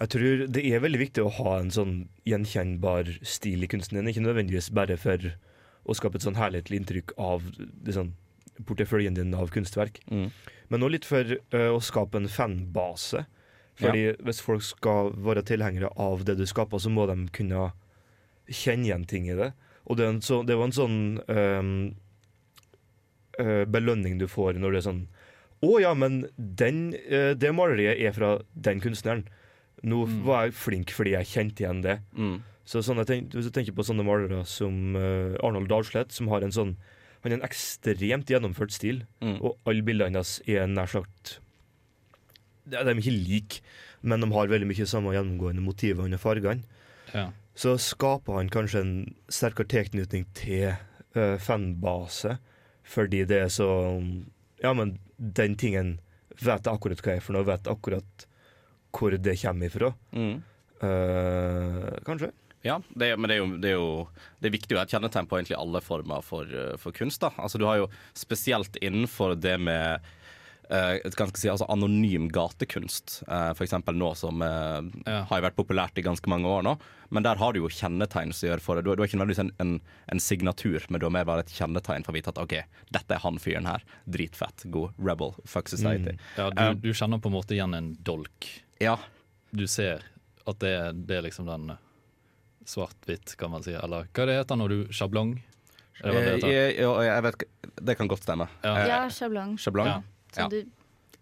Jeg 0.00 0.08
tror 0.10 0.46
det 0.50 0.64
er 0.66 0.80
veldig 0.80 0.98
viktig 0.98 1.22
å 1.24 1.30
ha 1.30 1.58
en 1.60 1.70
sånn 1.70 2.08
gjenkjennbar 2.26 3.06
stil 3.24 3.62
i 3.62 3.68
kunsten 3.70 3.94
din. 3.94 4.08
Ikke 4.12 4.24
nødvendigvis 4.26 4.70
bare 4.74 4.96
for 4.98 5.16
å 5.86 5.94
skape 5.94 6.16
et 6.16 6.22
sånn 6.26 6.34
herlighetlig 6.34 6.80
inntrykk 6.80 7.12
av 7.18 7.42
det 7.84 7.94
sånn, 7.94 8.12
porteføljen 8.64 9.14
din 9.14 9.34
av 9.34 9.50
kunstverk. 9.50 10.00
Mm. 10.10 10.30
Men 10.74 10.82
òg 10.82 10.96
litt 10.96 11.06
for 11.06 11.36
eh, 11.38 11.70
å 11.70 11.78
skape 11.82 12.18
en 12.18 12.30
fanbase. 12.30 13.22
Fordi 13.78 14.04
hvis 14.22 14.42
folk 14.42 14.62
skal 14.62 15.12
være 15.24 15.42
tilhengere 15.46 15.90
av 15.98 16.22
det 16.26 16.36
du 16.38 16.44
skaper, 16.46 16.78
så 16.82 16.92
må 16.94 17.08
de 17.10 17.16
kunne 17.34 17.72
kjenne 18.46 18.88
igjen 18.88 19.06
ting 19.10 19.28
i 19.30 19.38
det. 19.38 19.50
Og 19.90 19.98
det, 19.98 20.08
så, 20.26 20.42
det 20.46 20.56
var 20.58 20.70
en 20.70 20.76
sånn 20.76 20.98
um, 21.26 21.72
uh, 23.40 23.64
belønning 23.68 24.16
du 24.20 24.28
får 24.30 24.56
når 24.56 24.72
det 24.72 24.80
er 24.80 24.86
sånn 24.86 25.02
Å 25.64 25.72
ja, 25.82 25.90
men 25.98 26.22
den, 26.36 26.86
uh, 27.10 27.34
det 27.36 27.52
maleriet 27.56 28.00
er 28.00 28.14
fra 28.16 28.30
den 28.54 28.80
kunstneren. 28.84 29.26
Nå 29.84 30.04
var 30.24 30.46
jeg 30.46 30.56
flink 30.56 30.94
fordi 30.94 31.16
jeg 31.16 31.30
kjente 31.34 31.64
igjen 31.64 31.82
det. 31.84 31.98
Mm. 32.16 32.38
Så 32.64 32.80
sånn, 32.84 33.02
tenk, 33.04 33.34
Hvis 33.34 33.50
du 33.50 33.52
tenker 33.52 33.76
på 33.76 33.84
sånne 33.84 34.06
malere 34.06 34.44
som 34.48 34.96
uh, 34.96 35.36
Arnold 35.44 35.68
Dalslett, 35.72 36.14
som 36.14 36.30
har 36.32 36.46
en 36.46 36.54
sånn 36.54 36.76
Han 37.24 37.32
har 37.32 37.38
en 37.40 37.46
ekstremt 37.48 38.28
gjennomført 38.28 38.74
stil, 38.76 39.02
Mm. 39.24 39.38
og 39.40 39.56
alle 39.66 39.82
bildene 39.82 40.18
hans 40.20 40.40
er 40.46 40.66
nær 40.68 40.86
sagt 40.92 41.38
De 42.68 42.76
er 42.76 42.94
ikke 42.94 43.12
like, 43.12 43.60
men 44.02 44.20
de 44.20 44.28
har 44.32 44.46
veldig 44.48 44.68
mye 44.68 44.86
samme 44.88 45.12
gjennomgående 45.12 45.60
motiver 45.64 46.04
under 46.04 46.18
fargene. 46.20 46.62
Ja. 47.14 47.30
Så 47.54 47.74
skaper 47.80 48.36
han 48.38 48.48
kanskje 48.52 48.80
en 48.80 48.94
sterkere 49.28 49.68
tilknytning 49.68 50.24
til 50.34 50.72
uh, 51.16 51.36
fanbase, 51.38 52.38
fordi 52.84 53.24
det 53.28 53.42
er 53.42 53.48
så 53.52 53.68
Ja, 54.62 54.72
men 54.72 54.98
den 55.18 55.56
tingen 55.56 55.98
vet 56.40 56.64
jeg 56.64 56.72
akkurat 56.72 57.00
hva 57.04 57.12
jeg 57.12 57.20
er 57.20 57.24
for 57.24 57.36
noe, 57.36 57.44
vet 57.44 57.68
akkurat 57.68 58.26
hvor 58.94 59.10
det 59.16 59.36
kommer 59.42 59.66
ifra. 59.68 59.92
Mm. 60.12 60.42
Uh, 60.82 61.90
kanskje. 62.06 62.32
Ja, 62.64 62.78
det, 62.96 63.10
men 63.20 63.28
det 63.28 63.36
er, 63.36 63.42
jo, 63.44 63.56
det 63.60 63.70
er 63.70 63.74
jo 63.76 63.88
Det 64.40 64.48
er 64.48 64.54
viktig 64.56 64.72
å 64.76 64.80
ha 64.80 64.86
et 64.88 64.92
kjennetegn 64.94 65.26
på 65.28 65.36
egentlig 65.36 65.58
alle 65.60 65.80
former 65.84 66.22
for, 66.24 66.48
eh, 66.48 66.76
for 66.80 66.96
kunst. 66.96 67.20
da 67.20 67.30
Altså 67.36 67.60
Du 67.60 67.66
har 67.68 67.82
jo 67.82 67.90
spesielt 68.16 68.78
innenfor 68.80 69.34
det 69.36 69.58
med 69.60 70.00
eh, 70.70 70.94
jeg 71.04 71.12
si, 71.36 71.50
altså 71.52 71.66
anonym 71.68 72.30
gatekunst, 72.32 73.18
uh, 73.28 73.50
f.eks. 73.52 73.74
nå 73.92 74.08
som 74.16 74.40
eh, 74.42 74.80
har 75.28 75.38
jo 75.40 75.44
vært 75.44 75.58
populært 75.58 75.98
i 76.00 76.04
ganske 76.06 76.30
mange 76.32 76.48
år 76.48 76.64
nå. 76.64 76.72
Men 77.12 77.22
der 77.26 77.36
har 77.36 77.52
du 77.52 77.60
jo 77.60 77.68
kjennetegn 77.68 78.32
som 78.32 78.48
gjør 78.48 78.62
for 78.64 78.76
det. 78.80 78.86
Du, 78.86 78.90
har- 78.90 78.96
du 78.96 79.02
har 79.04 79.10
ikke 79.10 79.20
nødvendigvis 79.20 79.42
en, 79.44 79.52
en, 79.60 79.74
en 80.10 80.22
signatur, 80.24 80.86
men 80.88 81.02
du 81.02 81.06
har 81.06 81.12
mer 81.14 81.28
bare 81.28 81.44
et 81.44 81.52
kjennetegn 81.52 82.02
for 82.06 82.14
å 82.14 82.16
vite 82.16 82.32
at 82.32 82.40
OK, 82.40 82.56
dette 82.96 83.12
er 83.18 83.22
han 83.26 83.36
fyren 83.44 83.68
her. 83.68 83.84
Dritfett. 84.08 84.64
God 84.72 84.96
rebel. 84.98 85.36
Fuck 85.44 85.68
society. 85.68 86.16
Ja, 86.40 86.48
Eh, 86.56 86.72
du, 86.80 86.88
du 86.88 86.96
kjenner 86.96 87.20
på 87.20 87.28
en 87.28 87.36
måte 87.36 87.54
igjen 87.58 87.76
en 87.76 87.92
dolk. 88.00 88.48
Ja. 88.82 88.96
Du 89.52 89.66
ser 89.70 90.00
at 90.48 90.58
det, 90.64 90.74
det 91.04 91.20
er 91.20 91.28
liksom 91.28 91.46
den 91.52 91.74
eh, 91.76 91.83
svart-hvitt, 92.68 93.36
kan 93.40 93.52
man 93.52 93.64
si. 93.64 93.74
Eller 93.76 94.08
hva 94.12 94.26
det 94.28 94.38
heter 94.38 94.58
når 94.60 94.72
du 94.72 94.78
Sjablong? 94.94 95.34
Det 96.02 96.12
det 96.42 96.48
Eh, 96.50 97.04
jeg, 97.06 97.22
vet 97.22 97.44
Det 97.86 97.96
kan 97.96 98.08
godt 98.08 98.22
stemme. 98.22 98.48
Eh, 98.62 98.86
Ja, 98.88 99.08
sjablong. 99.08 99.56
Sjablong? 99.58 99.86
Ja. 99.86 100.02
Ja. 100.36 100.48
Du, 100.48 100.64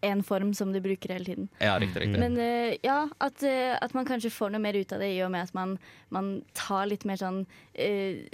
en 0.02 0.22
form 0.22 0.54
som 0.54 0.72
du 0.72 0.80
bruker 0.80 1.12
hele 1.12 1.24
tiden. 1.24 1.48
Ja, 1.60 1.78
riktig, 1.78 2.00
riktig. 2.02 2.18
Men 2.18 2.36
uh, 2.38 2.74
ja, 2.82 3.08
at, 3.20 3.42
uh, 3.42 3.76
at 3.78 3.94
man 3.94 4.06
kanskje 4.08 4.32
får 4.34 4.50
noe 4.50 4.62
mer 4.62 4.74
ut 4.74 4.92
av 4.92 4.98
det 4.98 5.12
i 5.14 5.20
og 5.22 5.30
med 5.30 5.46
at 5.46 5.54
man, 5.54 5.76
man 6.10 6.32
tar 6.58 6.88
litt 6.90 7.04
mer 7.04 7.20
sånn 7.20 7.44
eh, 7.74 8.24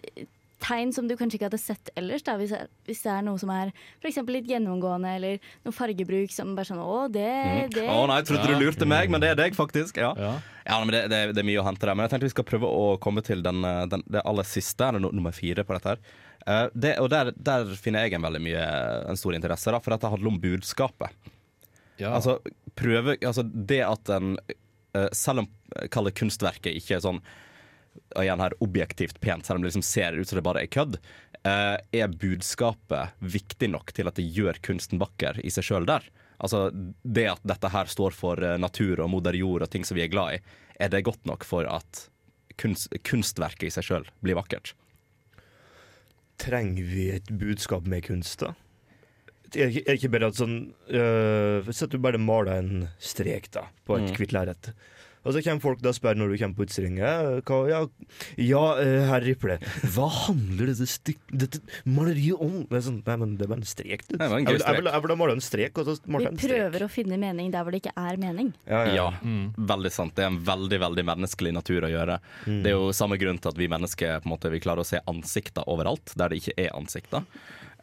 tegn 0.63 0.93
som 0.95 1.09
du 1.09 1.15
kanskje 1.19 1.39
ikke 1.39 1.49
hadde 1.49 1.61
sett 1.63 1.91
ellers. 1.99 2.25
Da, 2.27 2.37
hvis, 2.41 2.55
hvis 2.89 3.03
det 3.05 3.13
er 3.15 3.25
noe 3.27 3.41
som 3.41 3.51
er 3.55 3.73
for 4.01 4.11
eksempel 4.11 4.39
litt 4.39 4.51
gjennomgående, 4.51 5.15
eller 5.19 5.51
noe 5.67 5.75
fargebruk 5.75 6.35
som 6.35 6.55
bare 6.59 6.71
sånn 6.71 6.83
Å, 6.83 7.01
det, 7.13 7.27
Mm. 7.29 7.75
det 7.75 7.89
Å 7.89 8.07
nei, 8.11 8.21
jeg 8.21 8.31
trodde 8.31 8.49
du 8.49 8.65
lurte 8.65 8.89
meg, 8.89 9.11
men 9.13 9.23
det 9.23 9.33
er 9.33 9.39
deg, 9.39 9.57
faktisk. 9.59 10.01
Ja, 10.03 10.13
ja. 10.19 10.79
men 10.83 10.95
det, 10.95 11.05
det, 11.13 11.21
det 11.37 11.43
er 11.43 11.49
mye 11.51 11.63
å 11.63 11.67
hente 11.67 11.87
der. 11.87 11.95
Men 11.95 12.07
jeg 12.07 12.15
tenkte 12.15 12.31
vi 12.31 12.37
skal 12.37 12.49
prøve 12.49 12.71
å 12.71 12.97
komme 13.03 13.23
til 13.25 13.43
den, 13.47 13.63
eh, 13.65 13.85
den, 13.91 14.03
det 14.11 14.25
aller 14.25 14.47
siste, 14.49 14.89
eller 14.89 15.03
nummer 15.07 15.35
fire 15.37 15.65
på 15.65 15.79
dette. 15.79 15.97
her 15.97 16.27
Uh, 16.49 16.69
det, 16.73 16.95
Og 17.03 17.11
der, 17.13 17.33
der 17.37 17.75
finner 17.77 18.07
jeg 18.07 18.17
en 18.17 18.25
veldig 18.25 18.41
mye 18.41 18.63
En 19.11 19.19
stor 19.21 19.35
interesse, 19.37 19.69
da, 19.75 19.81
for 19.85 19.93
dette 19.93 20.09
handler 20.09 20.31
om 20.31 20.41
budskapet. 20.41 21.13
Altså, 21.99 22.39
prøve, 22.79 23.19
altså 23.27 23.43
det 23.43 23.81
at 23.83 24.13
en 24.15 24.37
eh, 24.47 25.09
Selv 25.13 25.43
om 25.43 25.49
kaller 25.91 26.15
kall 26.15 26.23
kunstverket 26.23 26.79
ikke 26.79 26.97
er 26.97 27.03
sånn 27.05 27.19
og 28.15 28.23
igjen 28.25 28.41
her 28.43 28.55
objektivt 28.65 29.21
pent, 29.21 29.47
selv 29.47 29.59
om 29.59 29.65
det 29.65 29.73
liksom 29.73 29.87
ser 29.87 30.19
ut 30.19 30.29
som 30.29 30.39
det 30.39 30.45
bare 30.47 30.63
er 30.65 30.71
kødd, 30.73 30.99
eh, 31.45 31.77
er 32.03 32.15
budskapet 32.15 33.15
viktig 33.21 33.71
nok 33.75 33.93
til 33.97 34.09
at 34.11 34.19
det 34.19 34.27
gjør 34.35 34.61
kunsten 34.63 35.01
vakker 35.03 35.41
i 35.45 35.51
seg 35.55 35.67
sjøl 35.69 35.87
der? 35.89 36.07
Altså 36.39 36.69
Det 37.03 37.25
at 37.27 37.43
dette 37.43 37.71
her 37.75 37.91
står 37.91 38.15
for 38.15 38.39
eh, 38.45 38.59
natur 38.63 39.01
og 39.03 39.11
moder 39.11 39.35
jord 39.35 39.63
og 39.67 39.71
ting 39.73 39.85
som 39.85 39.99
vi 39.99 40.05
er 40.07 40.13
glad 40.13 40.39
i, 40.39 40.43
er 40.79 40.89
det 40.93 41.05
godt 41.05 41.25
nok 41.27 41.43
for 41.45 41.67
at 41.67 42.05
kunst, 42.59 42.93
kunstverket 43.03 43.67
i 43.69 43.75
seg 43.75 43.89
sjøl 43.89 44.07
blir 44.23 44.39
vakkert? 44.39 44.75
Trenger 46.39 46.87
vi 46.87 47.09
et 47.17 47.31
budskap 47.35 47.87
med 47.91 48.05
kunst, 48.07 48.45
da? 48.45 48.53
Er 49.57 49.73
det 49.73 49.83
ikke, 49.97 50.11
bare 50.13 50.29
at 50.29 50.37
sånn 50.37 50.59
øh, 50.93 51.65
Sett 51.73 51.95
du 51.95 51.99
bare 52.05 52.21
maler 52.21 52.59
en 52.61 52.89
strek 53.01 53.49
da 53.55 53.65
på 53.89 53.97
et 53.97 54.11
Mm. 54.11 54.17
hvitt 54.19 54.35
lerret, 54.37 54.69
og 55.29 55.35
så 55.37 55.43
kommer 55.45 55.61
folk 55.63 55.83
da 55.85 55.93
og 55.93 55.97
spør 55.99 56.17
når 56.19 56.33
du 56.33 56.37
kommer 56.41 56.57
på 56.59 56.65
utstillinga 56.65 57.11
Ja, 57.69 57.81
ja 58.41 58.63
øh, 58.81 59.03
herr 59.11 59.25
Riple, 59.27 59.59
hva 59.93 60.07
handler 60.25 60.71
dette, 60.73 60.89
styk, 60.89 61.21
dette 61.29 61.61
maleriet 61.85 62.41
om? 62.41 62.63
Det 62.71 62.81
er 62.81 62.85
sånn, 62.89 63.03
nei, 63.07 63.17
men 63.21 63.37
det 63.41 63.49
var 63.51 63.61
en 63.61 63.69
strek, 63.69 64.07
du. 64.09 64.17
Jeg 64.17 64.31
vil- 64.33 64.49
jeg 64.49 64.63
strek. 64.63 64.81
vil- 64.81 64.91
jeg 64.93 65.03
vil 65.05 65.17
ha 65.17 65.29
en 65.35 65.45
strek, 65.45 65.79
og 65.79 65.87
så 65.87 65.99
Vi 66.01 66.13
malte 66.13 66.25
jeg 66.25 66.33
en 66.33 66.39
strek. 66.39 66.57
prøver 66.57 66.87
å 66.87 66.91
finne 66.91 67.19
mening 67.21 67.51
der 67.53 67.63
hvor 67.63 67.73
det 67.77 67.83
ikke 67.83 67.97
er 67.97 68.17
mening. 68.17 68.53
Ja, 68.67 69.11
veldig 69.59 69.93
sant. 69.93 70.15
Det 70.15 70.25
er 70.25 70.33
en 70.33 70.41
veldig 70.45 70.81
veldig 70.81 71.05
menneskelig 71.05 71.53
natur 71.53 71.83
å 71.83 71.93
gjøre. 71.93 72.19
Det 72.47 72.67
er 72.67 72.77
jo 72.77 72.91
samme 72.97 73.19
grunn 73.21 73.39
til 73.39 73.49
at 73.53 73.57
vi 73.57 73.69
mennesker 73.69 74.21
på 74.23 74.27
en 74.27 74.33
måte, 74.33 74.51
vi 74.51 74.61
klarer 74.61 74.81
å 74.81 74.87
se 74.87 75.01
ansikter 75.07 75.65
overalt 75.69 76.15
der 76.17 76.29
det 76.31 76.43
ikke 76.43 76.57
er 76.59 76.71
ansikter. 76.75 77.25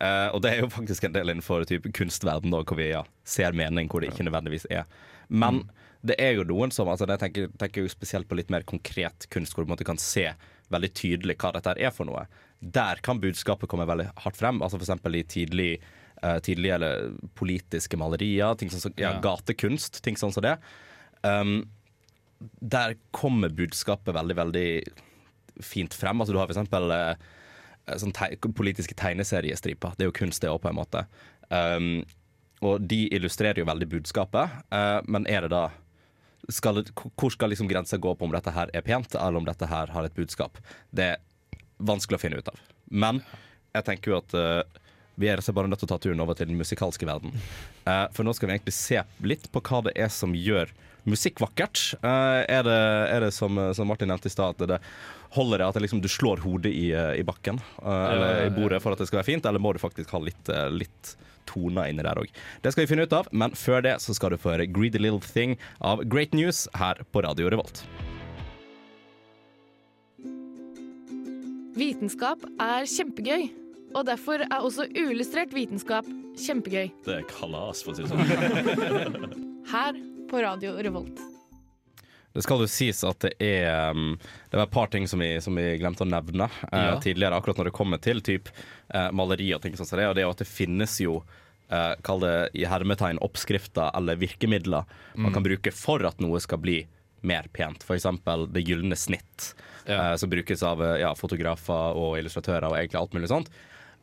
Uh, 0.01 0.27
og 0.35 0.41
det 0.43 0.51
er 0.51 0.61
jo 0.61 0.67
faktisk 0.67 1.05
en 1.07 1.13
del 1.15 1.29
innenfor 1.31 1.63
typ, 1.65 1.85
kunstverden 1.95 2.51
da, 2.51 2.63
hvor 2.67 2.75
vi 2.75 2.89
ja, 2.89 3.03
ser 3.23 3.55
mening 3.55 3.87
hvor 3.87 4.01
det 4.03 4.11
ikke 4.11 4.25
nødvendigvis 4.27 4.65
er. 4.69 4.83
Men 5.29 5.69
det 6.05 6.17
er 6.21 6.35
jo 6.37 6.45
noen 6.47 6.73
som 6.73 6.89
altså, 6.91 7.07
Jeg 7.09 7.21
tenker, 7.21 7.51
tenker 7.59 7.85
jo 7.85 7.91
spesielt 7.91 8.29
på 8.29 8.37
litt 8.37 8.51
mer 8.53 8.65
konkret 8.67 9.27
kunst, 9.33 9.55
hvor 9.55 9.63
du 9.63 9.69
på 9.69 9.71
en 9.71 9.75
måte 9.75 9.87
kan 9.87 10.01
se 10.01 10.27
veldig 10.73 10.91
tydelig 10.97 11.37
hva 11.41 11.53
dette 11.55 11.75
er 11.77 11.93
for 11.93 12.09
noe. 12.09 12.25
Der 12.59 13.01
kan 13.05 13.21
budskapet 13.21 13.69
komme 13.69 13.87
veldig 13.89 14.09
hardt 14.23 14.39
frem. 14.39 14.61
Altså 14.65 14.79
F.eks. 14.79 14.93
i 15.05 15.23
tidlig 15.29 15.69
eh, 15.77 16.39
tidlige 16.45 16.77
eller 16.79 17.15
politiske 17.37 17.99
malerier, 17.99 18.57
ting 18.57 18.71
sånn 18.73 18.87
som 18.87 18.95
ja, 18.99 19.15
gatekunst, 19.21 20.01
ting 20.05 20.17
sånn 20.19 20.33
som 20.33 20.45
det. 20.45 20.55
Um, 21.21 21.63
der 22.59 22.97
kommer 23.15 23.53
budskapet 23.53 24.15
veldig, 24.15 24.37
veldig 24.41 24.67
fint 25.63 25.93
frem. 25.95 26.21
Altså, 26.21 26.35
du 26.35 26.41
har 26.41 26.49
for 26.49 26.55
eksempel 26.55 26.91
eh, 26.95 27.97
sånn 28.01 28.13
te 28.15 28.33
politiske 28.57 28.97
tegneseriestriper. 28.97 29.95
Det 29.95 30.05
er 30.05 30.11
jo 30.11 30.19
kunst, 30.19 30.43
det 30.43 30.51
òg, 30.51 30.61
på 30.65 30.71
en 30.71 30.79
måte. 30.81 31.05
Um, 31.49 32.03
og 32.65 32.85
de 32.89 33.05
illustrerer 33.13 33.61
jo 33.61 33.67
veldig 33.69 33.87
budskapet, 33.91 34.61
uh, 34.73 34.99
men 35.11 35.27
er 35.29 35.45
det 35.45 35.53
da 35.53 35.67
skal 36.49 36.83
Hvor 37.15 37.33
skal 37.33 37.49
liksom 37.49 37.67
grensa 37.67 37.97
gå 37.97 38.15
på 38.15 38.25
om 38.25 38.33
dette 38.33 38.53
her 38.53 38.71
er 38.73 38.85
pent, 38.85 39.15
eller 39.15 39.39
om 39.39 39.47
dette 39.47 39.69
her 39.69 39.91
har 39.93 40.07
et 40.07 40.15
budskap? 40.15 40.59
Det 40.91 41.15
er 41.15 41.21
vanskelig 41.77 42.19
å 42.19 42.23
finne 42.23 42.39
ut 42.39 42.49
av. 42.51 42.59
Men 42.91 43.21
jeg 43.75 43.87
tenker 43.89 44.13
jo 44.13 44.19
at 44.21 44.35
uh, 44.37 44.81
vi 45.19 45.29
er 45.31 45.41
bare 45.55 45.71
nødt 45.71 45.81
til 45.83 45.89
å 45.89 45.93
ta 45.93 45.99
turen 46.01 46.23
over 46.23 46.37
til 46.37 46.49
den 46.49 46.59
musikalske 46.59 47.07
verden. 47.07 47.35
Uh, 47.87 48.07
for 48.15 48.27
nå 48.27 48.33
skal 48.35 48.49
vi 48.49 48.57
egentlig 48.57 48.75
se 48.77 49.01
litt 49.25 49.49
på 49.51 49.63
hva 49.67 49.85
det 49.87 49.95
er 49.99 50.11
som 50.13 50.35
gjør 50.35 50.71
musikk 51.05 51.41
vakkert. 51.43 51.81
Uh, 52.01 52.41
er, 52.47 52.63
det, 52.65 52.79
er 53.11 53.27
det 53.27 53.33
som, 53.35 53.59
som 53.77 53.89
Martin 53.89 54.09
nevnte 54.11 54.31
i 54.31 54.33
stad, 54.33 54.55
at 54.55 54.75
det 54.75 54.81
holder 55.35 55.61
det 55.61 55.67
at 55.67 55.77
det 55.77 55.85
liksom, 55.85 56.01
du 56.03 56.09
slår 56.11 56.43
hodet 56.45 56.71
i, 56.71 56.87
i 56.95 57.23
bakken 57.27 57.57
eller 57.83 58.45
i 58.45 58.51
bordet 58.55 58.77
for 58.79 58.95
at 58.95 59.01
det 59.01 59.09
skal 59.09 59.19
være 59.19 59.27
fint, 59.27 59.47
eller 59.49 59.59
må 59.59 59.73
du 59.75 59.81
faktisk 59.81 60.13
ha 60.15 60.21
litt, 60.23 60.51
litt 60.71 61.11
toner 61.49 61.89
inni 61.91 62.05
der 62.05 62.19
òg? 62.21 62.31
Det 62.63 62.73
skal 62.73 62.85
vi 62.85 62.91
finne 62.93 63.05
ut 63.07 63.15
av, 63.15 63.29
men 63.31 63.55
før 63.57 63.85
det 63.85 63.95
så 64.03 64.15
skal 64.17 64.33
du 64.33 64.37
få 64.37 64.55
høre 64.55 64.67
'Greedy 64.67 65.01
Little 65.01 65.21
Thing' 65.23 65.57
av 65.81 66.03
Great 66.09 66.33
News 66.33 66.67
her 66.75 67.01
på 67.11 67.23
Radio 67.25 67.49
Revolt. 67.49 67.85
Vitenskap 71.75 72.39
er 72.59 72.87
kjempegøy, 72.87 73.49
og 73.95 74.05
derfor 74.07 74.45
er 74.45 74.59
også 74.63 74.87
uillustrert 74.95 75.51
vitenskap 75.53 76.07
kjempegøy. 76.39 76.91
Det 77.03 77.17
er 77.19 77.27
kalas, 77.27 77.83
for 77.83 77.91
å 77.91 77.95
si 77.95 78.03
det 78.03 78.11
sånn. 78.11 79.63
Her 79.67 79.99
på 80.31 80.39
Radio 80.39 80.77
Revolt. 80.79 81.34
Det 82.35 82.43
skal 82.43 82.59
jo 82.59 82.67
sies 82.67 82.99
at 83.07 83.23
det 83.23 83.31
er 83.39 83.91
um, 83.95 84.17
Det 84.51 84.57
var 84.59 84.65
et 84.67 84.73
par 84.75 84.89
ting 84.91 85.07
som 85.07 85.21
vi, 85.23 85.29
som 85.41 85.55
vi 85.55 85.69
glemte 85.79 86.03
å 86.03 86.09
nevne 86.09 86.49
eh, 86.71 86.89
Ja. 86.91 86.97
tidligere, 86.99 87.37
akkurat 87.39 87.57
når 87.61 87.69
det 87.71 87.75
kommer 87.77 88.01
til 88.03 88.19
typ, 88.21 88.49
eh, 88.93 89.07
maleri 89.15 89.53
og 89.55 89.61
ting 89.63 89.73
sånn 89.79 89.87
som 89.87 89.97
det. 90.01 90.09
Og 90.09 90.15
det 90.17 90.21
er 90.25 90.27
jo 90.27 90.33
at 90.35 90.43
det 90.43 90.49
finnes 90.51 90.97
jo 90.99 91.15
eh, 91.71 91.93
Kall 92.05 92.19
det 92.21 92.33
i 92.59 92.65
hermetegn 92.69 93.17
oppskrifter 93.25 93.89
eller 93.97 94.19
virkemidler 94.21 94.83
man 95.15 95.31
Mm. 95.31 95.33
kan 95.33 95.43
bruke 95.47 95.71
for 95.73 96.03
at 96.05 96.19
noe 96.21 96.39
skal 96.43 96.59
bli 96.61 96.81
mer 97.25 97.47
pent. 97.53 97.81
Eksempel 97.89 98.45
det 98.53 98.65
gylne 98.67 98.93
snitt, 98.99 99.55
eh, 99.87 100.15
som 100.19 100.29
brukes 100.29 100.61
av 100.61 100.83
ja, 100.99 101.13
fotografer 101.17 101.95
og 101.97 102.19
illustratører 102.19 102.67
og 102.69 102.75
egentlig 102.77 102.99
alt 102.99 103.13
mulig 103.17 103.31
sånt. 103.31 103.49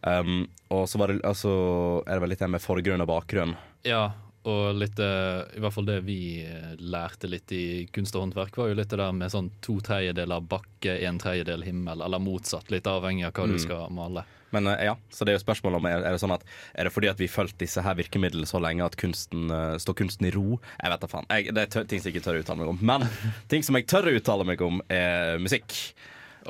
Um, 0.03 0.49
og 0.75 0.88
så 0.90 0.99
var 0.99 1.12
det, 1.12 1.21
altså, 1.23 2.03
er 2.09 2.16
det 2.16 2.21
vel 2.25 2.31
litt 2.33 2.40
det 2.42 2.49
med 2.51 2.64
forgrunn 2.64 3.05
og 3.05 3.07
bakgrunn. 3.12 3.53
Ja, 3.87 4.09
og 4.48 4.74
litt 4.74 4.98
eh, 4.98 5.42
I 5.57 5.61
hvert 5.62 5.74
fall 5.76 5.87
det 5.87 6.00
vi 6.07 6.16
eh, 6.42 6.72
lærte 6.83 7.28
litt 7.31 7.52
i 7.55 7.87
kunst 7.94 8.16
og 8.18 8.24
håndverk, 8.24 8.57
var 8.59 8.68
jo 8.72 8.76
litt 8.78 8.90
det 8.90 8.98
der 8.98 9.12
med 9.14 9.31
sånn 9.31 9.50
to 9.62 9.76
tredjedeler 9.85 10.40
bakke, 10.50 10.96
en 11.07 11.20
tredjedel 11.22 11.62
himmel, 11.66 12.02
eller 12.02 12.18
motsatt. 12.22 12.70
Litt 12.74 12.88
avhengig 12.90 13.26
av 13.28 13.33
hva 13.37 13.46
Mm. 13.46 13.52
du 13.55 13.59
skal 13.62 13.90
male. 13.94 14.24
Men 14.52 14.66
eh, 14.68 14.83
ja, 14.88 14.96
så 15.14 15.24
det 15.24 15.33
er 15.33 15.38
jo 15.38 15.44
spørsmålet 15.44 15.78
om 15.81 15.87
er, 15.88 16.02
er 16.05 16.12
det 16.16 16.20
sånn 16.20 16.35
at 16.35 16.42
Er 16.74 16.85
det 16.85 16.92
fordi 16.92 17.09
at 17.09 17.20
vi 17.22 17.28
fulgte 17.31 17.62
disse 17.64 17.81
her 17.87 17.94
virkemidlene 17.96 18.46
så 18.50 18.61
lenge 18.61 18.85
at 18.85 18.96
kunsten 19.00 19.46
står 19.81 19.94
kunsten 20.02 20.26
i 20.28 20.33
ro? 20.35 20.59
Jeg 20.83 20.90
vet 20.92 21.00
da 21.07 21.09
faen. 21.14 21.28
Jeg, 21.31 21.55
det 21.55 21.62
er 21.62 21.70
tør, 21.72 21.87
ting 21.88 22.02
som 22.02 22.11
jeg 22.11 22.16
ikke 22.18 22.26
tør 22.26 22.40
å 22.40 22.42
uttale 22.42 22.61
meg 22.64 22.72
om. 22.74 22.83
Men 22.83 23.07
ting 23.52 23.62
som 23.64 23.78
jeg 23.78 23.87
tør 23.88 24.11
å 24.11 24.16
uttale 24.18 24.44
meg 24.48 24.61
om, 24.66 24.83
er 24.92 25.38
musikk. 25.40 25.78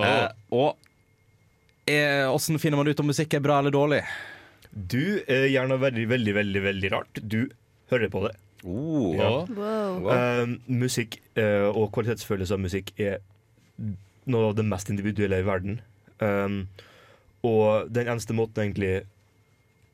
Eh, 0.00 0.28
og 0.50 0.81
eh, 1.87 2.24
åssen 2.33 2.59
finner 2.59 2.81
man 2.81 2.88
ut 2.88 3.00
om 3.05 3.11
musikk 3.12 3.35
er 3.37 3.44
bra 3.44 3.59
eller 3.61 3.74
dårlig? 3.74 4.02
Du 4.72 5.20
er 5.28 5.50
gjerne 5.52 5.76
veldig, 5.76 6.07
veldig, 6.09 6.35
veldig, 6.40 6.62
veldig 6.64 6.90
rart. 6.94 7.18
Du 7.20 7.42
hører 7.92 8.12
på 8.12 8.24
det. 8.26 8.33
Oh. 8.62 9.12
Ja. 9.18 9.31
Wow. 9.50 10.09
uh, 10.09 10.55
musikk 10.70 11.18
uh, 11.38 11.70
og 11.70 11.90
kvalitetsfølelse 11.94 12.57
av 12.57 12.62
musikk 12.62 12.92
er 13.00 13.20
noe 14.31 14.52
av 14.52 14.57
det 14.59 14.66
mest 14.66 14.92
individuelle 14.92 15.40
i 15.42 15.46
verden. 15.46 15.81
Um, 16.22 16.66
og 17.42 17.90
den 17.90 18.07
eneste 18.07 18.37
måten 18.38 18.68
egentlig 18.68 18.92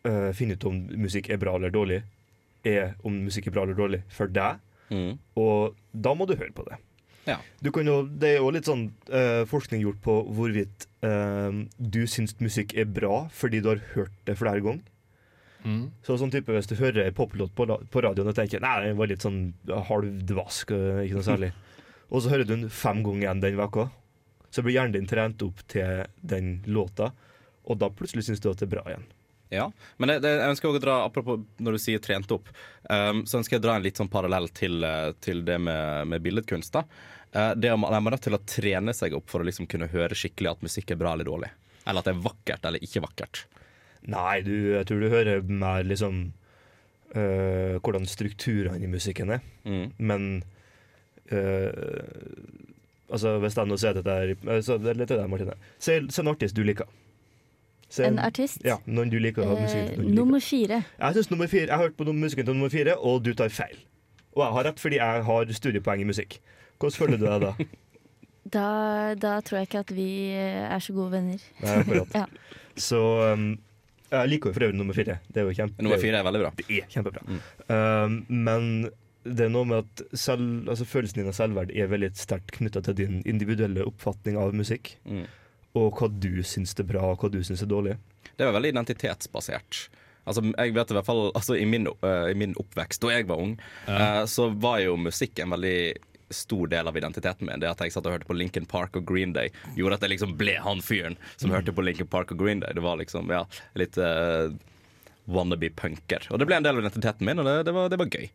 uh, 0.04 0.30
finne 0.36 0.58
ut 0.58 0.68
om 0.68 0.82
musikk 1.00 1.30
er 1.32 1.40
bra 1.40 1.56
eller 1.56 1.72
dårlig, 1.72 2.02
er 2.68 2.92
om 3.06 3.22
musikk 3.24 3.48
er 3.48 3.56
bra 3.56 3.64
eller 3.64 3.78
dårlig 3.78 4.02
for 4.12 4.28
deg. 4.32 4.60
Og 5.36 5.74
da 5.92 6.14
må 6.16 6.24
du 6.24 6.32
høre 6.32 6.54
på 6.56 6.64
det. 6.64 6.78
Ja. 7.28 7.36
Du 7.60 7.70
kan 7.74 7.88
jo, 7.88 8.02
det 8.08 8.34
er 8.34 8.38
jo 8.40 8.52
litt 8.54 8.68
sånn 8.68 8.86
uh, 9.12 9.44
forskning 9.48 9.82
gjort 9.84 10.00
på 10.04 10.14
hvorvidt 10.36 10.86
uh, 11.04 11.52
du 11.76 12.00
syns 12.08 12.36
musikk 12.40 12.72
er 12.78 12.88
bra 12.88 13.26
fordi 13.36 13.60
du 13.64 13.72
har 13.74 13.82
hørt 13.92 14.14
det 14.28 14.38
flere 14.40 14.62
ganger. 14.64 14.84
Mm. 15.64 15.88
Så 16.06 16.14
sånn 16.20 16.30
type 16.30 16.54
Hvis 16.54 16.68
du 16.70 16.76
hører 16.78 17.08
en 17.08 17.14
poplåt 17.16 17.50
på, 17.58 17.64
på 17.66 18.02
radioen 18.04 18.30
og 18.30 18.36
tenker 18.38 18.62
Nei, 18.62 18.76
den 18.84 18.98
var 19.00 19.10
litt 19.10 19.24
sånn 19.24 19.40
halvdvask, 19.66 20.70
øh, 20.76 21.00
ikke 21.02 21.18
noe 21.18 21.26
særlig. 21.26 21.52
og 22.12 22.22
så 22.22 22.32
hører 22.32 22.46
du 22.46 22.54
den 22.54 22.68
fem 22.70 23.02
ganger 23.02 23.26
igjen 23.26 23.42
den 23.42 23.58
uka, 23.58 23.88
så 24.54 24.64
blir 24.64 24.78
hjernen 24.78 24.94
din 24.96 25.10
trent 25.10 25.42
opp 25.44 25.60
til 25.68 26.06
den 26.24 26.58
låta, 26.70 27.10
og 27.68 27.80
da 27.80 27.90
plutselig 27.92 28.28
syns 28.28 28.40
du 28.40 28.48
at 28.52 28.62
det 28.62 28.68
er 28.68 28.76
bra 28.78 28.86
igjen. 28.88 29.08
Ja, 29.48 29.70
men 29.96 30.10
det, 30.10 30.18
det, 30.24 30.32
jeg 30.36 30.52
ønsker 30.52 30.68
også 30.68 30.80
å 30.80 30.84
dra, 30.84 30.96
apropos 31.06 31.44
når 31.64 31.76
du 31.76 31.80
sier 31.80 32.02
trent 32.04 32.32
opp, 32.34 32.50
um, 32.84 33.22
så 33.24 33.40
ønsker 33.40 33.56
jeg 33.56 33.62
å 33.62 33.64
dra 33.64 33.76
en 33.78 33.84
litt 33.84 34.00
sånn 34.00 34.10
parallell 34.12 34.50
til, 34.52 34.82
eh, 34.84 35.12
til 35.24 35.40
det 35.48 35.56
med, 35.64 36.08
med 36.12 36.24
billedkunst. 36.24 36.74
da. 36.76 36.84
uh, 37.32 37.54
det 37.56 37.72
om, 37.72 37.86
er 37.88 38.04
nødt 38.04 38.26
til 38.26 38.36
å 38.36 38.44
trene 38.44 38.92
seg 38.96 39.16
opp 39.16 39.32
for 39.32 39.40
å 39.40 39.48
liksom 39.48 39.68
kunne 39.70 39.88
høre 39.88 40.16
skikkelig 40.16 40.52
at 40.52 40.66
musikk 40.66 40.92
er 40.92 41.00
bra 41.00 41.14
eller 41.16 41.28
dårlig? 41.28 41.52
Eller 41.86 42.04
at 42.04 42.10
det 42.10 42.16
er 42.16 42.26
vakkert 42.26 42.68
eller 42.68 42.84
ikke 42.84 43.04
vakkert? 43.04 43.46
Nei, 44.06 44.40
du, 44.46 44.52
jeg 44.76 44.86
tror 44.86 45.00
du 45.00 45.08
hører 45.08 45.42
mer 45.42 45.82
liksom 45.82 46.32
øh, 47.16 47.76
hvordan 47.82 48.06
strukturene 48.06 48.84
i 48.84 48.86
musikken 48.86 49.30
er. 49.30 49.38
Men 49.98 50.44
øh, 51.30 51.72
Altså, 53.08 53.38
hvis 53.38 53.56
jeg 53.56 53.68
nå 53.68 53.76
sier 53.80 53.94
dette 53.96 54.10
her 54.10 54.34
altså, 54.52 54.76
Det 54.78 54.90
er 54.92 54.98
litt 55.00 55.08
det 55.08 55.16
der, 55.18 55.28
Martine. 55.32 55.54
Se, 55.80 55.94
se 56.12 56.22
en 56.22 56.28
artist 56.28 56.56
du 56.56 56.62
liker. 56.62 56.88
Se 57.88 58.04
En 58.04 58.18
artist? 58.20 58.60
Ja, 58.64 58.76
noen 58.84 59.08
du 59.08 59.16
liker. 59.18 59.46
Eh, 59.48 59.62
musikken, 59.62 60.02
noen 60.02 60.14
nummer 60.18 60.42
fire. 60.44 60.82
Jeg 60.98 61.16
synes 61.16 61.30
nummer 61.30 61.48
fire 61.48 61.66
Jeg 61.70 61.72
har 61.74 61.86
hørt 61.86 61.96
på 61.96 62.04
musikken 62.12 62.44
til 62.44 62.54
nummer 62.54 62.68
fire, 62.68 62.96
og 62.98 63.24
du 63.24 63.32
tar 63.34 63.48
feil. 63.48 63.78
Og 64.36 64.44
jeg 64.44 64.52
har 64.58 64.68
rett 64.68 64.80
fordi 64.80 65.00
jeg 65.00 65.24
har 65.24 65.52
studiepoeng 65.56 66.04
i 66.04 66.08
musikk. 66.10 66.40
Hvordan 66.78 66.98
føler 66.98 67.16
du 67.16 67.26
deg 67.26 67.46
da? 67.46 67.52
Da, 68.48 68.68
da 69.20 69.40
tror 69.44 69.58
jeg 69.58 69.66
ikke 69.66 69.80
at 69.82 69.90
vi 69.92 70.10
er 70.32 70.78
så 70.80 70.94
gode 70.96 71.10
venner. 71.12 71.42
Nei, 71.60 71.72
akkurat. 71.82 72.14
Ja. 72.16 72.22
Så 72.80 73.00
um, 73.34 73.58
jeg 74.10 74.30
liker 74.32 74.50
jo 74.50 74.56
for 74.56 74.66
øvrig 74.68 74.78
nummer 74.78 74.96
fire. 74.96 75.18
Det 75.28 75.42
er 75.42 75.48
jo 75.48 75.56
kjempe, 75.56 75.84
Nummer 75.84 76.00
fire 76.00 76.20
er 76.20 76.26
veldig 76.26 76.40
bra. 76.44 76.52
Det 76.56 76.66
er 76.78 76.88
kjempebra. 76.92 77.22
Um, 77.68 78.18
men 78.28 78.70
det 79.28 79.46
er 79.46 79.52
noe 79.52 79.68
med 79.68 79.84
at 79.84 80.02
selv, 80.16 80.68
altså 80.70 80.86
følelsen 80.88 81.20
din 81.20 81.30
av 81.30 81.36
selvverd 81.36 81.72
er 81.76 81.90
veldig 81.90 82.12
sterkt 82.16 82.54
knytta 82.56 82.82
til 82.86 82.96
din 83.02 83.20
individuelle 83.28 83.84
oppfatning 83.88 84.38
av 84.40 84.56
musikk. 84.56 84.94
Mm. 85.04 85.26
Og 85.78 86.00
hva 86.00 86.08
du 86.08 86.40
syns 86.46 86.72
er 86.78 86.88
bra, 86.88 87.04
og 87.12 87.22
hva 87.22 87.32
du 87.32 87.40
syns 87.44 87.64
er 87.64 87.70
dårlig. 87.70 87.98
Det 88.38 88.46
var 88.46 88.56
veldig 88.56 88.72
identitetsbasert. 88.72 89.88
Altså, 90.28 90.44
jeg 90.44 90.74
vet 90.76 90.90
i 90.92 90.96
hvert 90.96 91.08
fall 91.08 91.22
altså, 91.30 91.56
i, 91.56 91.64
min, 91.68 91.88
uh, 91.88 92.28
I 92.28 92.36
min 92.36 92.56
oppvekst, 92.60 93.00
da 93.04 93.14
jeg 93.14 93.28
var 93.30 93.40
ung, 93.40 93.54
øh, 93.88 94.24
så 94.28 94.50
var 94.60 94.82
jo 94.84 94.98
musikk 95.00 95.40
en 95.40 95.54
veldig 95.54 95.78
stor 96.30 96.68
del 96.72 96.88
av 96.90 96.96
identiteten 96.96 97.48
min. 97.48 97.60
Det 97.60 97.70
at 97.70 97.80
jeg 97.84 97.94
satt 97.94 98.06
og 98.08 98.16
hørte 98.16 98.28
på 98.28 98.36
Lincoln 98.36 98.68
Park 98.68 98.96
og 98.98 99.06
Green 99.08 99.34
Day, 99.36 99.52
gjorde 99.76 99.98
at 99.98 100.06
jeg 100.06 100.16
liksom 100.16 100.36
ble 100.40 100.58
han 100.64 100.82
fyren 100.84 101.18
som 101.36 101.54
hørte 101.54 101.74
på 101.74 101.84
Lincoln 101.84 102.10
Park 102.10 102.34
og 102.34 102.42
Green 102.42 102.62
Day. 102.64 102.74
Det 102.76 102.84
var 102.84 103.00
liksom, 103.00 103.32
ja, 103.32 103.44
litt 103.78 103.98
uh, 104.00 104.52
wannabe-punker. 105.28 106.28
Og 106.32 106.40
det 106.40 106.48
ble 106.48 106.58
en 106.58 106.66
del 106.66 106.78
av 106.78 106.84
identiteten 106.84 107.28
min, 107.28 107.40
og 107.40 107.48
det, 107.48 107.58
det, 107.68 107.76
var, 107.76 107.90
det 107.92 108.00
var 108.00 108.12
gøy. 108.12 108.30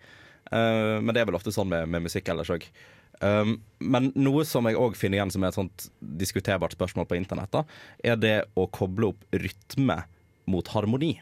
Uh, 0.52 1.00
men 1.02 1.14
det 1.14 1.24
er 1.24 1.30
vel 1.30 1.40
ofte 1.40 1.54
sånn 1.56 1.72
med, 1.72 1.90
med 1.90 2.08
musikk 2.08 2.34
ellers 2.34 2.52
òg. 2.54 2.68
Um, 3.24 3.60
men 3.80 4.10
noe 4.20 4.44
som 4.48 4.66
jeg 4.68 4.80
òg 4.80 4.98
finner 5.00 5.20
igjen 5.20 5.32
som 5.32 5.46
er 5.46 5.54
et 5.54 5.60
sånt 5.60 5.86
diskuterbart 6.22 6.74
spørsmål 6.76 7.08
på 7.10 7.20
internett, 7.20 7.54
da, 7.54 7.64
er 8.04 8.18
det 8.20 8.38
å 8.60 8.66
koble 8.74 9.14
opp 9.14 9.38
rytme 9.38 10.02
mot 10.50 10.74
harmoni. 10.74 11.16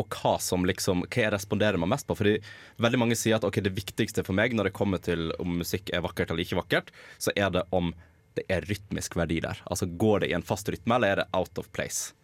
Og 0.00 0.18
hva 0.20 0.36
som 0.42 0.64
liksom, 0.68 1.04
hva 1.06 1.24
jeg 1.24 1.32
responderer 1.34 1.80
meg 1.80 1.92
mest 1.92 2.08
på. 2.08 2.16
Fordi 2.18 2.36
veldig 2.80 3.00
mange 3.02 3.18
sier 3.18 3.38
at 3.38 3.46
okay, 3.46 3.64
det 3.64 3.74
viktigste 3.76 4.24
for 4.26 4.36
meg 4.36 4.56
når 4.56 4.70
det 4.70 4.76
kommer 4.76 5.02
til 5.02 5.30
om 5.42 5.58
musikk 5.60 5.92
er 5.92 6.04
vakkert 6.04 6.32
eller 6.32 6.46
ikke 6.46 6.60
vakkert, 6.62 6.94
så 7.20 7.34
er 7.36 7.52
det 7.54 7.66
om 7.76 7.92
det 8.38 8.46
er 8.52 8.64
rytmisk 8.70 9.16
verdi 9.18 9.40
der. 9.44 9.60
Altså 9.70 9.88
Går 10.00 10.24
det 10.24 10.30
i 10.30 10.36
en 10.38 10.46
fast 10.46 10.68
rytme, 10.70 10.96
eller 10.96 11.12
er 11.12 11.22
det 11.22 11.30
out 11.36 11.58
of 11.60 11.70
place? 11.74 12.14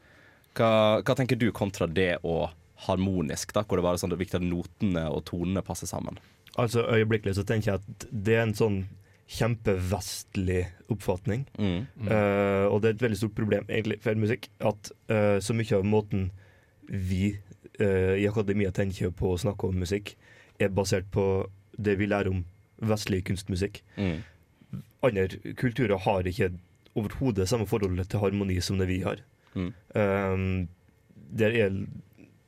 Hva, 0.57 1.03
hva 1.05 1.16
tenker 1.18 1.37
du 1.37 1.51
kontra 1.53 1.89
det 1.91 2.16
og 2.24 2.49
harmonisk, 2.87 3.53
da, 3.57 3.64
hvor 3.64 3.81
det 3.81 3.87
var 3.87 3.99
sånn 4.01 4.12
det 4.12 4.18
er 4.18 4.24
viktig 4.24 4.39
at 4.41 4.47
notene 4.47 5.07
og 5.11 5.24
tonene 5.29 5.64
passer 5.64 5.89
sammen? 5.91 6.20
Altså 6.57 6.87
Øyeblikkelig 6.89 7.37
så 7.37 7.45
tenker 7.45 7.72
jeg 7.72 7.83
at 7.83 8.07
det 8.12 8.37
er 8.37 8.47
en 8.47 8.57
sånn 8.57 8.79
kjempevestlig 9.27 10.62
oppfatning. 10.93 11.47
Mm. 11.59 11.87
Eh, 12.07 12.64
og 12.70 12.81
det 12.83 12.89
er 12.89 12.97
et 12.97 13.05
veldig 13.09 13.18
stort 13.18 13.37
problem 13.37 13.66
egentlig 13.66 13.99
for 14.05 14.20
musikk 14.20 14.47
at 14.62 14.93
uh, 15.11 15.39
så 15.43 15.57
mye 15.57 15.81
av 15.81 15.89
måten 15.89 16.29
vi 16.87 17.35
eh, 17.81 18.16
i 18.22 18.29
akademia 18.29 18.72
tenker 18.74 19.12
på 19.14 19.33
å 19.33 19.41
snakke 19.41 19.68
om 19.68 19.81
musikk, 19.83 20.14
er 20.59 20.72
basert 20.72 21.09
på 21.12 21.47
det 21.77 21.99
vi 22.01 22.09
lærer 22.09 22.33
om 22.33 22.45
vestlig 22.81 23.24
kunstmusikk. 23.29 23.83
Mm. 23.97 24.22
Andre 25.05 25.55
kulturer 25.59 26.01
har 26.07 26.27
ikke 26.29 26.53
overhodet 26.97 27.49
samme 27.49 27.68
forholdet 27.68 28.09
til 28.11 28.22
harmoni 28.22 28.59
som 28.64 28.81
det 28.81 28.89
vi 28.89 29.03
har. 29.05 29.20
Mm. 29.57 29.72
Um, 29.97 30.68
der 31.37 31.57
er 31.57 31.81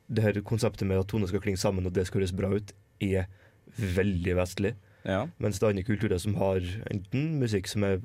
det 0.09 0.23
her 0.25 0.41
konseptet 0.41 0.87
med 0.87 0.99
at 0.99 1.09
toner 1.09 1.29
skal 1.29 1.41
klinge 1.41 1.61
sammen 1.61 1.85
og 1.85 1.93
det 1.93 2.07
skal 2.07 2.21
høres 2.21 2.33
bra 2.33 2.49
ut, 2.53 2.73
er 3.01 3.29
veldig 3.77 4.35
vestlig. 4.37 4.73
Ja. 5.05 5.27
Mens 5.37 5.59
det 5.59 5.67
er 5.67 5.75
andre 5.75 5.85
kulturer 5.85 6.17
som 6.17 6.35
har 6.41 6.65
enten 6.91 7.37
musikk 7.39 7.69
som 7.69 7.85
er 7.85 8.01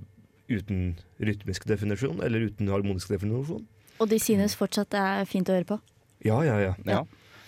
uten 0.52 0.98
rytmisk 1.20 1.64
definisjon, 1.68 2.20
eller 2.22 2.44
uten 2.50 2.68
harmonisk 2.68 3.08
definisjon. 3.08 3.64
Og 3.98 4.10
de 4.10 4.18
synes 4.20 4.56
fortsatt 4.58 4.92
det 4.92 5.00
er 5.00 5.28
fint 5.28 5.48
å 5.48 5.56
høre 5.56 5.68
på. 5.68 5.78
Ja, 6.24 6.40
ja, 6.46 6.56
ja. 6.62 6.74
Ja. 6.88 7.02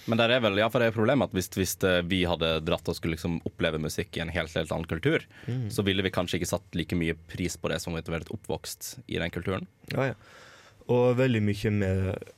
Men 0.07 0.21
der 0.21 0.31
er 0.37 0.41
vel, 0.45 0.55
ja, 0.61 0.69
for 0.71 0.79
det 0.79 0.93
er 0.93 0.95
problemet 0.95 1.31
at 1.31 1.35
hvis, 1.35 1.49
hvis 1.57 1.73
eh, 1.83 2.03
vi 2.07 2.21
hadde 2.31 2.61
dratt 2.63 2.87
og 2.89 2.95
skulle 2.95 3.17
liksom 3.17 3.41
oppleve 3.49 3.81
musikk 3.83 4.15
i 4.17 4.23
en 4.23 4.31
helt, 4.31 4.53
helt 4.55 4.71
annen 4.71 4.87
kultur, 4.87 5.25
Mm. 5.49 5.65
så 5.75 5.83
ville 5.83 6.03
vi 6.07 6.13
kanskje 6.15 6.39
ikke 6.39 6.51
satt 6.53 6.77
like 6.79 6.95
mye 6.95 7.17
pris 7.27 7.57
på 7.59 7.69
det 7.73 7.81
som 7.83 7.93
vi 7.93 7.99
hadde 8.03 8.15
vært 8.15 8.31
oppvokst 8.31 9.01
i 9.09 9.19
den 9.19 9.31
kulturen. 9.35 9.67
Ja, 9.91 10.13
ja. 10.13 10.15
Og 10.89 11.17
veldig 11.19 11.41
mye 11.43 11.71
med 11.75 12.33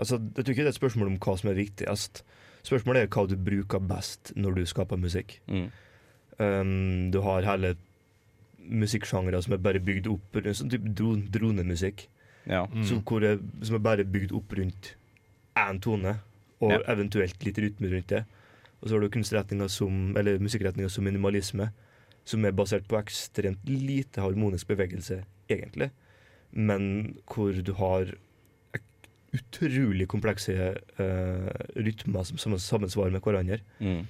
Altså, 0.00 0.16
Jeg 0.16 0.44
tror 0.46 0.54
ikke 0.54 0.62
det 0.64 0.70
er 0.70 0.72
et 0.72 0.80
spørsmål 0.80 1.10
om 1.10 1.18
hva 1.20 1.34
som 1.36 1.50
er 1.50 1.58
viktigst. 1.58 2.22
Spørsmålet 2.64 3.02
er 3.04 3.10
hva 3.12 3.26
du 3.28 3.36
bruker 3.36 3.82
best 3.84 4.32
når 4.34 4.54
du 4.56 4.62
skaper 4.64 4.96
musikk. 4.96 5.40
Mm. 5.46 5.66
Um, 6.40 7.10
du 7.12 7.20
har 7.20 7.44
hele 7.44 7.74
musikksjangre 8.62 9.42
som 9.44 9.52
er 9.52 9.60
bare 9.62 9.82
bygd 9.84 10.08
opp 10.08 10.38
rundt 10.38 10.56
sånn 10.56 10.70
type 10.72 10.94
dronemusikk. 10.96 12.06
Ja. 12.48 12.64
Så 12.86 13.02
hvor 13.04 13.26
som 13.62 13.76
er 13.76 13.84
bare 13.84 14.04
bygd 14.08 14.32
opp 14.32 14.54
rundt 14.56 14.94
én 15.56 15.80
tone, 15.80 16.18
og 16.60 16.70
Ja. 16.70 16.78
eventuelt 16.94 17.44
litt 17.44 17.58
rytme 17.58 17.90
rundt 17.90 18.08
det. 18.08 18.24
Og 18.82 18.88
så 18.88 18.94
har 18.94 19.00
du 19.00 19.08
kunstretninger 19.08 19.68
som, 19.68 20.16
eller 20.16 20.38
musikkretninger 20.38 20.90
som 20.90 21.04
minimalisme, 21.04 21.72
som 22.24 22.44
er 22.44 22.52
basert 22.52 22.86
på 22.88 22.98
ekstremt 22.98 23.64
lite 23.66 24.20
harmonisk 24.20 24.68
bevegelse, 24.68 25.24
egentlig. 25.48 25.90
Men 26.52 27.18
hvor 27.26 27.52
du 27.62 27.72
har 27.74 28.12
utrolig 29.32 30.06
komplekse 30.08 30.52
uh, 31.00 31.52
rytmer 31.76 32.26
som 32.28 32.58
sammensvarer 32.58 33.10
med 33.14 33.22
hverandre. 33.24 33.60
Mm. 33.80 34.06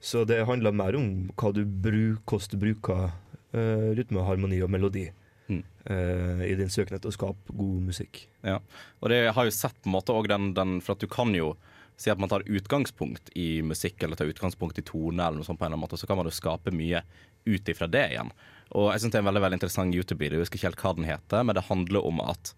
Så 0.00 0.26
det 0.28 0.46
handler 0.48 0.72
mer 0.76 0.96
om 0.96 1.30
hva 1.36 1.52
du 1.56 1.64
bruk, 1.64 2.24
hvordan 2.28 2.52
du 2.52 2.58
bruker 2.58 3.10
uh, 3.54 3.88
rytme, 3.96 4.24
harmoni 4.24 4.60
og 4.62 4.70
melodi 4.72 5.08
Mm. 5.50 5.64
eh, 5.90 6.44
i 6.46 6.54
din 6.58 6.70
søken 6.70 6.96
etter 6.96 7.10
å 7.10 7.16
skape 7.16 7.56
god 7.56 7.88
musikk. 7.90 8.22
Ja. 8.46 8.60
Og 9.00 9.10
det 9.12 9.24
har 9.34 9.48
jo 9.48 9.54
sett 9.54 9.76
på 9.82 9.90
en 9.90 9.96
måte 9.96 10.14
også 10.14 10.30
den, 10.30 10.52
den 10.54 10.78
For 10.84 10.94
at 10.94 11.02
du 11.02 11.10
kan 11.10 11.34
jo 11.34 11.56
si 12.00 12.08
at 12.08 12.20
man 12.20 12.30
tar 12.30 12.46
utgangspunkt 12.48 13.28
i 13.36 13.60
musikk 13.66 14.02
eller 14.02 14.16
tar 14.16 14.30
utgangspunkt 14.30 14.78
i 14.80 14.84
tone, 14.86 15.20
eller 15.20 15.36
noe 15.36 15.44
sånt 15.44 15.58
på 15.60 15.66
en 15.66 15.68
eller 15.68 15.76
annen 15.76 15.84
måte, 15.84 15.98
så 16.00 16.08
kan 16.08 16.16
man 16.16 16.30
jo 16.30 16.32
skape 16.32 16.72
mye 16.72 17.02
ut 17.44 17.68
ifra 17.68 17.88
det 17.90 18.06
igjen. 18.14 18.30
Og 18.70 18.88
jeg 18.92 19.02
synes 19.02 19.12
det 19.12 19.18
er 19.18 19.24
en 19.24 19.28
veldig 19.28 19.42
veldig 19.44 19.58
interessant 19.58 19.98
YouTube-video, 19.98 20.38
jeg 20.38 20.46
husker 20.46 20.60
ikke 20.60 20.68
helt 20.70 20.84
hva 20.84 20.94
den 20.96 21.08
heter, 21.10 21.44
men 21.44 21.58
det 21.58 21.66
handler 21.66 22.06
om 22.08 22.22
at 22.24 22.54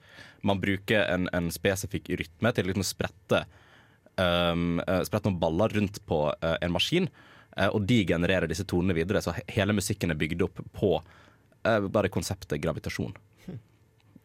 man 0.46 0.62
bruker 0.62 1.08
en, 1.08 1.26
en 1.34 1.50
spesifikk 1.54 2.12
rytme 2.20 2.54
til 2.54 2.70
liksom 2.70 2.84
å 2.84 2.88
sprette 2.92 3.42
um, 4.20 4.80
sprette 5.06 5.28
noen 5.28 5.40
baller 5.40 5.74
rundt 5.78 6.02
på 6.06 6.20
uh, 6.30 6.56
en 6.60 6.74
maskin, 6.74 7.08
uh, 7.58 7.70
og 7.70 7.86
de 7.88 8.02
genererer 8.08 8.50
disse 8.50 8.66
tonene 8.68 8.96
videre. 8.96 9.22
Så 9.24 9.34
hele 9.48 9.76
musikken 9.76 10.12
er 10.12 10.20
bygd 10.20 10.46
opp 10.46 10.62
på 10.76 10.94
eh, 10.98 11.18
bare 11.62 12.10
konseptet 12.12 12.60
gravitasjon. 12.62 13.14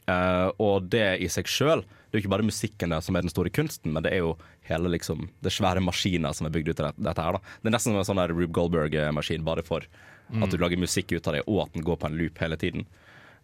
Uh, 0.07 0.47
og 0.63 0.85
det 0.87 1.17
i 1.19 1.27
seg 1.27 1.49
sjøl 1.51 1.81
Det 1.83 2.15
er 2.15 2.15
jo 2.15 2.21
ikke 2.21 2.31
bare 2.31 2.45
musikken 2.47 2.93
der 2.93 3.01
som 3.03 3.17
er 3.19 3.25
den 3.25 3.31
store 3.33 3.51
kunsten, 3.51 3.91
men 3.91 4.05
det 4.05 4.13
er 4.15 4.21
jo 4.21 4.37
hele 4.69 4.87
liksom 4.93 5.25
det 5.43 5.51
svære 5.51 5.83
maskiner 5.83 6.31
som 6.31 6.47
er 6.47 6.53
bygd 6.55 6.69
ut 6.71 6.79
av 6.79 6.95
dette 6.95 7.25
her. 7.25 7.35
da 7.35 7.41
Det 7.43 7.67
er 7.67 7.75
nesten 7.75 7.91
som 7.91 7.99
en 7.99 8.07
sånn 8.07 8.21
Rube 8.31 8.53
Goldberg-maskin, 8.55 9.43
bare 9.43 9.65
for 9.67 9.83
Mm. 10.27 10.43
at 10.43 10.51
du 10.51 10.57
lager 10.57 10.75
musikk 10.75 11.11
ut 11.15 11.27
av 11.27 11.33
det, 11.37 11.43
og 11.47 11.61
at 11.61 11.73
den 11.73 11.85
går 11.87 11.95
på 12.01 12.07
en 12.09 12.17
loop 12.19 12.39
hele 12.43 12.57
tiden. 12.59 12.85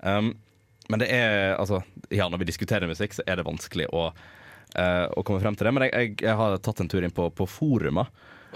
Um, 0.04 0.34
men 0.90 1.00
det 1.00 1.08
er 1.16 1.56
altså 1.56 1.82
Ja, 2.12 2.28
når 2.28 2.40
vi 2.40 2.50
diskuterer 2.50 2.90
musikk, 2.90 3.14
så 3.16 3.24
er 3.26 3.38
det 3.40 3.46
vanskelig 3.48 3.88
å, 3.96 4.10
uh, 4.76 5.08
å 5.16 5.24
komme 5.24 5.40
frem 5.40 5.56
til 5.56 5.66
det. 5.70 5.74
Men 5.74 5.84
jeg, 5.88 5.94
jeg, 5.94 6.18
jeg 6.28 6.36
har 6.36 6.58
tatt 6.60 6.82
en 6.84 6.90
tur 6.92 7.04
inn 7.04 7.16
på, 7.16 7.30
på 7.32 7.48
forumet. 7.48 8.08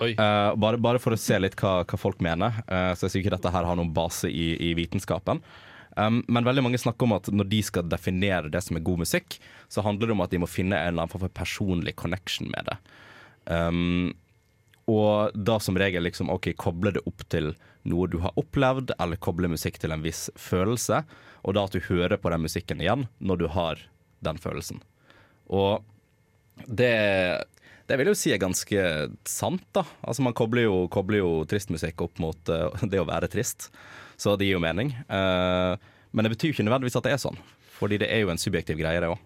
Eh, 0.02 0.56
bare, 0.56 0.78
bare 0.78 1.02
for 1.02 1.16
å 1.16 1.20
se 1.20 1.38
litt 1.40 1.58
hva, 1.60 1.82
hva 1.88 2.00
folk 2.00 2.22
mener. 2.24 2.60
Uh, 2.70 2.92
så 2.94 3.08
jeg 3.08 3.14
sier 3.14 3.26
ikke 3.26 3.36
dette 3.38 3.54
her 3.54 3.66
har 3.68 3.80
noen 3.80 3.94
base 3.96 4.30
i, 4.30 4.52
i 4.70 4.74
vitenskapen. 4.78 5.42
Um, 5.98 6.20
men 6.30 6.46
veldig 6.46 6.62
mange 6.68 6.78
snakker 6.82 7.08
om 7.08 7.16
at 7.18 7.32
når 7.34 7.50
de 7.50 7.64
skal 7.66 7.88
definere 7.90 8.52
det 8.54 8.62
som 8.62 8.78
er 8.78 8.86
god 8.86 9.02
musikk, 9.02 9.40
så 9.74 9.82
handler 9.86 10.12
det 10.12 10.18
om 10.18 10.24
at 10.28 10.34
de 10.34 10.42
må 10.44 10.50
finne 10.50 10.78
en 10.78 10.92
eller 10.92 11.08
annen 11.08 11.14
form 11.14 11.26
for 11.26 11.38
personlig 11.40 11.96
connection 11.98 12.52
med 12.54 12.70
det. 12.70 12.78
Um, 13.50 14.14
og 14.88 15.34
da 15.34 15.58
som 15.60 15.78
regel 15.80 16.06
liksom, 16.06 16.30
ok, 16.32 16.52
koble 16.60 16.94
det 16.96 17.04
opp 17.10 17.26
til 17.34 17.52
noe 17.88 18.08
du 18.12 18.20
har 18.24 18.38
opplevd, 18.40 18.94
eller 19.02 19.20
koble 19.20 19.50
musikk 19.52 19.82
til 19.82 19.96
en 19.96 20.06
viss 20.06 20.28
følelse, 20.40 21.02
og 21.44 21.56
da 21.56 21.66
at 21.66 21.76
du 21.76 21.84
hører 21.90 22.20
på 22.22 22.32
den 22.32 22.46
musikken 22.46 22.84
igjen 22.84 23.08
når 23.18 23.42
du 23.42 23.48
har 23.52 23.82
den 24.24 24.40
følelsen. 24.42 24.80
Og 25.48 25.84
det, 26.66 26.94
det 27.88 27.98
vil 27.98 28.10
jeg 28.10 28.16
jo 28.16 28.20
si 28.20 28.34
er 28.36 28.42
ganske 28.42 28.82
sant, 29.28 29.64
da. 29.76 29.86
Altså 30.04 30.26
Man 30.26 30.36
kobler 30.38 30.68
jo, 30.68 30.80
kobler 30.92 31.22
jo 31.22 31.32
tristmusikk 31.50 32.04
opp 32.04 32.20
mot 32.24 32.52
uh, 32.52 32.68
det 32.92 33.00
å 33.00 33.08
være 33.08 33.30
trist, 33.32 33.70
så 34.20 34.36
det 34.36 34.50
gir 34.50 34.58
jo 34.58 34.64
mening. 34.64 34.92
Uh, 35.08 35.80
men 36.12 36.26
det 36.26 36.34
betyr 36.36 36.52
jo 36.52 36.58
ikke 36.58 36.68
nødvendigvis 36.68 37.00
at 37.00 37.08
det 37.08 37.16
er 37.16 37.24
sånn, 37.24 37.40
fordi 37.78 38.02
det 38.04 38.12
er 38.12 38.24
jo 38.24 38.34
en 38.34 38.42
subjektiv 38.42 38.80
greie, 38.82 39.00
det 39.04 39.12
òg. 39.12 39.24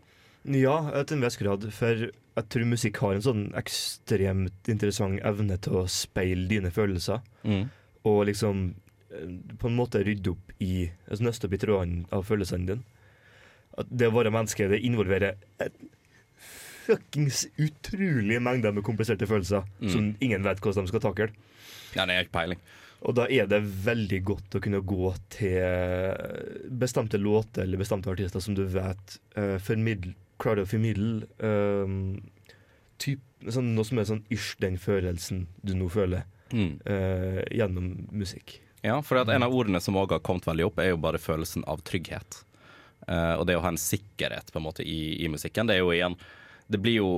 Ja, 0.49 1.03
til 1.05 1.19
en 1.19 1.25
viss 1.25 1.37
grad. 1.37 1.67
For 1.75 2.07
jeg 2.09 2.47
tror 2.49 2.69
musikk 2.69 3.01
har 3.03 3.17
en 3.17 3.25
sånn 3.25 3.43
ekstremt 3.59 4.71
interessant 4.71 5.21
evne 5.27 5.57
til 5.61 5.81
å 5.81 5.87
speile 5.91 6.47
dine 6.49 6.71
følelser. 6.73 7.21
Mm. 7.45 7.67
Og 8.09 8.23
liksom 8.31 8.63
eh, 9.13 9.35
på 9.61 9.69
en 9.69 9.77
måte 9.77 10.01
rydde 10.05 10.33
opp 10.33 10.55
i 10.63 10.87
altså 11.07 11.27
Nøste 11.27 11.49
opp 11.49 11.55
i 11.57 11.61
trådene 11.61 12.09
av 12.15 12.25
følelsene 12.25 12.69
dine. 12.71 13.01
At 13.77 13.91
det 13.93 14.09
å 14.09 14.15
være 14.15 14.33
menneske 14.33 14.69
det 14.71 14.81
involverer 14.87 15.37
et 15.61 15.77
fuckings 16.91 17.45
utrolige 17.57 18.39
mengder 18.43 18.71
med 18.75 18.83
kompliserte 18.83 19.27
følelser 19.27 19.63
Mm. 19.81 19.89
som 19.89 20.11
ingen 20.21 20.43
vet 20.43 20.59
hvordan 20.61 20.85
de 20.85 20.91
skal 20.91 21.03
takle. 21.07 21.29
Ja, 21.95 22.05
det 22.05 22.15
er 22.15 22.23
ikke 22.27 22.37
peiling. 22.39 22.59
Og 23.01 23.15
da 23.17 23.25
er 23.33 23.47
det 23.49 23.63
veldig 23.65 24.19
godt 24.23 24.55
å 24.55 24.61
kunne 24.61 24.81
gå 24.85 25.13
til 25.33 26.69
bestemte 26.69 27.17
låter 27.17 27.63
eller 27.63 27.81
bestemte 27.81 28.11
artister 28.11 28.39
som 28.43 28.53
du 28.57 28.63
vet 28.69 29.15
uh, 29.37 29.57
formidl, 29.57 30.13
klarer 30.41 30.65
å 30.65 30.69
formidle 30.69 31.25
um, 31.41 32.21
typ, 33.01 33.21
sånn, 33.49 33.71
noe 33.75 33.87
som 33.87 33.97
er 34.01 34.05
sånn 34.09 34.23
ish 34.33 34.53
den 34.61 34.77
følelsen 34.81 35.47
du 35.65 35.73
nå 35.77 35.89
føler, 35.89 36.27
Mm. 36.51 36.81
uh, 36.83 37.41
gjennom 37.47 37.85
musikk. 38.11 38.57
Ja, 38.83 38.97
for 39.01 39.21
en 39.23 39.43
av 39.45 39.53
ordene 39.55 39.79
som 39.79 39.95
også 39.95 40.17
har 40.17 40.23
kommet 40.25 40.43
veldig 40.49 40.65
opp, 40.67 40.79
er 40.83 40.89
jo 40.89 40.97
bare 40.99 41.17
følelsen 41.21 41.63
av 41.65 41.79
trygghet. 41.87 42.41
Uh, 43.07 43.37
og 43.39 43.45
det 43.47 43.55
å 43.55 43.61
ha 43.63 43.69
en 43.71 43.79
sikkerhet 43.79 44.51
på 44.51 44.59
en 44.59 44.65
måte 44.65 44.83
i, 44.83 45.15
i 45.23 45.29
musikken. 45.31 45.65
Det 45.69 45.77
er 45.77 45.79
jo 45.79 45.93
igjen 45.95 46.17
det 46.71 46.79
blir 46.81 46.99
jo, 47.01 47.11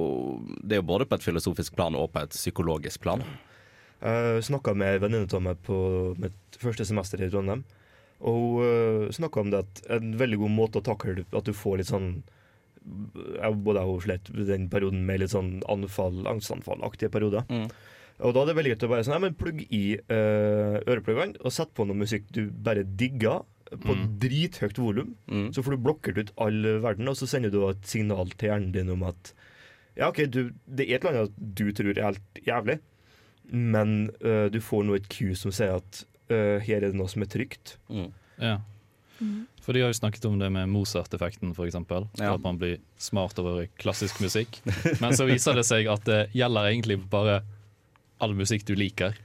det 0.62 0.78
er 0.78 0.82
jo 0.82 0.90
både 0.90 1.08
på 1.10 1.18
et 1.18 1.26
filosofisk 1.26 1.76
plan 1.78 1.96
og 1.98 2.12
på 2.14 2.24
et 2.26 2.36
psykologisk 2.36 3.04
plan. 3.06 3.24
Jeg 4.04 4.44
snakka 4.50 4.74
med 4.76 4.98
ei 4.98 5.00
venninne 5.00 5.30
av 5.32 5.44
meg 5.46 5.62
på 5.64 5.78
mitt 6.20 6.58
første 6.60 6.86
semester 6.88 7.22
i 7.24 7.30
Trondheim. 7.32 7.64
Og 8.24 8.60
hun 8.60 9.08
uh, 9.08 9.14
snakka 9.16 9.42
om 9.42 9.52
det 9.52 9.64
at 9.64 9.82
en 9.98 10.14
veldig 10.20 10.40
god 10.44 10.54
måte 10.54 10.80
å 10.80 10.86
takle 10.86 11.26
at 11.26 11.48
du 11.48 11.54
får 11.56 11.82
litt 11.82 11.92
sånn 11.92 12.14
jeg, 12.84 13.56
Både 13.64 13.80
jeg 13.80 13.88
og 13.88 13.98
hun 13.98 14.04
slet 14.04 14.30
den 14.50 14.70
perioden 14.72 15.06
med 15.08 15.22
litt 15.22 15.32
sånn 15.32 15.58
anfall, 15.72 16.26
angstanfallaktige 16.28 17.12
perioder. 17.14 17.46
Mm. 17.48 17.70
Og 18.24 18.36
da 18.36 18.44
er 18.44 18.50
det 18.50 18.56
veldig 18.58 18.74
greit 18.74 18.86
å 18.86 18.90
bare 18.92 19.06
sånn, 19.08 19.24
men 19.24 19.38
plugg 19.40 19.62
i 19.70 19.84
uh, 19.98 20.80
ørepluggene 20.84 21.40
og 21.40 21.56
sett 21.56 21.72
på 21.76 21.88
noe 21.88 22.00
musikk 22.00 22.28
du 22.36 22.46
bare 22.52 22.84
digger. 22.84 23.46
På 23.82 23.96
Mm. 23.96 24.20
drithøyt 24.20 24.78
volum. 24.78 25.16
Mm. 25.28 25.54
Så 25.54 25.64
får 25.64 25.72
du 25.72 25.84
blokkert 25.86 26.18
ut 26.18 26.32
all 26.38 26.62
verden, 26.84 27.08
og 27.08 27.16
så 27.18 27.28
sender 27.28 27.50
du 27.52 27.62
et 27.70 27.86
signal 27.88 28.30
til 28.38 28.50
hjernen 28.50 28.72
din 28.76 28.90
om 28.94 29.04
at 29.04 29.34
ja, 29.96 30.08
OK, 30.10 30.26
du, 30.30 30.52
det 30.66 30.88
er 30.90 30.96
et 30.96 31.04
eller 31.06 31.24
annet 31.24 31.56
du 31.56 31.72
tror 31.72 31.94
er 31.98 32.08
helt 32.08 32.40
jævlig, 32.48 32.80
men 33.52 34.10
uh, 34.26 34.50
du 34.50 34.60
får 34.62 34.84
nå 34.88 34.96
et 34.98 35.10
Q 35.10 35.36
som 35.38 35.52
sier 35.54 35.76
at 35.78 36.06
uh, 36.32 36.58
her 36.64 36.80
er 36.82 36.88
det 36.90 36.96
noe 36.98 37.12
som 37.12 37.22
er 37.22 37.30
trygt. 37.30 37.76
Mm. 37.90 38.08
Ja. 38.42 38.56
For 39.64 39.72
de 39.76 39.84
har 39.84 39.92
jo 39.94 40.00
snakket 40.00 40.26
om 40.28 40.40
det 40.42 40.50
med 40.52 40.68
Mozart-effekten, 40.74 41.54
f.eks. 41.56 41.78
Ja. 42.20 42.34
At 42.34 42.42
man 42.44 42.58
blir 42.60 42.80
smart 42.98 43.38
over 43.40 43.68
klassisk 43.80 44.20
musikk. 44.20 44.58
Men 45.04 45.16
så 45.16 45.28
viser 45.30 45.56
det 45.56 45.64
seg 45.70 45.88
at 45.88 46.04
det 46.10 46.22
gjelder 46.36 46.72
egentlig 46.72 46.98
bare 47.12 47.42
all 48.24 48.34
musikk 48.36 48.66
du 48.68 48.74
liker, 48.76 49.16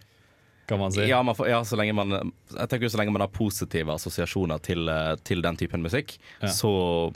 kan 0.69 0.79
man 0.79 0.93
si. 0.93 1.07
Ja, 1.09 1.23
man 1.25 1.35
får, 1.35 1.49
ja, 1.49 1.62
så 1.64 1.77
lenge 1.81 1.95
man 1.97 2.12
Jeg 2.53 2.69
tenker 2.69 2.85
jo 2.85 2.91
så 2.93 2.99
lenge 3.01 3.14
man 3.14 3.25
har 3.25 3.31
positive 3.33 3.95
assosiasjoner 3.95 4.61
til, 4.62 4.89
eh, 4.93 5.14
til 5.25 5.41
den 5.45 5.57
typen 5.57 5.83
musikk, 5.85 6.19
Ja. 6.43 6.49
så, 6.53 6.73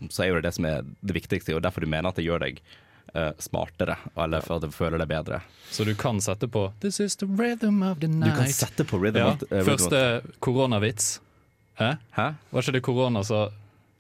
så 0.09 0.25
er 0.25 0.31
jo 0.33 0.39
det 0.41 0.47
det 0.49 0.55
som 0.57 0.65
er 0.71 0.87
det 1.03 1.17
viktigste, 1.19 1.55
og 1.57 1.63
derfor 1.63 1.85
du 1.85 1.91
mener 1.93 2.09
at 2.09 2.17
det 2.17 2.25
gjør 2.25 2.41
deg 2.47 2.63
eh, 3.15 3.33
smartere, 3.39 3.99
eller 4.17 4.41
for 4.41 4.57
at 4.57 4.65
du 4.65 4.73
føler 4.73 4.99
deg 5.03 5.11
bedre. 5.11 5.43
Så 5.71 5.85
du 5.85 5.93
kan 5.95 6.21
sette 6.25 6.49
på 6.49 6.71
This 6.81 7.01
is 7.01 7.17
the 7.21 7.27
rhythm 7.29 7.83
of 7.83 8.01
the 8.01 8.09
night. 8.09 8.33
Du 8.33 8.41
kan 8.41 8.53
sette 8.53 8.85
på 8.89 9.01
rhythm 9.03 9.21
ja, 9.21 9.33
of- 9.35 9.45
rhythm 9.51 9.69
Første 9.69 10.01
koronavits. 10.41 11.21
Hæ? 11.81 11.97
Hæ? 12.17 12.31
Var 12.51 12.63
ikke 12.65 12.73
det 12.73 12.83
korona 12.85 13.23
som 13.25 13.49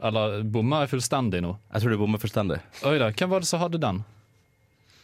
Eller 0.02 0.42
bomma 0.42 0.80
jeg 0.82 0.90
fullstendig 0.96 1.38
nå? 1.44 1.52
Jeg 1.72 1.82
tror 1.84 1.92
du 1.94 1.98
bommer 2.00 2.18
fullstendig. 2.18 2.58
Oi 2.84 2.96
da, 2.98 3.12
hvem 3.14 3.30
var 3.30 3.40
det 3.44 3.46
som 3.48 3.60
hadde 3.62 3.78
den? 3.78 4.00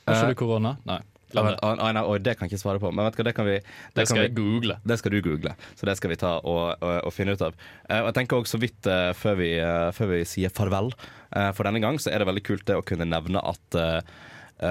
Var 0.08 0.16
ikke 0.16 0.24
uh, 0.24 0.32
det 0.32 0.38
korona? 0.40 0.72
Nei. 0.88 0.98
Det. 1.28 1.42
nei, 1.76 2.02
oi, 2.08 2.18
det 2.24 2.34
kan 2.38 2.46
jeg 2.46 2.54
ikke 2.54 2.62
svare 2.62 2.80
på, 2.80 2.90
men 2.94 3.04
vet 3.04 3.16
du 3.16 3.20
hva, 3.20 3.26
det 3.28 3.34
kan 3.36 3.48
vi 3.48 3.56
Det 3.58 4.06
skal 4.08 4.22
vi, 4.22 4.26
jeg 4.28 4.34
google. 4.38 4.78
Det 4.88 4.96
skal 5.00 5.12
du 5.12 5.18
google, 5.24 5.54
så 5.76 5.88
det 5.88 5.96
skal 5.98 6.12
vi 6.14 6.20
ta 6.20 6.30
og, 6.40 6.62
og, 6.80 6.94
og 7.04 7.12
finne 7.12 7.34
ut 7.36 7.44
av. 7.44 7.58
Eh, 7.88 8.00
og 8.00 8.08
jeg 8.08 8.16
tenker 8.20 8.40
også 8.40 8.56
så 8.56 8.62
vidt 8.62 8.88
eh, 8.88 9.10
før, 9.18 9.36
vi, 9.42 9.50
eh, 9.60 9.88
før 9.96 10.12
vi 10.14 10.22
sier 10.28 10.54
farvel 10.54 10.94
for 11.28 11.68
denne 11.68 11.82
gang, 11.84 11.98
så 12.00 12.08
er 12.08 12.22
det 12.22 12.26
veldig 12.30 12.42
kult 12.46 12.64
det 12.64 12.78
å 12.78 12.84
kunne 12.88 13.04
nevne 13.04 13.42
at 13.44 13.76
uh, 13.76 13.98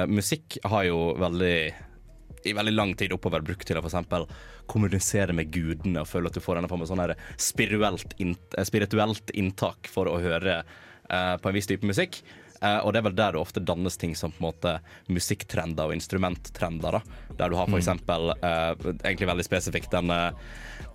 musikk 0.10 0.56
har 0.66 0.88
jo 0.88 1.12
veldig 1.22 1.58
i 2.50 2.54
veldig 2.58 2.74
lang 2.74 2.96
tid 2.98 3.14
oppover 3.14 3.46
brukt 3.46 3.68
til 3.70 3.78
å 3.78 3.84
for 3.84 3.92
eksempel 3.92 4.26
kommunisere 4.66 5.36
med 5.38 5.52
gudene 5.54 6.02
og 6.02 6.10
føle 6.10 6.32
at 6.32 6.38
du 6.38 6.42
får 6.42 6.58
denne 6.58 6.72
form 6.72 6.82
av 6.82 6.90
sånn 6.90 7.04
her 7.04 7.14
spirituelt 7.38 9.36
inntak 9.38 9.90
for 9.94 10.10
å 10.10 10.18
høre 10.24 10.64
uh, 10.64 11.36
på 11.38 11.52
en 11.52 11.58
viss 11.60 11.70
type 11.70 11.88
musikk. 11.88 12.22
Eh, 12.62 12.80
og 12.84 12.94
det 12.94 13.00
er 13.02 13.08
vel 13.10 13.16
der 13.18 13.32
det 13.36 13.42
ofte 13.42 13.64
dannes 13.64 13.98
ting 13.98 14.16
som 14.16 14.32
på 14.32 14.42
en 14.42 14.48
måte 14.52 14.80
musikktrender 15.14 15.86
og 15.90 15.94
instrumenttrender. 15.98 16.92
da 17.00 17.02
Der 17.38 17.50
du 17.50 17.56
har 17.56 17.66
for 17.68 17.78
Mm. 17.78 17.84
eksempel 17.84 18.30
eh, 18.42 18.76
egentlig 19.04 19.28
veldig 19.28 19.46
spesifikt 19.46 19.92
den 19.92 20.10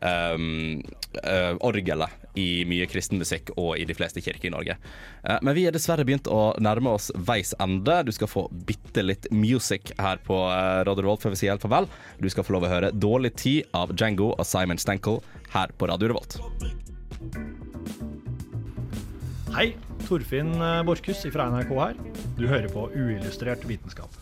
um, 0.02 0.82
eh, 1.22 1.54
orgelet 1.60 2.10
i 2.34 2.64
mye 2.66 2.86
kristen 2.90 3.18
musikk 3.20 3.50
og 3.56 3.76
i 3.78 3.84
de 3.84 3.94
fleste 3.94 4.20
kirker 4.20 4.48
i 4.48 4.50
Norge. 4.50 4.76
Eh, 5.24 5.38
men 5.42 5.54
vi 5.54 5.66
er 5.66 5.72
dessverre 5.72 6.04
begynt 6.04 6.26
å 6.26 6.56
nærme 6.58 6.90
oss 6.96 7.10
veis 7.14 7.54
ende. 7.60 8.04
Du 8.04 8.12
skal 8.12 8.26
få 8.28 8.46
bitte 8.66 9.02
litt 9.04 9.26
music 9.30 9.92
her 9.98 10.16
på 10.24 10.34
Radio 10.86 11.02
Revolt 11.04 11.22
før 11.22 11.30
vi 11.36 11.42
sier 11.42 11.52
helt 11.54 11.62
farvel. 11.62 11.88
Du 12.20 12.28
skal 12.30 12.44
få 12.44 12.52
lov 12.56 12.64
å 12.64 12.72
høre 12.72 12.92
'Dårlig 12.92 13.34
tid' 13.36 13.66
av 13.74 13.94
Django 13.94 14.34
og 14.38 14.46
Simon 14.46 14.78
Stenkel 14.78 15.22
her 15.50 15.68
på 15.78 15.86
Radio 15.88 16.08
Revolt. 16.08 16.38
Hei, 19.52 19.74
Torfinn 20.08 20.54
eh, 20.56 20.80
Borchhus 20.88 21.26
fra 21.34 21.44
NRK 21.52 21.72
her. 21.76 21.98
Du 22.38 22.46
hører 22.48 22.70
på 22.72 22.86
Uillustrert 22.96 23.66
vitenskap. 23.68 24.21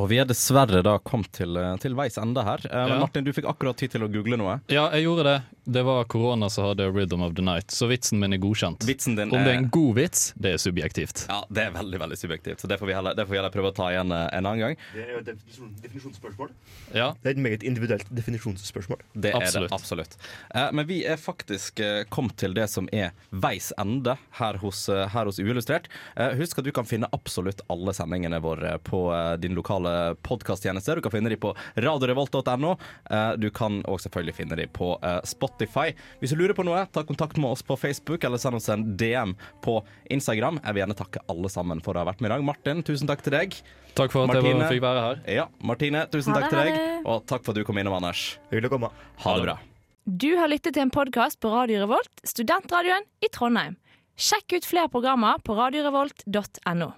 Og 0.00 0.06
vi 0.08 0.16
er 0.22 0.24
dessverre 0.28 0.80
da 0.84 0.94
kommet 1.04 1.32
til, 1.36 1.56
eh, 1.56 1.76
til 1.82 1.94
veis 1.94 2.16
ende 2.18 2.42
her. 2.44 2.60
Eh, 2.64 2.72
Men 2.82 2.88
Ja. 2.92 2.98
Martin, 3.00 3.24
du 3.24 3.32
fikk 3.32 3.44
akkurat 3.44 3.76
tid 3.76 3.90
til 3.92 4.00
å 4.02 4.08
google 4.12 4.36
noe. 4.36 4.60
Ja, 4.68 4.88
jeg 4.90 5.04
gjorde 5.04 5.24
det. 5.24 5.42
Det 5.64 5.84
var 5.84 6.04
korona 6.04 6.48
som 6.50 6.64
hadde 6.64 6.90
'Rhythm 6.90 7.22
of 7.22 7.34
the 7.34 7.42
Night', 7.42 7.70
så 7.70 7.86
vitsen 7.88 8.18
min 8.18 8.32
er 8.32 8.38
godkjent. 8.38 8.80
Vitsen 8.84 9.14
din 9.16 9.30
Om 9.30 9.44
det 9.44 9.54
er 9.54 9.58
en 9.58 9.68
god 9.68 9.94
vits, 9.94 10.32
det 10.40 10.54
er 10.54 10.56
subjektivt. 10.58 11.26
Ja, 11.28 11.44
Det 11.52 11.66
er 11.66 11.70
veldig 11.70 11.98
veldig 12.00 12.16
subjektivt, 12.18 12.58
så 12.60 12.66
det 12.68 12.78
får 12.80 12.86
vi 12.86 12.94
heller, 12.94 13.14
det 13.14 13.26
får 13.26 13.30
vi 13.30 13.36
heller 13.36 13.50
prøve 13.50 13.70
å 13.70 13.74
ta 13.74 13.90
igjen 13.90 14.10
eh, 14.12 14.28
en 14.38 14.44
annen 14.46 14.58
gang. 14.58 14.76
Det 14.94 15.04
er 15.06 15.12
jo 15.12 15.18
et 15.18 15.82
definisjonsspørsmål. 15.82 16.48
Ja. 16.94 17.12
Det 17.22 17.26
er 17.26 17.30
et 17.30 17.36
meget 17.36 17.62
individuelt 17.62 18.06
definisjonsspørsmål. 18.12 18.98
Det 19.14 19.34
er 19.34 19.60
det 19.60 19.70
absolutt. 19.72 20.16
Eh, 20.54 20.70
men 20.72 20.86
vi 20.86 21.04
er 21.04 21.16
faktisk 21.16 21.78
eh, 21.80 22.04
kommet 22.10 22.36
til 22.36 22.54
det 22.54 22.68
som 22.70 22.88
er 22.92 23.12
veis 23.30 23.72
ende 23.78 24.16
her 24.40 24.54
hos, 24.58 24.86
her 24.88 25.24
hos 25.24 25.38
Uillustrert. 25.38 25.86
Eh, 26.16 26.34
husk 26.38 26.58
at 26.58 26.64
du 26.64 26.72
kan 26.72 26.84
finne 26.84 27.06
absolutt 27.12 27.60
alle 27.70 27.92
sendingene 27.92 28.40
våre 28.42 28.78
på 28.82 29.12
eh, 29.12 29.36
din 29.36 29.54
lokale 29.54 29.81
podkasttjeneste. 30.26 30.96
Du 30.98 31.02
kan 31.04 31.14
finne 31.14 31.32
dem 31.32 31.40
på 31.42 31.54
radiorevolt.no. 31.76 32.72
Eh, 33.10 33.32
du 33.42 33.48
kan 33.54 33.80
også 33.82 34.08
selvfølgelig 34.08 34.36
finne 34.36 34.58
dem 34.58 34.72
på 34.74 34.92
eh, 35.02 35.20
Spotify. 35.28 35.92
Hvis 36.20 36.34
du 36.34 36.40
lurer 36.40 36.56
på 36.58 36.66
noe, 36.66 36.84
ta 36.92 37.04
kontakt 37.08 37.40
med 37.40 37.54
oss 37.54 37.64
på 37.66 37.76
Facebook 37.80 38.24
eller 38.24 38.40
send 38.42 38.58
oss 38.58 38.70
en 38.72 38.84
DM 38.96 39.36
på 39.64 39.78
Instagram. 40.12 40.60
Jeg 40.62 40.76
vil 40.76 40.84
gjerne 40.84 40.98
takke 40.98 41.24
alle 41.32 41.52
sammen 41.52 41.82
for 41.84 41.96
å 41.96 42.04
ha 42.04 42.10
vært 42.12 42.22
med 42.22 42.30
i 42.30 42.34
dag. 42.36 42.46
Martin, 42.46 42.84
tusen 42.86 43.10
takk 43.10 43.24
til 43.24 43.36
deg. 43.36 43.58
Takk 43.98 44.14
for 44.14 44.30
at 44.30 44.40
jeg 44.40 44.70
fikk 44.70 44.84
være 44.84 45.04
her. 45.04 45.20
Ja, 45.28 45.50
Martine, 45.60 46.06
tusen 46.12 46.32
takk 46.36 46.48
til 46.48 46.62
deg. 46.62 46.80
Og 47.04 47.26
takk 47.28 47.44
for 47.44 47.52
at 47.52 47.60
du 47.60 47.68
kom 47.68 47.80
innom, 47.80 47.98
Anders. 47.98 48.38
Hyggelig 48.52 48.72
å 48.72 48.76
komme. 48.78 48.92
Ha 49.26 49.36
det 49.36 49.46
bra. 49.50 49.58
Du 50.04 50.32
har 50.38 50.50
lyttet 50.50 50.74
til 50.74 50.82
en 50.86 50.90
podkast 50.90 51.38
på 51.42 51.52
Radio 51.52 51.84
Revolt, 51.84 52.24
studentradioen 52.26 53.06
i 53.22 53.30
Trondheim. 53.30 53.76
Sjekk 54.18 54.58
ut 54.58 54.66
flere 54.66 54.90
programmer 54.92 55.38
på 55.44 55.54
radiorevolt.no. 55.56 56.92